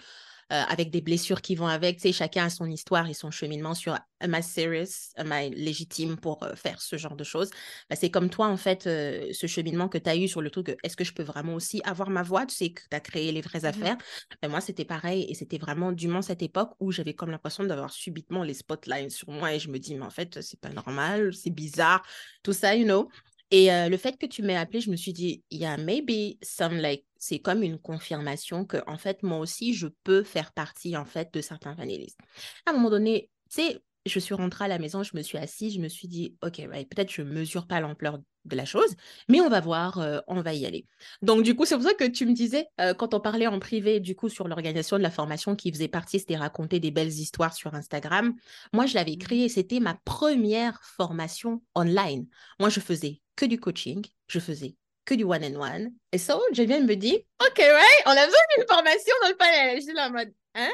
euh, 0.53 0.63
avec 0.69 0.91
des 0.91 1.01
blessures 1.01 1.43
qui 1.43 1.55
vont 1.55 1.67
avec. 1.67 1.97
Tu 1.97 2.03
sais, 2.03 2.13
chacun 2.13 2.47
a 2.47 2.51
son 2.51 2.67
histoire 2.71 3.09
et 3.09 3.15
son 3.15 3.31
cheminement 3.31 3.75
sur 3.75 3.97
am 4.21 4.35
I 4.35 4.43
serious, 4.43 5.13
am 5.17 5.33
I 5.33 5.51
légitime 5.51 6.17
pour 6.17 6.43
euh, 6.43 6.55
faire 6.55 6.81
ce 6.81 6.97
genre 6.97 7.17
de 7.17 7.25
choses. 7.25 7.51
Bah, 7.89 7.97
c'est 7.97 8.11
comme 8.11 8.31
toi, 8.31 8.49
en 8.49 8.57
fait, 8.57 8.87
euh, 8.87 9.29
ce 9.33 9.47
cheminement 9.47 9.89
que 9.89 9.99
tu 9.99 10.11
as 10.11 10.17
eu 10.17 10.29
sur 10.29 10.43
le 10.43 10.51
truc, 10.51 10.77
est-ce 10.83 10.97
que 10.97 11.05
je 11.05 11.13
peux 11.13 11.23
vraiment 11.23 11.55
aussi 11.55 11.81
avoir 11.85 12.11
ma 12.11 12.23
voix? 12.23 12.47
Tu 12.47 12.55
sais, 12.55 12.71
que 12.73 12.83
tu 12.91 12.97
as 12.97 13.01
créé 13.01 13.33
les 13.33 13.41
vraies 13.41 13.61
mmh 13.61 13.67
affaires. 13.67 13.97
Bah, 14.43 14.49
moi, 14.49 14.61
c'était 14.61 14.85
pareil 14.85 15.27
et 15.29 15.35
c'était 15.35 15.59
vraiment 15.59 15.93
durant 15.93 16.23
cette 16.23 16.43
époque 16.43 16.73
où 16.81 16.93
j'avais 16.93 17.15
comme 17.15 17.31
l'impression 17.31 17.65
d'avoir 17.65 17.93
subitement 17.93 18.43
les 18.43 18.55
spotlights 18.55 19.11
sur 19.11 19.31
moi 19.31 19.55
et 19.55 19.59
je 19.59 19.71
me 19.71 19.79
dis, 19.79 19.95
mais 19.95 20.05
en 20.05 20.11
fait, 20.11 20.41
c'est 20.43 20.61
pas 20.61 20.71
normal, 20.71 21.35
c'est 21.35 21.51
bizarre, 21.51 22.03
tout 22.43 22.53
ça, 22.53 22.75
you 22.75 22.85
know. 22.85 23.09
Et 23.51 23.69
le 23.89 23.97
fait 23.97 24.17
que 24.17 24.27
tu 24.27 24.43
m'aies 24.43 24.57
appelé, 24.57 24.81
je 24.81 24.91
me 24.91 24.97
suis 24.97 25.13
dit, 25.13 25.43
il 25.51 25.59
y 25.59 25.67
a 25.67 25.77
maybe 25.77 26.37
some 26.43 26.77
like, 26.77 27.05
c'est 27.17 27.41
comme 27.41 27.63
une 27.63 27.79
confirmation 27.79 28.65
que, 28.65 28.79
en 28.87 28.97
fait, 28.97 29.23
moi 29.23 29.39
aussi, 29.39 29.75
je 29.75 29.89
peux 30.05 30.23
faire 30.23 30.53
partie, 30.53 30.97
en 30.97 31.05
fait, 31.05 31.35
de 31.35 31.41
certains 31.41 31.75
panélistes. 31.75 32.19
À 32.67 32.71
un 32.71 32.75
moment 32.75 32.91
donné, 32.91 33.29
tu 33.51 33.63
sais, 33.63 33.83
je 34.07 34.19
suis 34.19 34.35
rentrée 34.35 34.65
à 34.65 34.69
la 34.69 34.79
maison, 34.79 35.03
je 35.03 35.17
me 35.17 35.23
suis 35.23 35.39
assise, 35.39 35.75
je 35.75 35.81
me 35.81 35.89
suis 35.89 36.09
dit, 36.09 36.37
OK, 36.43 36.57
peut-être 36.57 37.13
je 37.13 37.23
ne 37.23 37.31
mesure 37.31 37.67
pas 37.67 37.81
l'ampleur 37.81 38.19
de 38.47 38.57
la 38.57 38.65
chose, 38.65 38.95
mais 39.29 39.41
on 39.43 39.51
va 39.51 39.61
voir, 39.61 39.99
euh, 39.99 40.21
on 40.27 40.41
va 40.41 40.55
y 40.55 40.65
aller. 40.65 40.87
Donc, 41.21 41.43
du 41.43 41.55
coup, 41.55 41.67
c'est 41.67 41.75
pour 41.75 41.85
ça 41.85 41.93
que 41.93 42.05
tu 42.05 42.25
me 42.25 42.33
disais, 42.33 42.67
euh, 42.81 42.95
quand 42.95 43.13
on 43.13 43.21
parlait 43.21 43.47
en 43.47 43.59
privé, 43.59 44.01
du 44.01 44.15
coup, 44.17 44.31
sur 44.31 44.49
l'organisation 44.49 44.97
de 44.97 45.03
la 45.03 45.11
formation 45.11 45.57
qui 45.57 45.71
faisait 45.71 45.89
partie, 45.89 46.21
c'était 46.21 46.37
raconter 46.37 46.81
des 46.81 46.91
belles 46.91 47.09
histoires 47.09 47.53
sur 47.53 47.75
Instagram. 47.75 48.35
Moi, 48.73 48.87
je 48.87 48.95
l'avais 48.95 49.17
mmh 49.17 49.19
créé, 49.19 49.49
c'était 49.51 49.81
ma 49.81 49.99
première 50.05 50.83
formation 50.83 51.63
online. 51.75 52.27
Moi, 52.59 52.71
je 52.71 52.81
faisais 52.81 53.21
que 53.41 53.47
du 53.47 53.59
coaching, 53.59 54.05
je 54.29 54.39
faisais 54.39 54.75
que 55.07 55.15
du 55.15 55.25
one-on-one. 55.25 55.91
Et 56.13 56.19
viens 56.19 56.81
de 56.81 56.87
me 56.87 56.95
dire, 56.95 57.19
OK, 57.41 57.57
right, 57.57 58.03
on 58.05 58.11
a 58.11 58.27
besoin 58.27 58.41
d'une 58.57 58.67
formation 58.69 59.15
dans 59.23 59.29
le 59.31 59.37
panel. 59.37 59.77
Je 59.77 59.85
suis 59.85 59.95
là 59.95 60.09
en 60.09 60.13
mode, 60.13 60.33
hein? 60.55 60.71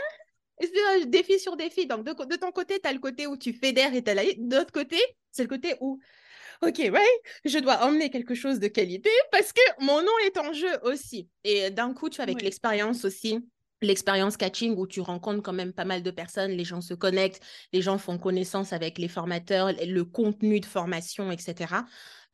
Et 0.61 0.67
c'est 0.67 1.07
défi 1.07 1.39
sur 1.39 1.57
défi. 1.57 1.87
Donc, 1.87 2.05
de, 2.05 2.37
ton 2.37 2.51
côté, 2.51 2.81
tu 2.81 2.89
as 2.89 2.93
le 2.93 2.99
côté 2.99 3.29
où 3.29 3.37
tu 3.37 3.53
fédères 3.53 3.95
et 3.95 4.03
tu 4.03 4.11
as 4.11 4.15
la... 4.15 4.25
De 4.25 4.57
l'autre 4.57 4.73
côté, 4.73 4.99
c'est 5.31 5.43
le 5.43 5.49
côté 5.49 5.75
où, 5.81 6.01
OK, 6.63 6.79
right, 6.79 7.21
je 7.45 7.59
dois 7.59 7.85
emmener 7.85 8.11
quelque 8.11 8.35
chose 8.35 8.59
de 8.59 8.67
qualité 8.67 9.11
parce 9.31 9.53
que 9.53 9.61
mon 9.85 10.03
nom 10.03 10.19
est 10.25 10.37
en 10.37 10.53
jeu 10.53 10.81
aussi. 10.83 11.29
Et 11.45 11.71
d'un 11.71 11.95
coup, 11.95 12.09
tu 12.09 12.21
avec 12.21 12.43
l'expérience 12.43 13.05
aussi, 13.05 13.39
l'expérience 13.83 14.37
catching 14.37 14.75
où 14.77 14.87
tu 14.87 15.01
rencontres 15.01 15.43
quand 15.43 15.53
même 15.53 15.73
pas 15.73 15.85
mal 15.85 16.03
de 16.03 16.11
personnes, 16.11 16.53
les 16.53 16.65
gens 16.65 16.81
se 16.81 16.95
connectent, 16.95 17.43
les 17.73 17.83
gens 17.83 17.99
font 17.99 18.19
connaissance 18.19 18.73
avec 18.73 18.99
les 18.99 19.09
formateurs, 19.09 19.71
le 19.73 20.05
contenu 20.05 20.61
de 20.61 20.67
formation, 20.67 21.31
etc. 21.31 21.75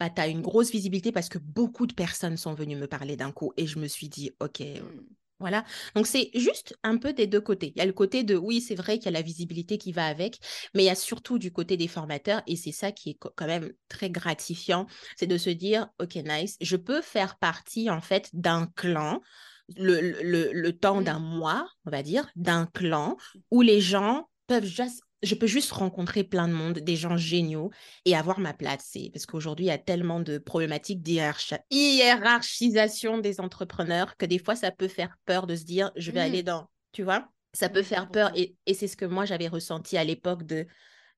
Bah, 0.02 0.10
tu 0.10 0.20
as 0.20 0.26
une 0.26 0.42
grosse 0.42 0.72
visibilité 0.72 1.12
parce 1.12 1.28
que 1.28 1.38
beaucoup 1.38 1.86
de 1.86 1.92
personnes 1.94 2.36
sont 2.36 2.54
venues 2.54 2.74
me 2.74 2.88
parler 2.88 3.14
d'un 3.14 3.30
coup 3.30 3.52
et 3.56 3.68
je 3.68 3.78
me 3.78 3.86
suis 3.86 4.08
dit, 4.08 4.32
OK, 4.40 4.58
mmh. 4.58 4.82
Voilà. 5.38 5.64
Donc, 5.94 6.08
c'est 6.08 6.30
juste 6.34 6.76
un 6.82 6.96
peu 6.98 7.12
des 7.12 7.28
deux 7.28 7.40
côtés. 7.40 7.72
Il 7.76 7.78
y 7.78 7.82
a 7.82 7.86
le 7.86 7.92
côté 7.92 8.24
de, 8.24 8.36
oui, 8.36 8.60
c'est 8.60 8.74
vrai 8.74 8.98
qu'il 8.98 9.04
y 9.04 9.08
a 9.08 9.12
la 9.12 9.22
visibilité 9.22 9.78
qui 9.78 9.92
va 9.92 10.06
avec, 10.06 10.40
mais 10.74 10.82
il 10.82 10.86
y 10.86 10.90
a 10.90 10.96
surtout 10.96 11.38
du 11.38 11.52
côté 11.52 11.76
des 11.76 11.86
formateurs, 11.86 12.42
et 12.48 12.56
c'est 12.56 12.72
ça 12.72 12.90
qui 12.90 13.10
est 13.10 13.18
quand 13.18 13.46
même 13.46 13.72
très 13.88 14.10
gratifiant, 14.10 14.86
c'est 15.16 15.28
de 15.28 15.38
se 15.38 15.50
dire, 15.50 15.88
OK, 16.00 16.16
nice, 16.16 16.56
je 16.60 16.76
peux 16.76 17.00
faire 17.00 17.38
partie, 17.38 17.88
en 17.88 18.00
fait, 18.00 18.28
d'un 18.32 18.66
clan, 18.74 19.20
le, 19.76 20.00
le, 20.00 20.52
le 20.52 20.72
temps 20.78 21.00
mmh. 21.00 21.04
d'un 21.04 21.18
mois, 21.20 21.68
on 21.86 21.90
va 21.90 22.02
dire, 22.02 22.28
d'un 22.34 22.66
clan, 22.66 23.16
où 23.52 23.62
les 23.62 23.80
gens 23.80 24.28
peuvent 24.48 24.64
juste 24.64 25.02
je 25.22 25.34
peux 25.34 25.46
juste 25.46 25.72
rencontrer 25.72 26.24
plein 26.24 26.48
de 26.48 26.52
monde, 26.52 26.80
des 26.80 26.96
gens 26.96 27.16
géniaux 27.16 27.70
et 28.04 28.16
avoir 28.16 28.40
ma 28.40 28.52
place. 28.52 28.96
Parce 29.12 29.26
qu'aujourd'hui, 29.26 29.66
il 29.66 29.68
y 29.68 29.72
a 29.72 29.78
tellement 29.78 30.20
de 30.20 30.38
problématiques 30.38 31.02
d'hiérarchisation 31.02 33.18
des 33.18 33.40
entrepreneurs 33.40 34.16
que 34.16 34.26
des 34.26 34.38
fois, 34.38 34.56
ça 34.56 34.70
peut 34.70 34.88
faire 34.88 35.16
peur 35.24 35.46
de 35.46 35.54
se 35.54 35.64
dire, 35.64 35.92
je 35.96 36.10
vais 36.10 36.20
mmh. 36.20 36.24
aller 36.24 36.42
dans, 36.42 36.68
tu 36.92 37.02
vois, 37.02 37.28
ça 37.52 37.68
peut 37.68 37.82
faire 37.82 38.10
peur. 38.10 38.32
Et, 38.36 38.56
c'est 38.74 38.88
ce 38.88 38.96
que 38.96 39.04
moi, 39.04 39.24
j'avais 39.24 39.48
ressenti 39.48 39.96
à 39.96 40.04
l'époque 40.04 40.44
de, 40.44 40.66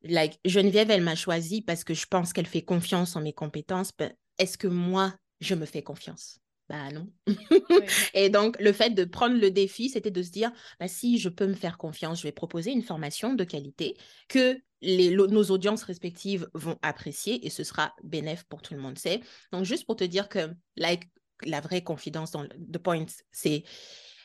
like, 0.03 0.39
Geneviève, 0.45 0.91
elle 0.91 1.03
m'a 1.03 1.15
choisi 1.15 1.63
parce 1.63 1.85
que 1.85 1.95
je 1.95 2.07
pense 2.07 2.33
qu'elle 2.33 2.47
fait 2.47 2.63
confiance 2.63 3.17
en 3.17 3.23
mes 3.23 3.33
compétences. 3.33 3.93
Est-ce 4.39 4.59
que 4.59 4.69
moi, 4.69 5.15
je 5.41 5.55
me 5.55 5.65
fais 5.65 5.83
confiance? 5.83 6.41
Bah 6.69 6.91
non. 6.93 7.09
et 8.15 8.31
donc, 8.31 8.59
le 8.61 8.73
fait 8.73 8.91
de 8.91 9.05
prendre 9.05 9.39
le 9.39 9.51
défi, 9.51 9.91
c'était 9.91 10.11
de 10.11 10.23
se 10.23 10.31
dire, 10.31 10.51
bah, 10.81 10.89
si 10.89 11.19
je 11.19 11.29
peux 11.29 11.47
me 11.47 11.55
faire 11.55 11.77
confiance, 11.77 12.19
je 12.19 12.23
vais 12.25 12.33
proposer 12.33 12.73
une 12.73 12.83
formation 12.83 13.35
de 13.35 13.45
qualité 13.45 13.97
que 14.29 14.59
les, 14.81 15.11
nos 15.11 15.45
audiences 15.45 15.83
respectives 15.83 16.49
vont 16.55 16.79
apprécier 16.83 17.45
et 17.47 17.51
ce 17.51 17.65
sera 17.65 17.95
bénéf 18.03 18.45
pour 18.45 18.63
tout 18.63 18.75
le 18.75 18.81
monde. 18.81 18.99
C'est 18.99 19.21
donc 19.53 19.65
juste 19.65 19.87
pour 19.87 19.97
te 19.97 20.05
dire 20.05 20.29
que 20.29 20.51
like, 20.77 21.05
la 21.45 21.61
vraie 21.61 21.83
confidence 21.83 22.31
dans 22.31 22.47
The 22.47 22.79
Point, 22.79 23.07
c'est 23.33 23.65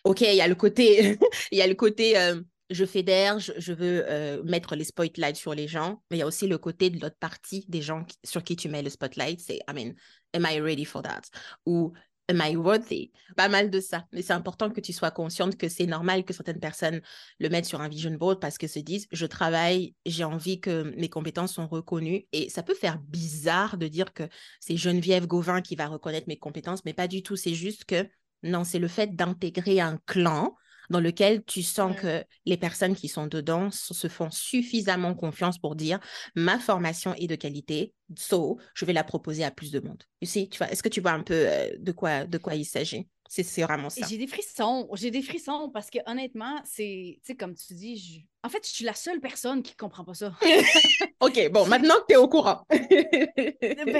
OK, 0.03 0.21
il 0.21 0.35
y 0.35 0.41
a 0.41 0.47
le 0.47 0.55
côté, 0.55 1.17
il 1.51 1.57
y 1.57 1.61
a 1.61 1.67
le 1.67 1.75
côté 1.75 2.17
euh, 2.17 2.41
je 2.69 2.85
fédère, 2.85 3.39
je, 3.39 3.51
je 3.57 3.73
veux 3.73 4.03
euh, 4.07 4.43
mettre 4.43 4.75
les 4.75 4.83
spotlights 4.83 5.35
sur 5.35 5.53
les 5.53 5.67
gens, 5.67 6.03
mais 6.09 6.17
il 6.17 6.19
y 6.19 6.23
a 6.23 6.27
aussi 6.27 6.47
le 6.47 6.57
côté 6.57 6.89
de 6.89 6.99
l'autre 6.99 7.17
partie 7.19 7.65
des 7.67 7.81
gens 7.81 8.05
sur 8.23 8.43
qui 8.43 8.55
tu 8.55 8.69
mets 8.69 8.83
le 8.83 8.89
spotlight, 8.89 9.39
c'est 9.39 9.59
I 9.67 9.73
mean, 9.73 9.93
am 10.33 10.45
I 10.47 10.59
ready 10.59 10.85
for 10.85 11.01
that? 11.01 11.21
Ou 11.65 11.93
am 12.29 12.41
I 12.45 12.55
worthy? 12.55 13.11
Pas 13.35 13.49
mal 13.49 13.69
de 13.69 13.79
ça. 13.79 14.07
Mais 14.13 14.21
c'est 14.21 14.33
important 14.33 14.69
que 14.69 14.79
tu 14.79 14.93
sois 14.93 15.11
consciente 15.11 15.57
que 15.57 15.67
c'est 15.67 15.85
normal 15.85 16.23
que 16.23 16.33
certaines 16.33 16.59
personnes 16.59 17.01
le 17.39 17.49
mettent 17.49 17.65
sur 17.65 17.81
un 17.81 17.89
vision 17.89 18.11
board 18.11 18.39
parce 18.39 18.57
que 18.57 18.67
se 18.67 18.79
disent, 18.79 19.07
je 19.11 19.25
travaille, 19.25 19.95
j'ai 20.05 20.23
envie 20.23 20.61
que 20.61 20.93
mes 20.95 21.09
compétences 21.09 21.53
sont 21.53 21.67
reconnues. 21.67 22.27
Et 22.31 22.49
ça 22.49 22.63
peut 22.63 22.75
faire 22.75 22.99
bizarre 22.99 23.77
de 23.77 23.87
dire 23.87 24.13
que 24.13 24.23
c'est 24.59 24.77
Geneviève 24.77 25.27
Gauvin 25.27 25.61
qui 25.61 25.75
va 25.75 25.87
reconnaître 25.87 26.27
mes 26.27 26.37
compétences, 26.37 26.85
mais 26.85 26.93
pas 26.93 27.07
du 27.07 27.23
tout. 27.23 27.35
C'est 27.35 27.55
juste 27.55 27.85
que 27.85 28.07
non, 28.43 28.63
c'est 28.63 28.79
le 28.79 28.87
fait 28.87 29.15
d'intégrer 29.15 29.81
un 29.81 29.97
clan 30.05 30.55
dans 30.89 30.99
lequel 30.99 31.43
tu 31.43 31.61
sens 31.61 31.95
que 31.95 32.23
les 32.45 32.57
personnes 32.57 32.95
qui 32.95 33.07
sont 33.07 33.27
dedans 33.27 33.69
se 33.71 34.07
font 34.07 34.31
suffisamment 34.31 35.13
confiance 35.13 35.57
pour 35.57 35.75
dire 35.75 35.99
ma 36.35 36.59
formation 36.59 37.13
est 37.15 37.27
de 37.27 37.35
qualité, 37.35 37.93
so 38.17 38.57
je 38.73 38.85
vais 38.85 38.93
la 38.93 39.03
proposer 39.03 39.43
à 39.43 39.51
plus 39.51 39.71
de 39.71 39.79
monde. 39.79 40.03
Tu 40.21 40.47
vois, 40.57 40.69
est-ce 40.71 40.83
que 40.83 40.89
tu 40.89 41.01
vois 41.01 41.11
un 41.11 41.23
peu 41.23 41.47
euh, 41.47 41.69
de 41.77 41.91
quoi 41.91 42.25
de 42.25 42.37
quoi 42.37 42.55
il 42.55 42.65
s'agit? 42.65 43.07
C'est 43.31 43.61
vraiment 43.61 43.91
ça. 43.91 44.07
J'ai 44.09 44.17
des 44.17 44.25
frissons. 44.25 44.89
J'ai 44.93 45.11
des 45.11 45.21
frissons 45.21 45.69
parce 45.71 45.91
que 45.91 45.99
honnêtement, 46.07 46.59
c'est, 46.65 47.19
tu 47.21 47.27
sais, 47.27 47.35
comme 47.35 47.53
tu 47.53 47.75
dis, 47.75 48.25
en 48.41 48.49
fait, 48.49 48.65
je 48.65 48.71
suis 48.71 48.85
la 48.85 48.95
seule 48.95 49.19
personne 49.19 49.61
qui 49.61 49.75
comprend 49.75 50.03
pas 50.03 50.15
ça. 50.15 50.33
OK, 51.19 51.51
bon, 51.51 51.65
maintenant 51.67 51.93
que 51.95 52.05
tu 52.07 52.13
es 52.13 52.17
au 52.17 52.27
courant. 52.27 52.65
ben, 52.71 53.98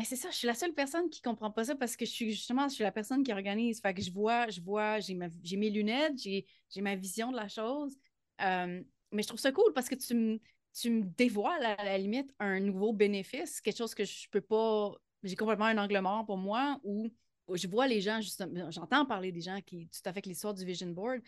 mais 0.00 0.06
c'est 0.06 0.16
ça, 0.16 0.30
je 0.30 0.36
suis 0.36 0.46
la 0.46 0.54
seule 0.54 0.72
personne 0.72 1.10
qui 1.10 1.20
comprend 1.20 1.50
pas 1.50 1.64
ça 1.64 1.74
parce 1.74 1.94
que 1.94 2.06
je 2.06 2.10
suis 2.10 2.30
justement, 2.30 2.68
je 2.68 2.74
suis 2.76 2.84
la 2.84 2.90
personne 2.90 3.22
qui 3.22 3.34
organise. 3.34 3.82
Fait 3.82 3.92
que 3.92 4.00
je 4.00 4.10
vois, 4.10 4.48
je 4.48 4.62
vois, 4.62 4.98
j'ai, 4.98 5.14
mes 5.14 5.68
lunettes, 5.68 6.16
j'ai, 6.16 6.46
ma 6.80 6.96
vision 6.96 7.30
de 7.30 7.36
la 7.36 7.48
chose. 7.48 7.98
Mais 8.40 9.22
je 9.22 9.26
trouve 9.26 9.38
ça 9.38 9.52
cool 9.52 9.74
parce 9.74 9.90
que 9.90 9.96
tu 9.96 10.14
me, 10.14 10.40
tu 10.72 10.88
me 10.88 11.02
dévoiles 11.02 11.66
à 11.66 11.84
la 11.84 11.98
limite 11.98 12.32
un 12.38 12.60
nouveau 12.60 12.94
bénéfice, 12.94 13.60
quelque 13.60 13.76
chose 13.76 13.94
que 13.94 14.04
je 14.06 14.26
peux 14.30 14.40
pas. 14.40 14.94
J'ai 15.22 15.36
complètement 15.36 15.66
un 15.66 15.76
angle 15.76 16.00
mort 16.00 16.24
pour 16.24 16.38
moi 16.38 16.80
ou 16.82 17.10
je 17.54 17.68
vois 17.68 17.86
les 17.86 18.00
gens, 18.00 18.22
justement, 18.22 18.70
j'entends 18.70 19.04
parler 19.04 19.32
des 19.32 19.42
gens 19.42 19.60
qui, 19.60 19.86
tout 19.88 20.00
à 20.08 20.14
fait 20.14 20.24
l'histoire 20.24 20.54
du 20.54 20.64
Vision 20.64 20.88
Board, 20.88 21.20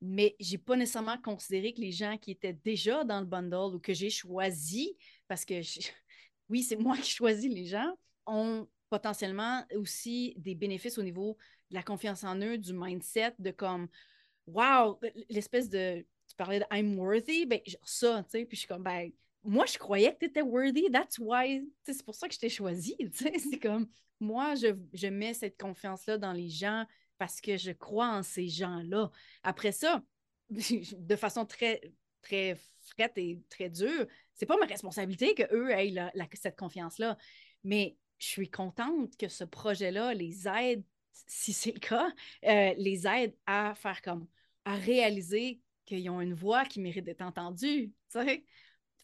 mais 0.00 0.36
je 0.38 0.52
n'ai 0.52 0.58
pas 0.58 0.76
nécessairement 0.76 1.18
considéré 1.18 1.72
que 1.72 1.80
les 1.80 1.90
gens 1.90 2.16
qui 2.18 2.30
étaient 2.30 2.52
déjà 2.52 3.04
dans 3.04 3.20
le 3.20 3.26
bundle 3.26 3.74
ou 3.74 3.80
que 3.80 3.92
j'ai 3.92 4.10
choisi, 4.10 4.96
parce 5.26 5.44
que 5.44 5.54
oui, 6.48 6.62
c'est 6.62 6.76
moi 6.76 6.96
qui 6.96 7.10
choisis 7.10 7.52
les 7.52 7.66
gens, 7.66 7.96
ont 8.30 8.68
potentiellement 8.88 9.64
aussi 9.76 10.34
des 10.36 10.54
bénéfices 10.54 10.98
au 10.98 11.02
niveau 11.02 11.36
de 11.70 11.76
la 11.76 11.82
confiance 11.82 12.24
en 12.24 12.36
eux, 12.36 12.58
du 12.58 12.72
mindset, 12.72 13.34
de 13.38 13.50
comme, 13.50 13.88
wow, 14.46 14.98
l'espèce 15.28 15.68
de, 15.68 16.04
tu 16.28 16.36
parlais 16.36 16.60
de 16.60 16.64
I'm 16.72 16.98
worthy, 16.98 17.46
ben 17.46 17.60
ça, 17.84 18.22
tu 18.24 18.30
sais, 18.30 18.44
puis 18.44 18.56
je 18.56 18.60
suis 18.60 18.68
comme, 18.68 18.82
ben, 18.82 19.10
moi, 19.42 19.64
je 19.66 19.78
croyais 19.78 20.12
que 20.12 20.18
tu 20.18 20.24
étais 20.26 20.42
worthy, 20.42 20.90
that's 20.90 21.18
why, 21.18 21.66
c'est 21.84 22.04
pour 22.04 22.14
ça 22.14 22.28
que 22.28 22.34
je 22.34 22.40
t'ai 22.40 22.48
choisi, 22.48 22.96
tu 22.96 23.10
sais, 23.12 23.32
c'est 23.38 23.58
comme, 23.58 23.88
moi, 24.18 24.54
je, 24.54 25.06
mets 25.08 25.34
cette 25.34 25.58
confiance-là 25.58 26.18
dans 26.18 26.32
les 26.32 26.48
gens 26.48 26.84
parce 27.16 27.40
que 27.40 27.56
je 27.56 27.72
crois 27.72 28.08
en 28.08 28.22
ces 28.22 28.48
gens-là. 28.48 29.10
Après 29.42 29.72
ça, 29.72 30.02
de 30.50 31.16
façon 31.16 31.46
très, 31.46 31.80
très 32.22 32.58
frette 32.80 33.16
et 33.16 33.40
très 33.48 33.70
dure, 33.70 34.06
c'est 34.34 34.46
pas 34.46 34.56
ma 34.58 34.66
responsabilité 34.66 35.34
qu'eux 35.34 35.70
aient 35.70 35.94
cette 36.34 36.58
confiance-là. 36.58 37.16
Mais 37.64 37.96
je 38.20 38.26
suis 38.26 38.50
contente 38.50 39.16
que 39.16 39.28
ce 39.28 39.42
projet-là 39.44 40.14
les 40.14 40.46
aide, 40.46 40.84
si 41.26 41.52
c'est 41.52 41.72
le 41.72 41.80
cas, 41.80 42.12
euh, 42.44 42.74
les 42.78 43.06
aide 43.06 43.34
à 43.46 43.74
faire 43.74 44.00
comme, 44.02 44.28
à 44.64 44.76
réaliser 44.76 45.60
qu'ils 45.86 46.08
ont 46.10 46.20
une 46.20 46.34
voix 46.34 46.64
qui 46.64 46.80
mérite 46.80 47.04
d'être 47.04 47.22
entendue. 47.22 47.92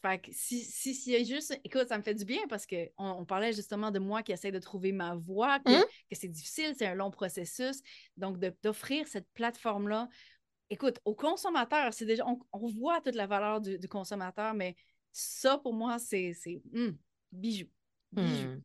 Fait 0.03 0.21
que 0.21 0.31
si, 0.31 0.63
si, 0.63 0.95
si 0.95 1.11
y 1.13 1.17
a 1.17 1.25
juste. 1.25 1.59
Écoute, 1.65 1.89
ça 1.89 1.97
me 1.99 2.03
fait 2.03 2.15
du 2.15 2.25
bien 2.25 2.47
parce 2.49 2.67
qu'on 2.67 2.87
on 2.99 3.25
parlait 3.25 3.53
justement 3.53 3.91
de 3.91 3.99
moi 3.99 4.23
qui 4.23 4.31
essaie 4.33 4.53
de 4.53 4.59
trouver 4.59 4.93
ma 4.93 5.15
voix, 5.17 5.59
que, 5.61 5.73
Hum. 5.73 5.83
que 6.11 6.17
c'est 6.17 6.29
difficile, 6.29 6.75
c'est 6.79 6.87
un 6.87 6.95
long 6.95 7.11
processus. 7.11 7.83
Donc, 8.17 8.39
d'offrir 8.63 9.09
cette 9.09 9.27
plateforme-là. 9.33 10.09
Écoute, 10.69 11.01
aux 11.05 11.15
consommateurs, 11.15 11.95
c'est 11.95 12.05
déjà. 12.05 12.25
On, 12.27 12.39
on 12.53 12.67
voit 12.69 13.01
toute 13.01 13.15
la 13.15 13.27
valeur 13.27 13.61
du, 13.61 13.79
du 13.79 13.89
consommateur, 13.89 14.53
mais 14.55 14.77
ça, 15.13 15.59
pour 15.59 15.73
moi, 15.73 15.99
c'est 15.99 16.35
c'est, 16.35 16.61
hum, 16.75 16.97
bijou. 17.33 17.67
Bijou. 18.13 18.49
Hmm. 18.49 18.61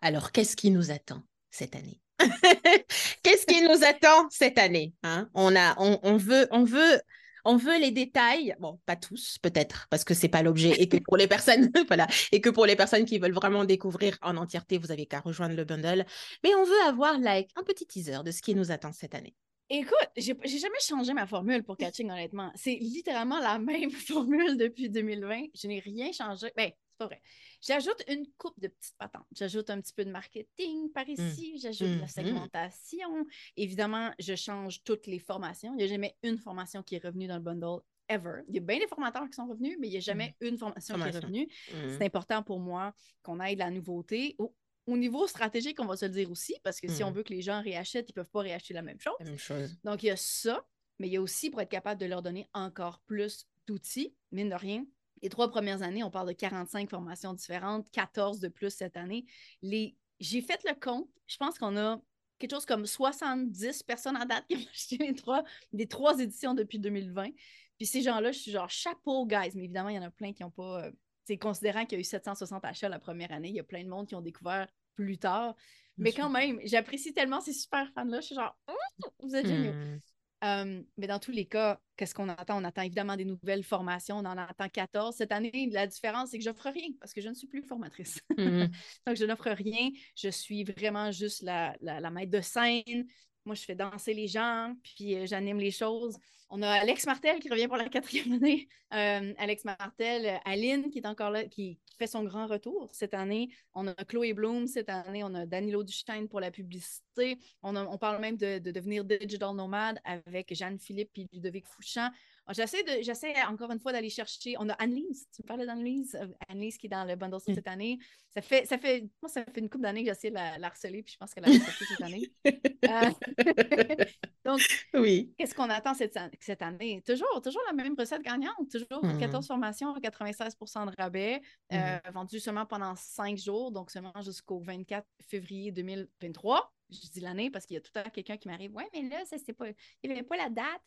Alors, 0.00 0.32
qu'est-ce 0.32 0.56
qui 0.56 0.70
nous 0.70 0.90
attend 0.90 1.22
cette 1.50 1.76
année? 1.76 2.00
Qu'est-ce 3.22 3.46
qui 3.46 3.62
nous 3.62 3.84
attend 3.84 4.28
cette 4.30 4.58
année 4.58 4.92
hein? 5.02 5.28
On, 5.34 5.54
a, 5.54 5.76
on, 5.78 6.00
on 6.02 6.16
veut, 6.16 6.48
on, 6.50 6.64
veut, 6.64 7.00
on 7.44 7.56
veut 7.56 7.78
les 7.78 7.90
détails. 7.90 8.56
Bon, 8.58 8.80
pas 8.86 8.96
tous, 8.96 9.38
peut-être, 9.38 9.86
parce 9.90 10.04
que 10.04 10.14
c'est 10.14 10.28
pas 10.28 10.42
l'objet. 10.42 10.80
Et 10.80 10.88
que 10.88 10.96
pour 10.96 11.16
les 11.16 11.28
personnes, 11.28 11.70
voilà, 11.88 12.06
et 12.32 12.40
que 12.40 12.50
pour 12.50 12.66
les 12.66 12.76
personnes 12.76 13.04
qui 13.04 13.18
veulent 13.18 13.32
vraiment 13.32 13.64
découvrir 13.64 14.18
en 14.22 14.36
entièreté, 14.36 14.78
vous 14.78 14.90
avez 14.90 15.06
qu'à 15.06 15.20
rejoindre 15.20 15.54
le 15.54 15.64
bundle. 15.64 16.04
Mais 16.42 16.54
on 16.54 16.64
veut 16.64 16.82
avoir 16.86 17.18
like, 17.18 17.50
un 17.56 17.62
petit 17.62 17.86
teaser 17.86 18.18
de 18.24 18.30
ce 18.30 18.42
qui 18.42 18.54
nous 18.54 18.70
attend 18.70 18.92
cette 18.92 19.14
année. 19.14 19.34
Écoute, 19.70 20.08
j'ai 20.16 20.34
jamais 20.34 20.80
changé 20.80 21.12
ma 21.12 21.26
formule 21.26 21.62
pour 21.62 21.76
catching, 21.76 22.10
honnêtement. 22.10 22.50
C'est 22.54 22.78
littéralement 22.80 23.38
la 23.38 23.58
même 23.58 23.90
formule 24.08 24.56
depuis 24.56 24.88
2020. 24.88 25.42
Je 25.54 25.68
n'ai 25.68 25.80
rien 25.80 26.10
changé. 26.10 26.50
Ben, 26.56 26.70
pas 26.98 27.06
vrai. 27.06 27.22
J'ajoute 27.60 28.02
une 28.08 28.26
coupe 28.36 28.58
de 28.60 28.68
petites 28.68 28.96
patentes. 28.98 29.26
J'ajoute 29.32 29.70
un 29.70 29.80
petit 29.80 29.92
peu 29.92 30.04
de 30.04 30.10
marketing 30.10 30.92
par 30.92 31.08
ici. 31.08 31.58
J'ajoute 31.58 32.00
la 32.00 32.08
segmentation. 32.08 33.26
Évidemment, 33.56 34.12
je 34.18 34.34
change 34.34 34.82
toutes 34.84 35.06
les 35.06 35.18
formations. 35.18 35.72
Il 35.74 35.76
n'y 35.78 35.84
a 35.84 35.86
jamais 35.86 36.16
une 36.22 36.38
formation 36.38 36.82
qui 36.82 36.96
est 36.96 37.04
revenue 37.04 37.26
dans 37.26 37.36
le 37.36 37.42
bundle 37.42 37.80
ever. 38.08 38.42
Il 38.48 38.54
y 38.54 38.58
a 38.58 38.60
bien 38.60 38.78
des 38.78 38.86
formateurs 38.86 39.26
qui 39.28 39.34
sont 39.34 39.46
revenus, 39.46 39.76
mais 39.80 39.88
il 39.88 39.90
n'y 39.90 39.96
a 39.96 40.00
jamais 40.00 40.36
une 40.40 40.58
formation 40.58 40.96
qui 40.96 41.02
est 41.02 41.18
revenue. 41.18 41.48
Hmm. 41.72 41.96
C'est 41.96 42.04
important 42.04 42.42
pour 42.42 42.58
moi 42.58 42.94
qu'on 43.22 43.40
aille 43.40 43.54
de 43.54 43.60
la 43.60 43.70
nouveauté. 43.70 44.34
Au, 44.38 44.54
au 44.86 44.96
niveau 44.96 45.26
stratégique, 45.26 45.78
on 45.80 45.86
va 45.86 45.96
se 45.96 46.06
le 46.06 46.12
dire 46.12 46.30
aussi, 46.30 46.54
parce 46.62 46.80
que 46.80 46.88
si 46.88 47.04
on 47.04 47.12
veut 47.12 47.22
que 47.22 47.32
les 47.32 47.42
gens 47.42 47.62
réachètent, 47.62 48.08
ils 48.08 48.12
ne 48.12 48.22
peuvent 48.22 48.30
pas 48.30 48.40
réacheter 48.40 48.74
la 48.74 48.82
même 48.82 48.98
chose. 48.98 49.14
La 49.20 49.26
même 49.26 49.38
chose. 49.38 49.76
Donc, 49.84 50.02
il 50.02 50.06
y 50.06 50.10
a 50.10 50.16
ça, 50.16 50.66
mais 50.98 51.08
il 51.08 51.12
y 51.12 51.16
a 51.16 51.22
aussi 51.22 51.50
pour 51.50 51.60
être 51.60 51.68
capable 51.68 52.00
de 52.00 52.06
leur 52.06 52.22
donner 52.22 52.48
encore 52.54 53.00
plus 53.06 53.46
d'outils, 53.66 54.14
mine 54.32 54.48
de 54.48 54.54
rien. 54.54 54.86
Les 55.22 55.28
trois 55.28 55.48
premières 55.50 55.82
années, 55.82 56.02
on 56.04 56.10
parle 56.10 56.28
de 56.28 56.32
45 56.32 56.88
formations 56.90 57.32
différentes, 57.34 57.90
14 57.90 58.40
de 58.40 58.48
plus 58.48 58.70
cette 58.70 58.96
année. 58.96 59.26
Les... 59.62 59.96
J'ai 60.20 60.40
fait 60.42 60.60
le 60.68 60.74
compte, 60.78 61.08
je 61.26 61.36
pense 61.36 61.58
qu'on 61.58 61.76
a 61.76 62.00
quelque 62.38 62.52
chose 62.52 62.66
comme 62.66 62.86
70 62.86 63.82
personnes 63.82 64.16
en 64.16 64.24
date 64.24 64.44
qui 64.48 64.56
ont 64.56 64.60
acheté 64.72 64.96
les 64.98 65.14
trois, 65.14 65.44
les 65.72 65.86
trois 65.86 66.18
éditions 66.18 66.54
depuis 66.54 66.78
2020. 66.78 67.30
Puis 67.78 67.86
ces 67.86 68.02
gens-là, 68.02 68.32
je 68.32 68.38
suis 68.38 68.50
genre 68.50 68.68
chapeau, 68.70 69.26
guys. 69.26 69.50
Mais 69.54 69.64
évidemment, 69.64 69.88
il 69.88 69.96
y 69.96 69.98
en 69.98 70.02
a 70.02 70.10
plein 70.10 70.32
qui 70.32 70.42
n'ont 70.42 70.50
pas. 70.50 70.84
euh, 70.86 70.92
c'est 71.24 71.36
considérant 71.38 71.84
qu'il 71.84 71.92
y 71.92 71.98
a 71.98 72.00
eu 72.00 72.04
760 72.04 72.64
achats 72.64 72.88
la 72.88 72.98
première 72.98 73.30
année, 73.32 73.48
il 73.50 73.54
y 73.54 73.60
a 73.60 73.64
plein 73.64 73.84
de 73.84 73.88
monde 73.88 74.06
qui 74.08 74.14
ont 74.14 74.20
découvert 74.22 74.66
plus 74.94 75.18
tard. 75.18 75.54
Mais 75.98 76.12
quand 76.12 76.30
même, 76.30 76.58
j'apprécie 76.64 77.12
tellement 77.12 77.40
ces 77.40 77.52
super 77.52 77.88
fans-là. 77.92 78.20
Je 78.20 78.26
suis 78.26 78.34
genre, 78.34 78.56
Hum, 78.68 78.74
vous 79.20 79.34
êtes 79.36 79.46
géniaux. 79.46 79.72
Hmm. 79.72 79.98
Euh, 80.44 80.82
mais 80.96 81.06
dans 81.06 81.18
tous 81.18 81.32
les 81.32 81.46
cas, 81.46 81.80
qu'est-ce 81.96 82.14
qu'on 82.14 82.28
attend? 82.28 82.60
On 82.60 82.64
attend 82.64 82.82
évidemment 82.82 83.16
des 83.16 83.24
nouvelles 83.24 83.64
formations. 83.64 84.16
On 84.16 84.24
en 84.24 84.38
attend 84.38 84.68
14. 84.68 85.16
Cette 85.16 85.32
année, 85.32 85.68
la 85.72 85.86
différence, 85.86 86.30
c'est 86.30 86.38
que 86.38 86.44
j'offre 86.44 86.70
rien 86.70 86.90
parce 87.00 87.12
que 87.12 87.20
je 87.20 87.28
ne 87.28 87.34
suis 87.34 87.48
plus 87.48 87.62
formatrice. 87.62 88.20
Mhm. 88.36 88.70
Donc, 89.06 89.16
je 89.16 89.24
n'offre 89.24 89.50
rien. 89.50 89.90
Je 90.16 90.28
suis 90.28 90.64
vraiment 90.64 91.10
juste 91.10 91.42
la, 91.42 91.76
la, 91.80 92.00
la 92.00 92.10
maître 92.10 92.30
de 92.30 92.40
scène. 92.40 93.06
Moi, 93.48 93.54
je 93.54 93.64
fais 93.64 93.74
danser 93.74 94.12
les 94.12 94.28
gens, 94.28 94.74
puis 94.82 95.16
euh, 95.16 95.24
j'anime 95.24 95.58
les 95.58 95.70
choses. 95.70 96.18
On 96.50 96.60
a 96.60 96.68
Alex 96.68 97.06
Martel 97.06 97.40
qui 97.40 97.48
revient 97.48 97.66
pour 97.66 97.78
la 97.78 97.88
quatrième 97.88 98.34
année. 98.34 98.68
Euh, 98.94 99.34
Alex 99.36 99.66
Martel, 99.66 100.24
euh, 100.24 100.38
Aline 100.46 100.90
qui 100.90 101.00
est 101.00 101.06
encore 101.06 101.28
là, 101.28 101.44
qui, 101.44 101.78
fait 101.98 102.06
son 102.06 102.24
grand 102.24 102.46
retour 102.46 102.88
cette 102.92 103.12
année. 103.12 103.50
On 103.74 103.86
a 103.86 103.92
Chloé 104.06 104.32
Bloom 104.32 104.66
cette 104.66 104.88
année. 104.88 105.22
On 105.24 105.34
a 105.34 105.44
Danilo 105.44 105.82
Duchesne 105.82 106.26
pour 106.26 106.40
la 106.40 106.50
publicité. 106.50 107.38
On, 107.62 107.98
parle 107.98 108.20
même 108.22 108.38
de, 108.38 108.58
de 108.58 108.70
devenir 108.70 109.04
digital 109.04 109.54
nomade 109.54 110.00
avec 110.04 110.54
Jeanne 110.54 110.78
Philippe 110.78 111.10
et 111.16 111.26
Ludovic 111.32 111.66
Fouchant. 111.66 112.08
J'essaie, 112.52 112.82
de, 112.82 113.02
j'essaie 113.02 113.34
encore 113.44 113.70
une 113.70 113.78
fois 113.80 113.92
d'aller 113.92 114.10
chercher. 114.10 114.54
On 114.58 114.68
a 114.68 114.72
Anne-Lise. 114.74 115.28
Tu 115.34 115.42
me 115.42 115.46
parlais 115.46 115.66
d'Anne-Lise? 115.66 116.14
Euh, 116.20 116.26
Anne-Lise 116.48 116.78
qui 116.78 116.86
est 116.86 116.90
dans 116.90 117.04
le 117.04 117.14
bundle 117.16 117.36
Mm. 117.46 117.54
cette 117.54 117.68
année. 117.68 117.98
Ça 118.34 118.42
fait, 118.42 118.66
ça 118.66 118.78
fait, 118.78 119.02
moi, 119.22 119.28
ça 119.28 119.44
fait 119.44 119.60
une 119.60 119.68
couple 119.68 119.82
d'années 119.84 120.02
que 120.04 120.08
j'essaie 120.10 120.30
de 120.30 120.34
la, 120.34 120.58
la 120.58 120.66
harceler, 120.68 121.02
puis 121.02 121.12
je 121.12 121.18
pense 121.18 121.32
qu'elle 121.34 121.44
a 121.44 121.48
cette 121.52 122.00
année. 122.02 122.30
Euh, 122.88 123.10
donc, 124.44 124.60
oui. 124.94 125.34
Qu'est-ce 125.36 125.54
qu'on 125.54 125.68
attend 125.68 125.92
cette, 125.94 126.18
cette 126.40 126.62
année? 126.62 127.02
Toujours, 127.04 127.40
toujours 127.42 127.60
la 127.66 127.72
même 127.74 127.94
recette 127.98 128.22
gagnante. 128.22 128.70
Toujours 128.70 129.04
Mhm. 129.04 129.18
14 129.18 129.46
formations 129.46 129.94
à 129.94 130.00
96% 130.00 130.86
de 130.86 130.92
rabais, 130.96 131.40
euh, 131.72 131.98
vendues 132.14 132.40
seulement 132.40 132.64
pendant 132.66 132.94
5 132.96 133.36
jours, 133.36 133.72
donc 133.72 133.90
seulement 133.90 134.12
jusqu'au 134.22 134.60
24 134.60 135.06
février 135.28 135.72
2023. 135.72 136.72
Je 136.90 137.10
dis 137.10 137.20
l'année 137.20 137.50
parce 137.50 137.66
qu'il 137.66 137.74
y 137.74 137.76
a 137.78 137.80
tout 137.80 137.90
le 137.94 138.02
temps 138.02 138.10
quelqu'un 138.10 138.36
qui 138.36 138.48
m'arrive. 138.48 138.74
Ouais, 138.74 138.88
mais 138.92 139.02
là, 139.08 139.24
ça, 139.26 139.36
c'est 139.38 139.52
pas, 139.52 139.68
il 139.68 139.74
n'y 140.04 140.12
avait 140.12 140.22
pas 140.22 140.36
la 140.36 140.48
date 140.48 140.80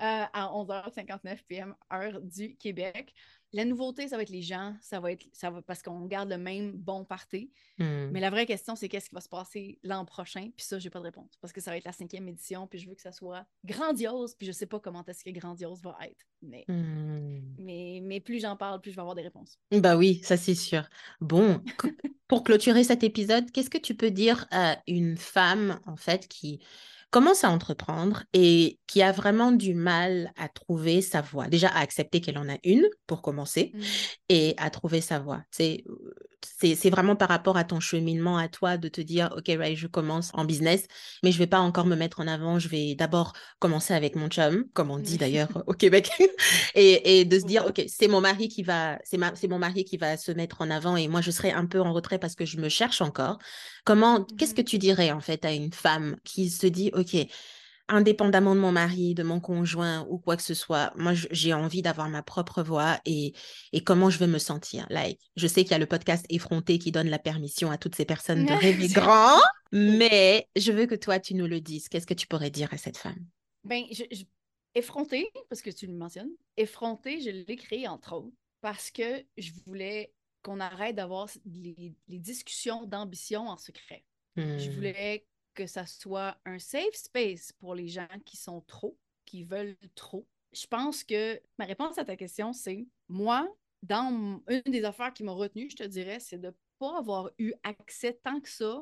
euh, 0.00 0.24
à 0.32 0.48
11h59 0.52 1.44
p.m. 1.48 1.74
heure 1.92 2.20
du 2.20 2.56
Québec. 2.56 3.12
La 3.52 3.64
nouveauté, 3.64 4.08
ça 4.08 4.16
va 4.16 4.22
être 4.22 4.30
les 4.30 4.42
gens, 4.42 4.76
ça 4.82 5.00
va 5.00 5.12
être, 5.12 5.26
ça 5.32 5.50
va, 5.50 5.62
parce 5.62 5.82
qu'on 5.82 6.04
garde 6.06 6.28
le 6.28 6.36
même 6.38 6.72
bon 6.72 7.04
party. 7.04 7.50
Hmm. 7.78 8.08
Mais 8.12 8.20
la 8.20 8.30
vraie 8.30 8.44
question, 8.46 8.76
c'est 8.76 8.88
qu'est-ce 8.88 9.08
qui 9.08 9.14
va 9.14 9.20
se 9.20 9.28
passer 9.28 9.78
l'an 9.82 10.04
prochain? 10.04 10.50
Puis 10.56 10.66
ça, 10.66 10.78
j'ai 10.78 10.90
pas 10.90 10.98
de 10.98 11.04
réponse. 11.04 11.38
Parce 11.40 11.52
que 11.52 11.60
ça 11.60 11.70
va 11.70 11.78
être 11.78 11.84
la 11.84 11.92
cinquième 11.92 12.28
édition, 12.28 12.66
puis 12.66 12.78
je 12.78 12.88
veux 12.88 12.94
que 12.94 13.02
ça 13.02 13.12
soit 13.12 13.46
grandiose, 13.64 14.34
puis 14.34 14.46
je 14.46 14.52
sais 14.52 14.66
pas 14.66 14.80
comment 14.80 15.04
est-ce 15.06 15.24
que 15.24 15.30
grandiose 15.30 15.80
va 15.82 15.96
être. 16.02 16.26
Mais, 16.42 16.64
Hmm. 16.68 17.40
mais, 17.58 18.00
mais 18.02 18.20
plus 18.20 18.40
j'en 18.40 18.56
parle, 18.56 18.80
plus 18.80 18.90
je 18.90 18.96
vais 18.96 19.00
avoir 19.00 19.14
des 19.16 19.22
réponses. 19.22 19.58
Bah 19.72 19.96
oui, 19.96 20.20
ça 20.22 20.36
c'est 20.36 20.54
sûr. 20.54 20.88
Bon, 21.20 21.62
pour 22.28 22.44
clôturer 22.44 22.84
cet 22.84 23.02
épisode, 23.02 23.50
qu'est-ce 23.50 23.70
que 23.70 23.78
tu 23.78 23.94
peux 23.94 24.10
dire 24.10 24.46
à 24.50 24.78
une 24.86 25.16
femme, 25.16 25.80
en 25.86 25.96
fait, 25.96 26.28
qui 26.28 26.60
commence 27.10 27.44
à 27.44 27.50
entreprendre 27.50 28.24
et 28.32 28.78
qui 28.86 29.02
a 29.02 29.12
vraiment 29.12 29.52
du 29.52 29.74
mal 29.74 30.32
à 30.36 30.48
trouver 30.48 31.02
sa 31.02 31.20
voie? 31.22 31.48
Déjà, 31.48 31.68
à 31.68 31.80
accepter 31.80 32.20
qu'elle 32.20 32.38
en 32.38 32.48
a 32.48 32.58
une, 32.64 32.86
pour 33.06 33.22
commencer, 33.22 33.72
Mm. 33.74 33.80
et 34.30 34.54
à 34.58 34.70
trouver 34.70 35.00
sa 35.00 35.18
voie. 35.20 35.42
C'est, 35.50 35.84
c'est, 36.60 36.90
vraiment 36.90 37.16
par 37.16 37.28
rapport 37.28 37.56
à 37.56 37.64
ton 37.64 37.80
cheminement 37.80 38.36
à 38.38 38.48
toi 38.48 38.76
de 38.76 38.88
te 38.88 39.00
dire, 39.00 39.32
OK, 39.36 39.46
Ray, 39.48 39.76
je 39.76 39.86
commence 39.86 40.30
en 40.34 40.44
business, 40.44 40.86
mais 41.22 41.32
je 41.32 41.38
vais 41.38 41.46
pas 41.46 41.58
encore 41.60 41.86
me 41.86 41.96
mettre 41.96 42.20
en 42.20 42.26
avant. 42.28 42.58
Je 42.58 42.68
vais 42.68 42.94
d'abord 42.94 43.32
commencer 43.58 43.94
avec 43.94 44.16
mon 44.16 44.28
chum, 44.28 44.64
comme 44.74 44.90
on 44.90 44.98
dit 44.98 45.16
Oui. 45.16 45.18
d'ailleurs 45.18 45.64
au 45.66 45.72
Québec, 45.74 46.10
et, 46.74 47.20
et 47.20 47.24
de 47.24 47.38
se 47.38 47.44
dire. 47.44 47.66
OK, 47.66 47.82
c'est 47.88 48.08
mon 48.08 48.20
mari 48.20 48.48
qui 48.48 48.62
va, 48.62 48.98
c'est 49.04 49.18
ma, 49.18 49.32
mon 49.48 49.58
mari 49.58 49.84
qui 49.84 49.96
va 49.96 50.16
se 50.16 50.32
mettre 50.32 50.60
en 50.62 50.70
avant 50.70 50.96
et 50.96 51.08
moi, 51.08 51.20
je 51.20 51.30
serai 51.30 51.52
un 51.52 51.66
peu 51.66 51.80
en 51.80 51.92
retrait 51.92 52.18
parce 52.18 52.34
que 52.34 52.44
je 52.44 52.58
me 52.58 52.68
cherche 52.68 53.00
encore. 53.00 53.38
Comment, 53.84 54.24
qu'est-ce 54.36 54.54
que 54.54 54.60
Mhm. 54.60 54.66
tu 54.66 54.78
dirais 54.78 55.12
en 55.12 55.20
fait 55.20 55.44
à 55.44 55.52
une 55.52 55.72
femme 55.72 56.16
qui 56.24 56.50
se 56.50 56.66
dit, 56.66 56.90
OK, 56.94 57.16
indépendamment 57.88 58.54
de 58.54 58.60
mon 58.60 58.72
mari, 58.72 59.14
de 59.14 59.22
mon 59.22 59.40
conjoint 59.40 60.06
ou 60.08 60.18
quoi 60.18 60.36
que 60.36 60.42
ce 60.42 60.54
soit, 60.54 60.92
moi, 60.96 61.12
j'ai 61.30 61.54
envie 61.54 61.82
d'avoir 61.82 62.08
ma 62.08 62.22
propre 62.22 62.62
voix 62.62 63.00
et, 63.04 63.32
et 63.72 63.82
comment 63.82 64.10
je 64.10 64.18
veux 64.18 64.26
me 64.26 64.38
sentir. 64.38 64.86
Like, 64.90 65.20
je 65.36 65.46
sais 65.46 65.62
qu'il 65.62 65.72
y 65.72 65.74
a 65.74 65.78
le 65.78 65.86
podcast 65.86 66.26
Effronté 66.28 66.78
qui 66.78 66.92
donne 66.92 67.08
la 67.08 67.18
permission 67.18 67.70
à 67.70 67.78
toutes 67.78 67.94
ces 67.94 68.04
personnes 68.04 68.44
de 68.44 68.52
rêver 68.52 68.88
grand, 68.88 69.38
mais 69.72 70.48
je 70.56 70.72
veux 70.72 70.86
que 70.86 70.94
toi, 70.94 71.18
tu 71.20 71.34
nous 71.34 71.46
le 71.46 71.60
dises. 71.60 71.88
Qu'est-ce 71.88 72.06
que 72.06 72.14
tu 72.14 72.26
pourrais 72.26 72.50
dire 72.50 72.72
à 72.72 72.76
cette 72.78 72.96
femme? 72.96 73.24
Ben, 73.64 73.84
je, 73.90 74.04
parce 75.48 75.62
que 75.62 75.70
tu 75.70 75.86
le 75.86 75.94
mentionnes, 75.94 76.30
effronté, 76.56 77.20
je 77.20 77.30
l'ai 77.30 77.56
créé 77.56 77.88
entre 77.88 78.14
autres 78.14 78.36
parce 78.60 78.90
que 78.90 79.24
je 79.36 79.52
voulais 79.66 80.12
qu'on 80.42 80.60
arrête 80.60 80.96
d'avoir 80.96 81.28
les, 81.46 81.94
les 82.08 82.18
discussions 82.18 82.84
d'ambition 82.84 83.48
en 83.48 83.56
secret. 83.56 84.04
Je 84.36 84.70
Hmm. 84.70 84.74
voulais 84.74 85.26
que 85.58 85.66
ça 85.66 85.86
soit 85.86 86.38
un 86.44 86.60
safe 86.60 86.94
space 86.94 87.50
pour 87.58 87.74
les 87.74 87.88
gens 87.88 88.06
qui 88.24 88.36
sont 88.36 88.60
trop, 88.60 88.96
qui 89.24 89.42
veulent 89.42 89.76
trop. 89.96 90.24
Je 90.52 90.68
pense 90.68 91.02
que 91.02 91.42
ma 91.58 91.64
réponse 91.64 91.98
à 91.98 92.04
ta 92.04 92.14
question, 92.14 92.52
c'est 92.52 92.86
moi, 93.08 93.52
dans 93.82 94.40
une 94.48 94.62
des 94.70 94.84
affaires 94.84 95.12
qui 95.12 95.24
m'a 95.24 95.32
retenue, 95.32 95.68
je 95.68 95.74
te 95.74 95.82
dirais, 95.82 96.20
c'est 96.20 96.38
de 96.38 96.46
ne 96.46 96.52
pas 96.78 96.98
avoir 96.98 97.30
eu 97.38 97.54
accès 97.64 98.20
tant 98.22 98.40
que 98.40 98.48
ça 98.48 98.80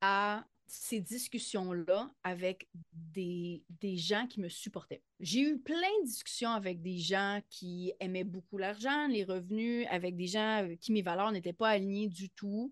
à 0.00 0.46
ces 0.66 1.02
discussions-là 1.02 2.10
avec 2.22 2.68
des, 3.12 3.62
des 3.68 3.98
gens 3.98 4.26
qui 4.26 4.40
me 4.40 4.48
supportaient. 4.48 5.02
J'ai 5.20 5.40
eu 5.40 5.58
plein 5.58 5.76
de 5.76 6.06
discussions 6.06 6.50
avec 6.50 6.80
des 6.80 6.96
gens 6.96 7.42
qui 7.50 7.92
aimaient 8.00 8.24
beaucoup 8.24 8.56
l'argent, 8.56 9.08
les 9.08 9.24
revenus, 9.24 9.86
avec 9.90 10.16
des 10.16 10.26
gens 10.26 10.66
qui 10.80 10.92
mes 10.92 11.02
valeurs 11.02 11.32
n'étaient 11.32 11.52
pas 11.52 11.68
alignées 11.68 12.08
du 12.08 12.30
tout, 12.30 12.70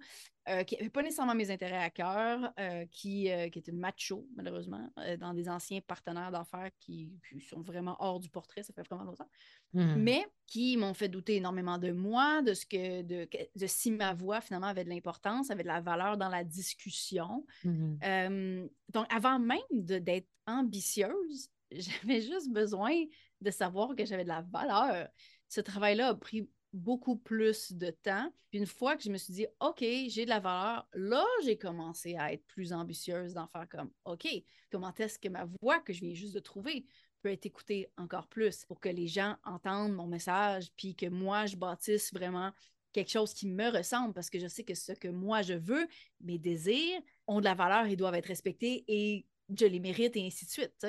euh, 0.48 0.64
qui 0.64 0.76
n'avaient 0.76 0.90
pas 0.90 1.02
nécessairement 1.02 1.34
mes 1.34 1.50
intérêts 1.50 1.82
à 1.82 1.90
cœur, 1.90 2.52
euh, 2.58 2.84
qui, 2.90 3.30
euh, 3.30 3.48
qui 3.48 3.60
étaient 3.60 3.72
machos, 3.72 4.26
malheureusement, 4.34 4.92
euh, 4.98 5.16
dans 5.16 5.34
des 5.34 5.48
anciens 5.48 5.80
partenaires 5.80 6.32
d'affaires 6.32 6.70
qui, 6.80 7.12
qui 7.30 7.40
sont 7.40 7.60
vraiment 7.60 7.96
hors 8.00 8.18
du 8.18 8.28
portrait, 8.28 8.62
ça 8.62 8.72
fait 8.72 8.82
vraiment 8.88 9.04
longtemps 9.04 9.28
Hmm. 9.74 9.94
mais 9.96 10.26
qui 10.46 10.76
m'ont 10.76 10.92
fait 10.92 11.08
douter 11.08 11.36
énormément 11.36 11.78
de 11.78 11.92
moi, 11.92 12.42
de 12.42 12.52
ce 12.52 12.66
que 12.66 13.00
de, 13.00 13.26
de 13.56 13.66
si 13.66 13.90
ma 13.90 14.12
voix 14.12 14.42
finalement 14.42 14.66
avait 14.66 14.84
de 14.84 14.90
l'importance, 14.90 15.50
avait 15.50 15.62
de 15.62 15.68
la 15.68 15.80
valeur 15.80 16.18
dans 16.18 16.28
la 16.28 16.44
discussion. 16.44 17.46
Hmm. 17.64 18.66
Donc, 18.90 19.06
avant 19.08 19.38
même 19.38 19.60
d'être 19.72 20.28
ambitieuse, 20.46 21.48
j'avais 21.70 22.20
juste 22.20 22.52
besoin 22.52 22.92
de 23.40 23.50
savoir 23.50 23.96
que 23.96 24.04
j'avais 24.04 24.24
de 24.24 24.28
la 24.28 24.42
valeur, 24.42 25.08
ce 25.48 25.62
travail-là 25.62 26.08
a 26.08 26.14
pris 26.14 26.46
beaucoup 26.72 27.16
plus 27.16 27.72
de 27.72 27.90
temps. 27.90 28.32
Puis 28.50 28.58
une 28.58 28.66
fois 28.66 28.96
que 28.96 29.02
je 29.02 29.10
me 29.10 29.18
suis 29.18 29.32
dit, 29.32 29.46
OK, 29.60 29.80
j'ai 29.80 30.24
de 30.24 30.30
la 30.30 30.40
valeur, 30.40 30.88
là, 30.94 31.24
j'ai 31.44 31.58
commencé 31.58 32.16
à 32.16 32.32
être 32.32 32.44
plus 32.46 32.72
ambitieuse 32.72 33.34
d'en 33.34 33.46
faire 33.48 33.68
comme, 33.68 33.90
OK, 34.04 34.26
comment 34.70 34.92
est-ce 34.94 35.18
que 35.18 35.28
ma 35.28 35.46
voix 35.60 35.80
que 35.80 35.92
je 35.92 36.00
viens 36.00 36.14
juste 36.14 36.34
de 36.34 36.40
trouver 36.40 36.86
peut 37.22 37.30
être 37.30 37.46
écoutée 37.46 37.90
encore 37.96 38.26
plus 38.28 38.64
pour 38.64 38.80
que 38.80 38.88
les 38.88 39.06
gens 39.06 39.36
entendent 39.44 39.92
mon 39.92 40.06
message, 40.06 40.72
puis 40.76 40.96
que 40.96 41.06
moi, 41.06 41.46
je 41.46 41.56
bâtisse 41.56 42.12
vraiment 42.12 42.52
quelque 42.92 43.10
chose 43.10 43.32
qui 43.32 43.46
me 43.48 43.70
ressemble 43.70 44.12
parce 44.12 44.28
que 44.28 44.38
je 44.38 44.46
sais 44.46 44.64
que 44.64 44.74
ce 44.74 44.92
que 44.92 45.08
moi 45.08 45.42
je 45.42 45.54
veux, 45.54 45.86
mes 46.20 46.38
désirs 46.38 47.00
ont 47.26 47.40
de 47.40 47.44
la 47.44 47.54
valeur 47.54 47.86
et 47.86 47.96
doivent 47.96 48.14
être 48.14 48.26
respectés 48.26 48.84
et 48.86 49.26
je 49.48 49.66
les 49.66 49.80
mérite 49.80 50.16
et 50.16 50.26
ainsi 50.26 50.44
de 50.44 50.50
suite. 50.50 50.86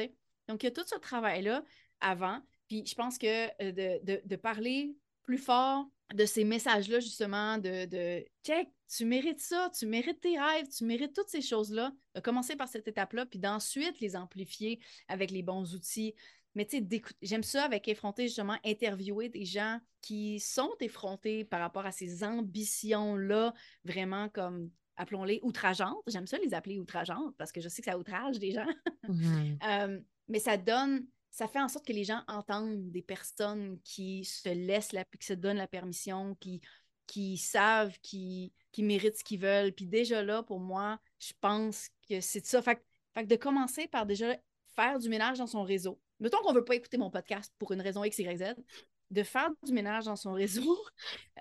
Donc, 0.48 0.64
il 0.64 0.66
y 0.66 0.68
a 0.68 0.72
tout 0.72 0.86
ce 0.86 0.96
travail-là 0.96 1.64
avant. 2.02 2.42
Puis 2.68 2.86
je 2.86 2.96
pense 2.96 3.18
que 3.18 3.48
euh, 3.64 3.72
de, 4.04 4.22
de 4.26 4.36
parler 4.36 4.96
plus 5.24 5.38
fort 5.38 5.88
de 6.14 6.26
ces 6.26 6.44
messages-là, 6.44 7.00
justement, 7.00 7.58
de, 7.58 7.86
de 7.86 8.26
check, 8.46 8.70
tu 8.96 9.06
mérites 9.06 9.40
ça, 9.40 9.72
tu 9.78 9.88
mérites 9.88 10.22
tes 10.22 10.40
rêves, 10.40 10.68
tu 10.70 10.84
mérites 10.84 11.14
toutes 11.14 11.30
ces 11.30 11.42
choses-là, 11.42 11.92
de 12.14 12.20
commencer 12.20 12.56
par 12.56 12.68
cette 12.68 12.88
étape-là, 12.88 13.26
puis 13.26 13.40
d'ensuite 13.40 14.00
les 14.00 14.16
amplifier 14.16 14.80
avec 15.08 15.32
les 15.32 15.42
bons 15.42 15.74
outils. 15.74 16.14
Mais 16.56 16.66
tu 16.66 16.78
sais, 16.78 17.02
j'aime 17.24 17.42
ça 17.42 17.64
avec 17.64 17.88
effronter, 17.88 18.28
justement, 18.28 18.58
interviewer 18.64 19.30
des 19.30 19.46
gens 19.46 19.80
qui 20.02 20.40
sont 20.40 20.76
effrontés 20.80 21.46
par 21.46 21.60
rapport 21.60 21.86
à 21.86 21.92
ces 21.92 22.24
ambitions-là, 22.24 23.54
vraiment 23.84 24.30
comme, 24.30 24.70
appelons-les 24.98 25.40
outrageantes. 25.42 26.04
J'aime 26.08 26.28
ça 26.28 26.38
les 26.38 26.54
appeler 26.54 26.78
outrageantes 26.78 27.36
parce 27.38 27.52
que 27.52 27.62
je 27.62 27.70
sais 27.70 27.82
que 27.82 27.90
ça 27.90 27.98
outrage 27.98 28.40
des 28.40 28.52
gens. 28.52 28.68
Mmh. 29.08 29.58
Euh, 29.68 30.00
mais 30.28 30.40
ça 30.40 30.58
donne 30.58 31.06
ça 31.34 31.48
fait 31.48 31.60
en 31.60 31.68
sorte 31.68 31.88
que 31.88 31.94
les 31.94 32.04
gens 32.04 32.22
entendent 32.28 32.92
des 32.92 33.02
personnes 33.02 33.80
qui 33.84 34.24
se 34.24 34.50
laissent, 34.50 34.92
la, 34.92 35.04
qui 35.04 35.26
se 35.26 35.34
donnent 35.34 35.58
la 35.58 35.68
permission, 35.68 36.38
qui, 37.08 37.38
savent, 37.38 37.98
qui, 38.04 38.54
qui 38.72 38.84
méritent 38.84 39.18
ce 39.18 39.24
qu'ils 39.24 39.40
veulent. 39.40 39.74
Puis 39.74 39.88
déjà 39.88 40.22
là, 40.22 40.44
pour 40.44 40.60
moi, 40.60 41.00
je 41.18 41.34
pense 41.42 41.90
que 42.08 42.22
c'est 42.22 42.46
ça. 42.46 42.62
Fait, 42.62 42.80
fait 43.16 43.26
de 43.26 43.36
commencer 43.36 43.88
par 43.88 44.06
déjà 44.06 44.38
faire 44.76 45.00
du 45.00 45.10
ménage 45.10 45.40
dans 45.40 45.48
son 45.48 45.64
réseau. 45.64 46.00
Mettons 46.20 46.38
qu'on 46.44 46.54
ne 46.54 46.60
veut 46.60 46.66
pas 46.66 46.76
écouter 46.76 47.00
mon 47.00 47.10
podcast 47.10 47.52
pour 47.58 47.72
une 47.72 47.82
raison 47.82 48.04
X, 48.04 48.20
Y, 48.20 48.38
Z, 48.38 48.54
de 49.10 49.24
faire 49.24 49.50
du 49.64 49.74
ménage 49.74 50.06
dans 50.06 50.16
son 50.16 50.34
réseau, 50.34 50.78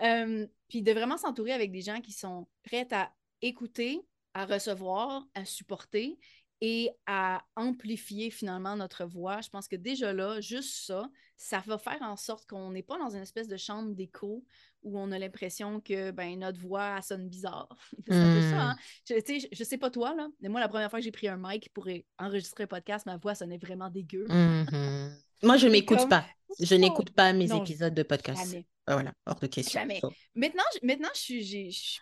euh, 0.02 0.46
puis 0.68 0.80
de 0.80 0.92
vraiment 0.92 1.18
s'entourer 1.18 1.52
avec 1.52 1.70
des 1.70 1.82
gens 1.82 2.00
qui 2.00 2.12
sont 2.12 2.48
prêts 2.62 2.88
à 2.92 3.12
écouter, 3.42 4.00
à 4.32 4.46
recevoir, 4.46 5.26
à 5.34 5.44
supporter 5.44 6.18
et 6.64 6.90
à 7.06 7.42
amplifier 7.56 8.30
finalement 8.30 8.76
notre 8.76 9.04
voix. 9.04 9.40
Je 9.40 9.48
pense 9.50 9.66
que 9.66 9.74
déjà 9.74 10.12
là, 10.12 10.40
juste 10.40 10.86
ça, 10.86 11.10
ça 11.36 11.60
va 11.66 11.76
faire 11.76 12.00
en 12.02 12.16
sorte 12.16 12.48
qu'on 12.48 12.70
n'est 12.70 12.84
pas 12.84 12.96
dans 12.98 13.10
une 13.10 13.22
espèce 13.22 13.48
de 13.48 13.56
chambre 13.56 13.92
d'écho 13.96 14.44
où 14.84 14.96
on 14.96 15.10
a 15.10 15.18
l'impression 15.18 15.80
que 15.80 16.12
ben, 16.12 16.38
notre 16.38 16.60
voix 16.60 17.02
sonne 17.02 17.28
bizarre. 17.28 17.68
c'est 18.06 18.14
un 18.14 18.34
peu 18.34 18.40
ça. 18.42 18.62
Hein. 18.62 18.76
Hmm. 19.10 19.14
Je, 19.26 19.46
je, 19.50 19.64
sais 19.64 19.76
pas 19.76 19.90
toi, 19.90 20.14
là, 20.14 20.28
mais 20.40 20.48
moi, 20.48 20.60
la 20.60 20.68
première 20.68 20.88
fois 20.88 21.00
que 21.00 21.04
j'ai 21.04 21.10
pris 21.10 21.26
un 21.26 21.36
mic 21.36 21.68
pour 21.74 21.88
enregistrer 22.16 22.64
un 22.64 22.68
podcast, 22.68 23.06
ma 23.06 23.16
voix 23.16 23.34
sonnait 23.34 23.58
vraiment 23.58 23.90
dégueu. 23.90 24.26
Mm-hmm. 24.28 25.10
Moi, 25.42 25.56
je 25.56 25.66
m'écoute 25.66 26.08
pas. 26.08 26.24
Je 26.60 26.76
n'écoute 26.76 27.10
pas 27.10 27.32
mes 27.32 27.52
épisodes 27.52 27.94
de 27.94 28.04
podcast. 28.04 28.56
Voilà, 28.86 29.12
hors 29.26 29.40
de 29.40 29.48
question. 29.48 29.80
Jamais. 29.80 30.00
Maintenant, 30.36 30.62
maintenant 30.82 31.08
je 31.14 31.20
suis 31.20 31.70
je 31.72 31.98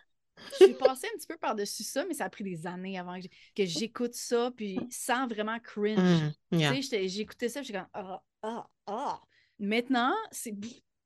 suis 0.55 0.75
passée 0.75 1.09
un 1.13 1.17
petit 1.17 1.27
peu 1.27 1.37
par-dessus 1.37 1.85
ça, 1.85 2.05
mais 2.07 2.15
ça 2.15 2.25
a 2.25 2.31
pris 2.31 2.45
des 2.45 2.67
années 2.67 2.99
avant 2.99 3.19
que 3.21 3.65
j'écoute 3.65 4.15
ça, 4.15 4.51
puis 4.57 4.79
sans 4.91 5.27
vraiment 5.27 5.59
cringe. 5.59 6.33
Mm, 6.51 6.59
tu 6.59 6.83
sais, 6.83 7.09
j'écoutais 7.09 7.49
ça, 7.49 7.61
je 7.61 7.67
suis 7.67 7.75
comme 7.75 7.89
ah, 7.93 8.23
ah, 8.43 8.67
ah. 8.87 9.21
Maintenant, 9.59 10.15
c'est. 10.31 10.55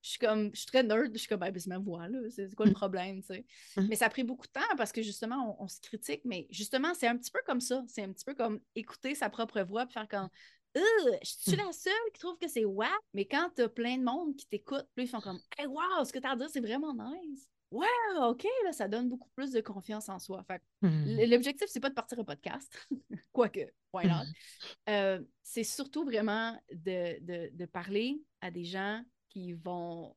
Je 0.03 0.11
suis 0.11 0.19
comme, 0.19 0.51
je 0.53 0.59
suis 0.59 0.67
très 0.67 0.83
nerd, 0.83 1.11
je 1.15 1.19
suis 1.19 1.29
comme, 1.29 1.41
ben, 1.41 1.51
c'est 1.57 1.67
ma 1.67 1.79
voix, 1.79 2.07
là, 2.09 2.19
c'est 2.29 2.55
quoi 2.55 2.67
le 2.67 2.73
mm. 2.73 2.75
problème, 2.75 3.21
tu 3.23 3.29
sais? 3.29 3.47
Mm. 3.77 3.87
Mais 3.89 3.97
ça 3.97 4.07
a 4.07 4.11
pris 4.11 4.23
beaucoup 4.23 4.47
de 4.47 4.53
temps 4.53 4.61
parce 4.77 4.93
que 4.93 5.01
justement, 5.01 5.57
on, 5.59 5.67
se 5.67 5.81
critique, 5.81 6.21
mais 6.27 6.47
justement, 6.51 6.93
c'est 6.93 7.07
un 7.07 7.17
petit 7.17 7.31
peu 7.31 7.41
comme 7.47 7.61
ça. 7.61 7.83
C'est 7.89 8.03
un 8.03 8.13
petit 8.13 8.25
peu 8.25 8.35
comme 8.35 8.61
écouter 8.75 9.15
sa 9.15 9.31
propre 9.31 9.63
voix, 9.63 9.87
puis 9.87 9.95
faire 9.95 10.07
comme, 10.07 10.29
je 10.75 10.83
suis 11.23 11.57
la 11.57 11.73
seule 11.73 11.93
qui 12.13 12.21
trouve 12.21 12.37
que 12.39 12.49
c'est 12.49 12.67
wack, 12.67 12.91
mais 13.15 13.25
quand 13.25 13.51
t'as 13.55 13.69
plein 13.69 13.97
de 13.97 14.03
monde 14.03 14.37
qui 14.37 14.47
t'écoute, 14.47 14.87
puis 14.95 15.07
ils 15.07 15.09
font 15.09 15.21
comme, 15.21 15.41
hey, 15.57 15.67
wow, 15.67 16.05
ce 16.05 16.13
que 16.13 16.19
t'as 16.19 16.33
à 16.33 16.37
dire, 16.37 16.51
c'est 16.51 16.61
vraiment 16.61 16.95
nice 16.95 17.49
ouais, 17.75 17.87
OK, 18.23 18.47
là, 18.65 18.73
ça 18.73 18.89
donne 18.89 19.09
beaucoup 19.09 19.29
plus 19.35 19.51
de 19.51 19.61
confiance 19.61 20.09
en 20.09 20.19
soi. 20.19 20.43
Fait 20.45 20.63
mmh. 20.83 21.31
L'objectif, 21.31 21.69
c'est 21.69 21.81
pas 21.81 21.91
de 21.91 21.95
partir 21.95 22.19
au 22.19 22.25
podcast, 22.25 22.73
quoique, 23.33 23.67
why 23.93 24.07
not? 24.07 24.25
Mmh. 24.25 24.91
Euh, 24.91 25.21
c'est 25.43 25.65
surtout 25.65 26.05
vraiment 26.05 26.59
de, 26.73 27.67
parler 27.67 28.23
à 28.41 28.51
des 28.51 28.65
gens 28.65 29.03
qui 29.29 29.53
vont 29.53 30.15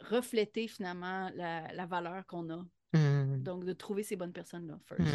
refléter 0.00 0.68
finalement 0.68 1.30
la, 1.34 1.86
valeur 1.86 2.26
qu'on 2.26 2.50
a. 2.50 2.64
Mmh. 2.92 3.42
Donc, 3.42 3.64
de 3.64 3.72
trouver 3.72 4.02
ces 4.02 4.16
bonnes 4.16 4.32
personnes-là, 4.32 4.78
first. 4.86 5.12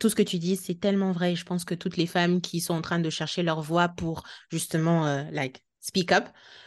Tout 0.00 0.08
ce 0.08 0.14
que 0.14 0.22
tu 0.22 0.38
dis, 0.38 0.56
c'est 0.56 0.80
tellement 0.80 1.12
vrai. 1.12 1.36
Je 1.36 1.44
pense 1.44 1.66
que 1.66 1.74
toutes 1.74 1.98
les 1.98 2.06
femmes 2.06 2.40
qui 2.40 2.60
sont 2.60 2.72
en 2.72 2.80
train 2.80 2.98
de 2.98 3.10
chercher 3.10 3.42
leur 3.42 3.60
voix 3.60 3.88
pour 3.88 4.22
justement, 4.50 5.06
euh, 5.06 5.24
like, 5.30 5.62
speak 5.80 6.12
up, 6.12 6.24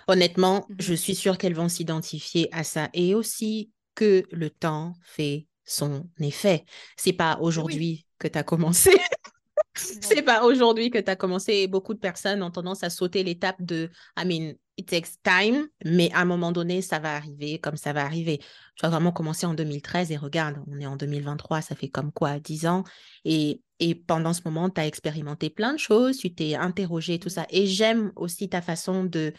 honnêtement, 0.07 0.67
je 0.79 0.93
suis 0.93 1.15
sûre 1.15 1.38
qu'elles 1.38 1.55
vont 1.55 1.67
s'identifier 1.67 2.47
à 2.51 2.63
ça. 2.63 2.89
Et 2.93 3.15
aussi, 3.15 3.71
que 3.95 4.23
le 4.31 4.49
temps 4.49 4.95
fait 5.03 5.47
son 5.65 6.09
effet. 6.19 6.65
C'est 6.97 7.13
pas 7.13 7.37
aujourd'hui 7.39 8.05
que 8.19 8.27
tu 8.27 8.37
as 8.37 8.43
commencé. 8.43 8.91
c'est 9.75 10.21
pas 10.21 10.43
aujourd'hui 10.43 10.89
que 10.89 10.99
tu 10.99 11.09
as 11.09 11.15
commencé 11.15 11.53
et 11.53 11.67
beaucoup 11.67 11.93
de 11.93 11.99
personnes 11.99 12.43
ont 12.43 12.51
tendance 12.51 12.83
à 12.83 12.89
sauter 12.89 13.23
l'étape 13.23 13.61
de 13.61 13.89
I 14.17 14.25
mean, 14.25 14.53
it 14.77 14.87
takes 14.87 15.19
time, 15.23 15.67
mais 15.85 16.11
à 16.13 16.21
un 16.21 16.25
moment 16.25 16.51
donné, 16.51 16.81
ça 16.81 16.99
va 16.99 17.15
arriver 17.15 17.59
comme 17.59 17.77
ça 17.77 17.93
va 17.93 18.03
arriver. 18.03 18.39
Tu 18.75 18.85
as 18.85 18.89
vraiment 18.89 19.11
commencé 19.11 19.45
en 19.45 19.53
2013 19.53 20.11
et 20.11 20.17
regarde, 20.17 20.57
on 20.67 20.79
est 20.79 20.85
en 20.85 20.95
2023, 20.95 21.61
ça 21.61 21.75
fait 21.75 21.89
comme 21.89 22.11
quoi, 22.11 22.39
10 22.39 22.67
ans. 22.67 22.83
Et, 23.25 23.61
et 23.79 23.95
pendant 23.95 24.33
ce 24.33 24.41
moment, 24.45 24.69
tu 24.69 24.81
as 24.81 24.87
expérimenté 24.87 25.49
plein 25.49 25.73
de 25.73 25.79
choses, 25.79 26.17
tu 26.17 26.33
t'es 26.33 26.55
interrogé, 26.55 27.19
tout 27.19 27.29
ça. 27.29 27.45
Et 27.49 27.67
j'aime 27.67 28.11
aussi 28.15 28.49
ta 28.49 28.61
façon 28.61 29.03
de 29.03 29.33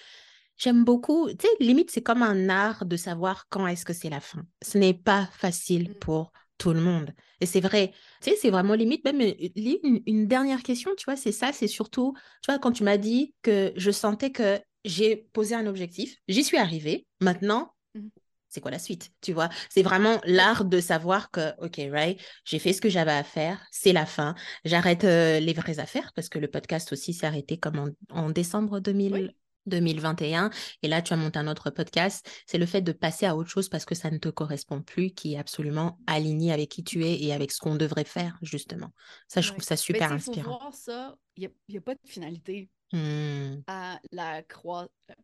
J'aime 0.56 0.84
beaucoup, 0.84 1.28
tu 1.28 1.46
sais, 1.46 1.64
limite, 1.64 1.90
c'est 1.90 2.02
comme 2.02 2.22
un 2.22 2.48
art 2.48 2.84
de 2.84 2.96
savoir 2.96 3.46
quand 3.48 3.66
est-ce 3.66 3.84
que 3.84 3.92
c'est 3.92 4.10
la 4.10 4.20
fin. 4.20 4.42
Ce 4.62 4.78
n'est 4.78 4.94
pas 4.94 5.28
facile 5.32 5.90
mmh. 5.90 5.94
pour 5.94 6.32
tout 6.58 6.72
le 6.72 6.80
monde. 6.80 7.12
Et 7.40 7.46
c'est 7.46 7.60
vrai, 7.60 7.92
tu 8.22 8.30
sais, 8.30 8.36
c'est 8.36 8.50
vraiment 8.50 8.74
limite. 8.74 9.04
Même 9.04 9.20
une, 9.20 10.00
une, 10.06 10.26
dernière 10.28 10.62
question, 10.62 10.92
tu 10.96 11.04
vois, 11.04 11.16
c'est 11.16 11.32
ça, 11.32 11.52
c'est 11.52 11.66
surtout, 11.66 12.14
tu 12.42 12.50
vois, 12.50 12.58
quand 12.58 12.72
tu 12.72 12.84
m'as 12.84 12.96
dit 12.96 13.34
que 13.42 13.72
je 13.76 13.90
sentais 13.90 14.30
que 14.30 14.60
j'ai 14.84 15.28
posé 15.32 15.54
un 15.54 15.66
objectif, 15.66 16.16
j'y 16.28 16.44
suis 16.44 16.56
arrivée. 16.56 17.06
Maintenant, 17.20 17.72
mmh. 17.94 18.08
c'est 18.48 18.60
quoi 18.60 18.70
la 18.70 18.78
suite, 18.78 19.10
tu 19.20 19.32
vois? 19.32 19.48
C'est 19.68 19.82
vraiment 19.82 20.20
l'art 20.24 20.64
de 20.64 20.80
savoir 20.80 21.32
que, 21.32 21.52
OK, 21.60 21.80
right, 21.90 22.20
j'ai 22.44 22.60
fait 22.60 22.72
ce 22.72 22.80
que 22.80 22.88
j'avais 22.88 23.12
à 23.12 23.24
faire, 23.24 23.66
c'est 23.72 23.92
la 23.92 24.06
fin. 24.06 24.36
J'arrête 24.64 25.04
euh, 25.04 25.40
les 25.40 25.52
vraies 25.52 25.80
affaires 25.80 26.12
parce 26.14 26.28
que 26.28 26.38
le 26.38 26.48
podcast 26.48 26.92
aussi 26.92 27.12
s'est 27.12 27.26
arrêté 27.26 27.58
comme 27.58 27.92
en, 28.10 28.30
décembre 28.30 28.78
2000. 28.78 29.34
2021. 29.66 30.50
Et 30.82 30.88
là, 30.88 31.02
tu 31.02 31.12
as 31.12 31.16
monté 31.16 31.38
un 31.38 31.48
autre 31.48 31.70
podcast. 31.70 32.28
C'est 32.46 32.58
le 32.58 32.66
fait 32.66 32.82
de 32.82 32.92
passer 32.92 33.26
à 33.26 33.36
autre 33.36 33.50
chose 33.50 33.68
parce 33.68 33.84
que 33.84 33.94
ça 33.94 34.10
ne 34.10 34.18
te 34.18 34.28
correspond 34.28 34.82
plus, 34.82 35.10
qui 35.10 35.34
est 35.34 35.38
absolument 35.38 35.98
aligné 36.06 36.52
avec 36.52 36.70
qui 36.70 36.84
tu 36.84 37.04
es 37.04 37.22
et 37.22 37.32
avec 37.32 37.52
ce 37.52 37.58
qu'on 37.58 37.76
devrait 37.76 38.04
faire, 38.04 38.38
justement. 38.42 38.90
Ça, 39.28 39.40
je 39.40 39.50
trouve 39.50 39.64
ça 39.64 39.76
super 39.76 40.12
inspirant. 40.12 40.52
Pour 40.52 40.60
voir 40.60 40.74
ça, 40.74 41.16
il 41.36 41.50
n'y 41.68 41.76
a, 41.76 41.80
pas 41.80 41.94
de 41.94 42.00
finalité 42.06 42.70
mmh. 42.92 43.62
à 43.66 44.00
la, 44.12 44.42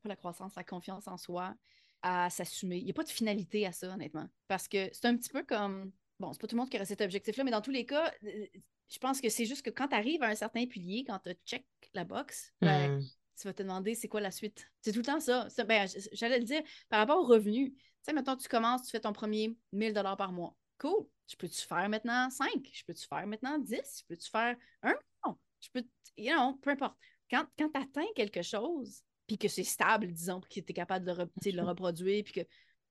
la 0.05 0.17
croissance, 0.17 0.55
la 0.57 0.65
confiance 0.65 1.07
en 1.07 1.17
soi, 1.17 1.55
à 2.03 2.31
s'assumer. 2.31 2.79
Il 2.79 2.85
n'y 2.85 2.91
a 2.91 2.95
pas 2.95 3.05
de 3.05 3.09
finalité 3.09 3.67
à 3.67 3.73
ça, 3.73 3.93
honnêtement. 3.93 4.27
Parce 4.49 4.69
que 4.69 4.89
c'est 4.93 5.07
un 5.07 5.17
petit 5.17 5.31
peu 5.31 5.43
comme. 5.43 5.93
Bon, 6.19 6.33
c'est 6.33 6.41
pas 6.41 6.49
tout 6.49 6.57
le 6.57 6.61
monde 6.61 6.71
qui 6.71 6.77
aurait 6.77 6.85
cet 6.85 7.01
objectif-là, 7.01 7.45
mais 7.45 7.51
dans 7.51 7.63
tous 7.63 7.71
les 7.71 7.87
cas, 7.87 8.13
euh, 8.25 8.47
je 8.91 8.99
pense 8.99 9.23
que 9.23 9.31
c'est 9.31 9.47
juste 9.47 9.63
que 9.63 9.71
quand 9.71 9.89
tu 9.89 9.95
arrives 9.95 10.23
à 10.23 10.27
un 10.27 10.35
certain 10.35 10.67
pilier, 10.67 11.05
quand 11.07 11.19
tu 11.21 11.31
check 11.47 11.65
la 11.95 12.05
box, 12.05 12.53
ben, 12.61 12.99
mmh 12.99 13.03
tu 13.41 13.49
vas 13.49 13.55
te 13.55 13.63
demander 13.63 13.95
c'est 13.95 14.09
quoi 14.09 14.21
la 14.21 14.31
suite. 14.31 14.71
C'est 14.83 14.93
tout 14.93 14.99
le 14.99 15.05
temps 15.05 15.21
ça. 15.21 15.49
ben, 15.67 15.89
J'allais 16.13 16.39
le 16.39 16.45
dire 16.45 16.63
par 16.89 17.01
rapport 17.01 17.19
aux 17.19 17.27
revenus. 17.27 17.73
Tu 17.73 17.81
sais, 18.03 18.13
maintenant 18.13 18.37
tu 18.37 18.49
commences, 18.49 18.83
tu 18.85 18.91
fais 18.91 19.01
ton 19.01 19.13
premier 19.13 19.57
1000 19.73 19.95
par 19.95 20.33
mois. 20.33 20.57
Cool. 20.79 21.07
Je 21.27 21.37
peux-tu 21.37 21.61
faire 21.61 21.89
maintenant 21.89 22.29
5? 22.31 22.49
Je 22.73 22.85
peux-tu 22.85 23.07
faire 23.07 23.27
maintenant 23.27 23.59
10? 23.59 23.77
Je 23.77 24.05
peux-tu 24.09 24.31
faire 24.31 24.57
1? 24.83 24.95
Non. 25.27 25.37
Je 25.61 25.69
peux, 25.73 25.85
you 26.17 26.33
know, 26.33 26.55
peu 26.63 26.71
importe. 26.71 26.97
Quand, 27.31 27.47
quand 27.59 27.71
tu 27.71 27.81
atteins 27.81 28.13
quelque 28.17 28.43
chose, 28.43 29.03
puis 29.27 29.39
que 29.39 29.49
c'est 29.49 29.65
stable, 29.65 30.13
disons, 30.13 30.41
puis 30.41 30.61
que 30.61 30.67
tu 30.67 30.73
es 30.73 30.75
capable 30.75 31.07
de, 31.07 31.13
de, 31.15 31.57
le 31.57 31.63
reproduire, 31.69 32.25
puis 32.25 32.33
que 32.33 32.41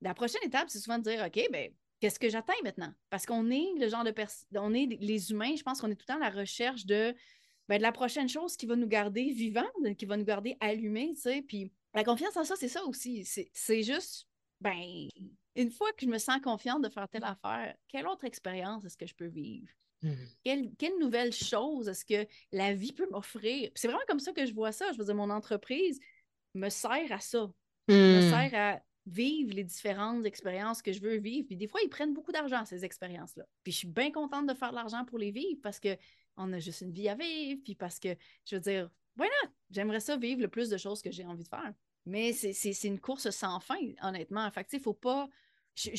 la 0.02 0.14
prochaine 0.14 0.42
étape, 0.44 0.70
c'est 0.70 0.80
souvent 0.80 0.98
de 0.98 1.04
dire, 1.04 1.24
OK, 1.26 1.48
ben 1.52 1.74
qu'est-ce 2.00 2.20
que 2.20 2.30
j'atteins 2.30 2.54
maintenant? 2.64 2.94
Parce 3.10 3.26
qu'on 3.26 3.50
est 3.50 3.68
le 3.78 3.90
genre 3.90 4.04
de 4.04 4.12
personne, 4.12 4.48
on 4.56 4.74
est 4.74 4.86
les 4.86 5.32
humains, 5.32 5.56
je 5.58 5.64
pense 5.64 5.82
qu'on 5.82 5.90
est 5.92 5.96
tout 5.96 6.06
le 6.08 6.14
temps 6.14 6.22
à 6.22 6.30
la 6.32 6.40
recherche 6.40 6.86
de 6.86 7.14
ben, 7.70 7.82
la 7.82 7.92
prochaine 7.92 8.28
chose 8.28 8.58
qui 8.58 8.66
va 8.66 8.76
nous 8.76 8.88
garder 8.88 9.32
vivants, 9.32 9.62
qui 9.98 10.06
va 10.06 10.18
nous 10.18 10.26
garder 10.26 10.58
allumés, 10.60 11.14
tu 11.14 11.22
sais. 11.22 11.44
Puis 11.44 11.72
la 11.94 12.04
confiance 12.04 12.36
en 12.36 12.44
ça, 12.44 12.56
c'est 12.56 12.68
ça 12.68 12.84
aussi. 12.86 13.24
C'est 13.26 13.84
juste, 13.84 14.28
ben, 14.60 15.08
une 15.56 15.70
fois 15.70 15.92
que 15.94 16.06
je 16.06 16.10
me 16.10 16.18
sens 16.18 16.42
confiante 16.42 16.82
de 16.82 16.90
faire 16.90 17.08
telle 17.08 17.24
affaire, 17.24 17.76
quelle 17.88 18.08
autre 18.08 18.26
expérience 18.26 18.86
est-ce 18.86 18.98
que 18.98 19.06
je 19.06 19.14
peux 19.14 19.28
vivre? 19.28 19.68
Mmh. 20.02 20.14
Quelle, 20.44 20.72
quelle, 20.80 20.98
nouvelle 21.00 21.32
chose 21.32 21.90
est-ce 21.90 22.06
que 22.06 22.28
la 22.52 22.74
vie 22.74 22.94
peut 22.94 23.08
m'offrir? 23.12 23.70
C'est 23.76 23.88
vraiment 23.88 24.04
comme 24.08 24.20
ça 24.20 24.32
que 24.32 24.46
je 24.46 24.54
vois 24.54 24.72
ça. 24.72 24.92
Je 24.92 24.98
veux 24.98 25.06
dire, 25.06 25.16
mon 25.16 25.30
entreprise, 25.30 26.00
me 26.56 26.70
sert 26.70 27.12
à 27.12 27.20
ça. 27.20 27.52
Me 27.88 28.22
Hmm. 28.22 28.30
sert 28.30 28.60
à 28.60 28.82
vivre 29.06 29.54
les 29.54 29.64
différentes 29.64 30.26
expériences 30.26 30.82
que 30.82 30.92
je 30.94 31.02
veux 31.02 31.18
vivre. 31.18 31.48
Puis 31.48 31.56
des 31.56 31.68
fois, 31.68 31.82
ils 31.84 31.90
prennent 31.90 32.14
beaucoup 32.14 32.32
d'argent, 32.32 32.64
ces 32.66 32.86
expériences-là. 32.86 33.46
Puis 33.64 33.72
je 33.72 33.78
suis 33.80 33.88
bien 33.88 34.12
contente 34.12 34.48
de 34.48 34.54
faire 34.54 34.70
de 34.72 34.76
l'argent 34.76 35.06
pour 35.06 35.18
les 35.18 35.32
vivre 35.32 35.60
parce 35.62 35.80
que 35.80 35.98
on 36.40 36.52
a 36.54 36.60
juste 36.60 36.82
une 36.82 36.92
vie 36.92 37.10
à 37.10 37.16
vivre. 37.16 37.62
Puis 37.64 37.76
parce 37.76 38.00
que, 38.00 38.10
je 38.46 38.56
veux 38.56 38.62
dire, 38.62 38.90
not? 39.28 39.52
J'aimerais 39.70 40.00
ça 40.00 40.18
vivre 40.18 40.42
le 40.42 40.48
plus 40.48 40.70
de 40.70 40.78
choses 40.78 41.02
que 41.02 41.12
j'ai 41.12 41.26
envie 41.26 41.44
de 41.44 41.50
faire. 41.50 41.74
Mais 42.06 42.34
c'est- 42.34 42.54
une 42.88 43.00
course 43.00 43.30
sans 43.30 43.60
fin, 43.60 43.78
honnêtement. 44.02 44.50
Fait 44.52 44.66
il 44.74 44.80
faut 44.80 44.94
pas. 44.94 45.30
je- 45.76 45.92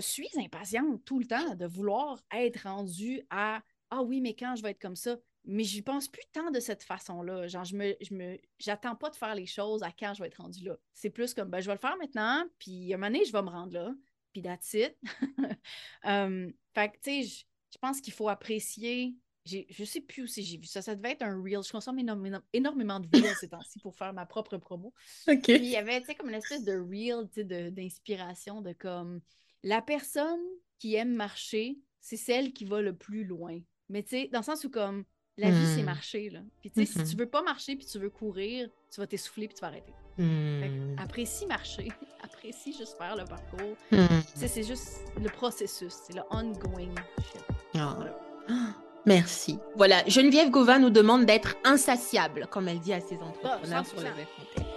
suis 0.00 0.28
impatiente 0.36 1.04
tout 1.04 1.18
le 1.18 1.26
temps 1.26 1.54
de 1.54 1.66
vouloir 1.66 2.22
être 2.32 2.62
rendue 2.64 3.22
à 3.30 3.62
Ah 3.90 4.02
oui, 4.02 4.20
mais 4.20 4.34
quand 4.34 4.56
je 4.56 4.62
vais 4.62 4.70
être 4.72 4.80
comme 4.80 4.96
ça? 4.96 5.16
Mais 5.44 5.62
je 5.62 5.80
pense 5.80 6.08
plus 6.08 6.24
tant 6.32 6.50
de 6.50 6.58
cette 6.58 6.82
façon-là. 6.82 7.46
Genre, 7.46 7.64
je 7.64 7.76
me, 7.76 7.94
je 8.00 8.12
me, 8.14 8.36
j'attends 8.58 8.96
pas 8.96 9.10
de 9.10 9.16
faire 9.16 9.34
les 9.36 9.46
choses 9.46 9.84
à 9.84 9.92
quand 9.92 10.12
je 10.14 10.20
vais 10.22 10.26
être 10.28 10.42
rendue 10.42 10.64
là. 10.64 10.76
C'est 10.92 11.10
plus 11.10 11.34
comme, 11.34 11.48
ben, 11.50 11.60
je 11.60 11.66
vais 11.66 11.74
le 11.74 11.78
faire 11.80 11.96
maintenant, 11.96 12.44
puis 12.58 12.92
un 12.92 12.96
moment 12.96 13.06
donné, 13.12 13.24
je 13.24 13.30
vais 13.32 13.42
me 13.42 13.48
rendre 13.48 13.72
là, 13.74 13.94
puis 14.32 14.42
that's 14.42 14.74
it. 14.74 14.96
Euh, 16.04 16.50
fait 16.74 16.88
que, 16.90 16.96
tu 17.02 17.24
sais, 17.24 17.44
je 17.72 17.78
pense 17.78 18.00
qu'il 18.00 18.12
faut 18.12 18.28
apprécier. 18.28 19.14
Je 19.46 19.84
sais 19.84 20.00
plus 20.00 20.24
où 20.24 20.26
si 20.26 20.42
j'ai 20.42 20.58
vu 20.58 20.66
ça. 20.66 20.82
Ça 20.82 20.94
devait 20.94 21.12
être 21.12 21.22
un 21.22 21.40
reel. 21.42 21.60
Je 21.64 21.70
consomme 21.72 21.98
énormément, 21.98 22.40
énormément 22.52 22.98
de 23.00 23.08
reels 23.12 23.34
ces 23.40 23.48
temps-ci 23.48 23.78
pour 23.78 23.94
faire 23.94 24.12
ma 24.12 24.26
propre 24.26 24.56
promo. 24.58 24.92
Ok. 25.28 25.42
Puis 25.44 25.54
il 25.56 25.64
y 25.66 25.76
avait, 25.76 26.00
tu 26.00 26.06
sais, 26.06 26.14
comme 26.14 26.28
une 26.28 26.34
espèce 26.34 26.64
de 26.64 26.72
reel, 26.78 27.28
de- 27.36 27.70
d'inspiration 27.70 28.60
de 28.62 28.72
comme 28.72 29.20
la 29.62 29.80
personne 29.82 30.40
qui 30.78 30.94
aime 30.96 31.14
marcher, 31.14 31.78
c'est 32.00 32.16
celle 32.16 32.52
qui 32.52 32.64
va 32.64 32.82
le 32.82 32.94
plus 32.94 33.24
loin. 33.24 33.58
Mais 33.88 34.02
tu 34.02 34.10
sais, 34.10 34.28
dans 34.32 34.40
le 34.40 34.44
sens 34.44 34.64
où 34.64 34.70
comme 34.70 35.04
la 35.38 35.50
vie, 35.50 35.66
c'est 35.74 35.82
Hmm. 35.82 35.86
marcher, 35.86 36.30
là. 36.30 36.40
Puis 36.60 36.70
tu 36.70 36.84
sais, 36.86 37.04
si 37.04 37.10
tu 37.10 37.16
veux 37.16 37.28
pas 37.28 37.42
marcher 37.42 37.76
puis 37.76 37.86
tu 37.86 37.98
veux 37.98 38.10
courir, 38.10 38.68
tu 38.90 39.00
vas 39.00 39.06
t'essouffler 39.06 39.48
puis 39.48 39.54
tu 39.54 39.60
vas 39.60 39.66
arrêter. 39.68 39.92
Que 40.16 40.98
apprécie 41.00 41.44
marcher, 41.46 41.88
apprécie 42.22 42.72
juste 42.72 42.96
faire 42.96 43.16
le 43.16 43.24
parcours. 43.24 43.76
Hmm. 43.92 44.06
C'est 44.34 44.62
juste 44.62 45.00
le 45.20 45.28
processus, 45.28 45.92
c'est 46.06 46.14
le 46.14 46.22
ongoing 46.30 46.94
shit. 47.18 47.42
Ah. 47.74 47.94
Voilà. 47.96 48.76
Merci. 49.06 49.58
Voilà, 49.76 50.02
Geneviève 50.08 50.50
Gauvin 50.50 50.78
nous 50.80 50.90
demande 50.90 51.24
d'être 51.24 51.54
insatiable, 51.64 52.48
comme 52.50 52.68
elle 52.68 52.80
dit 52.80 52.92
à 52.92 53.00
ses 53.00 53.16
entrepreneurs 53.16 53.86
sur 53.86 54.00
les 54.00 54.08
100%. 54.08 54.10
effrontés. 54.10 54.75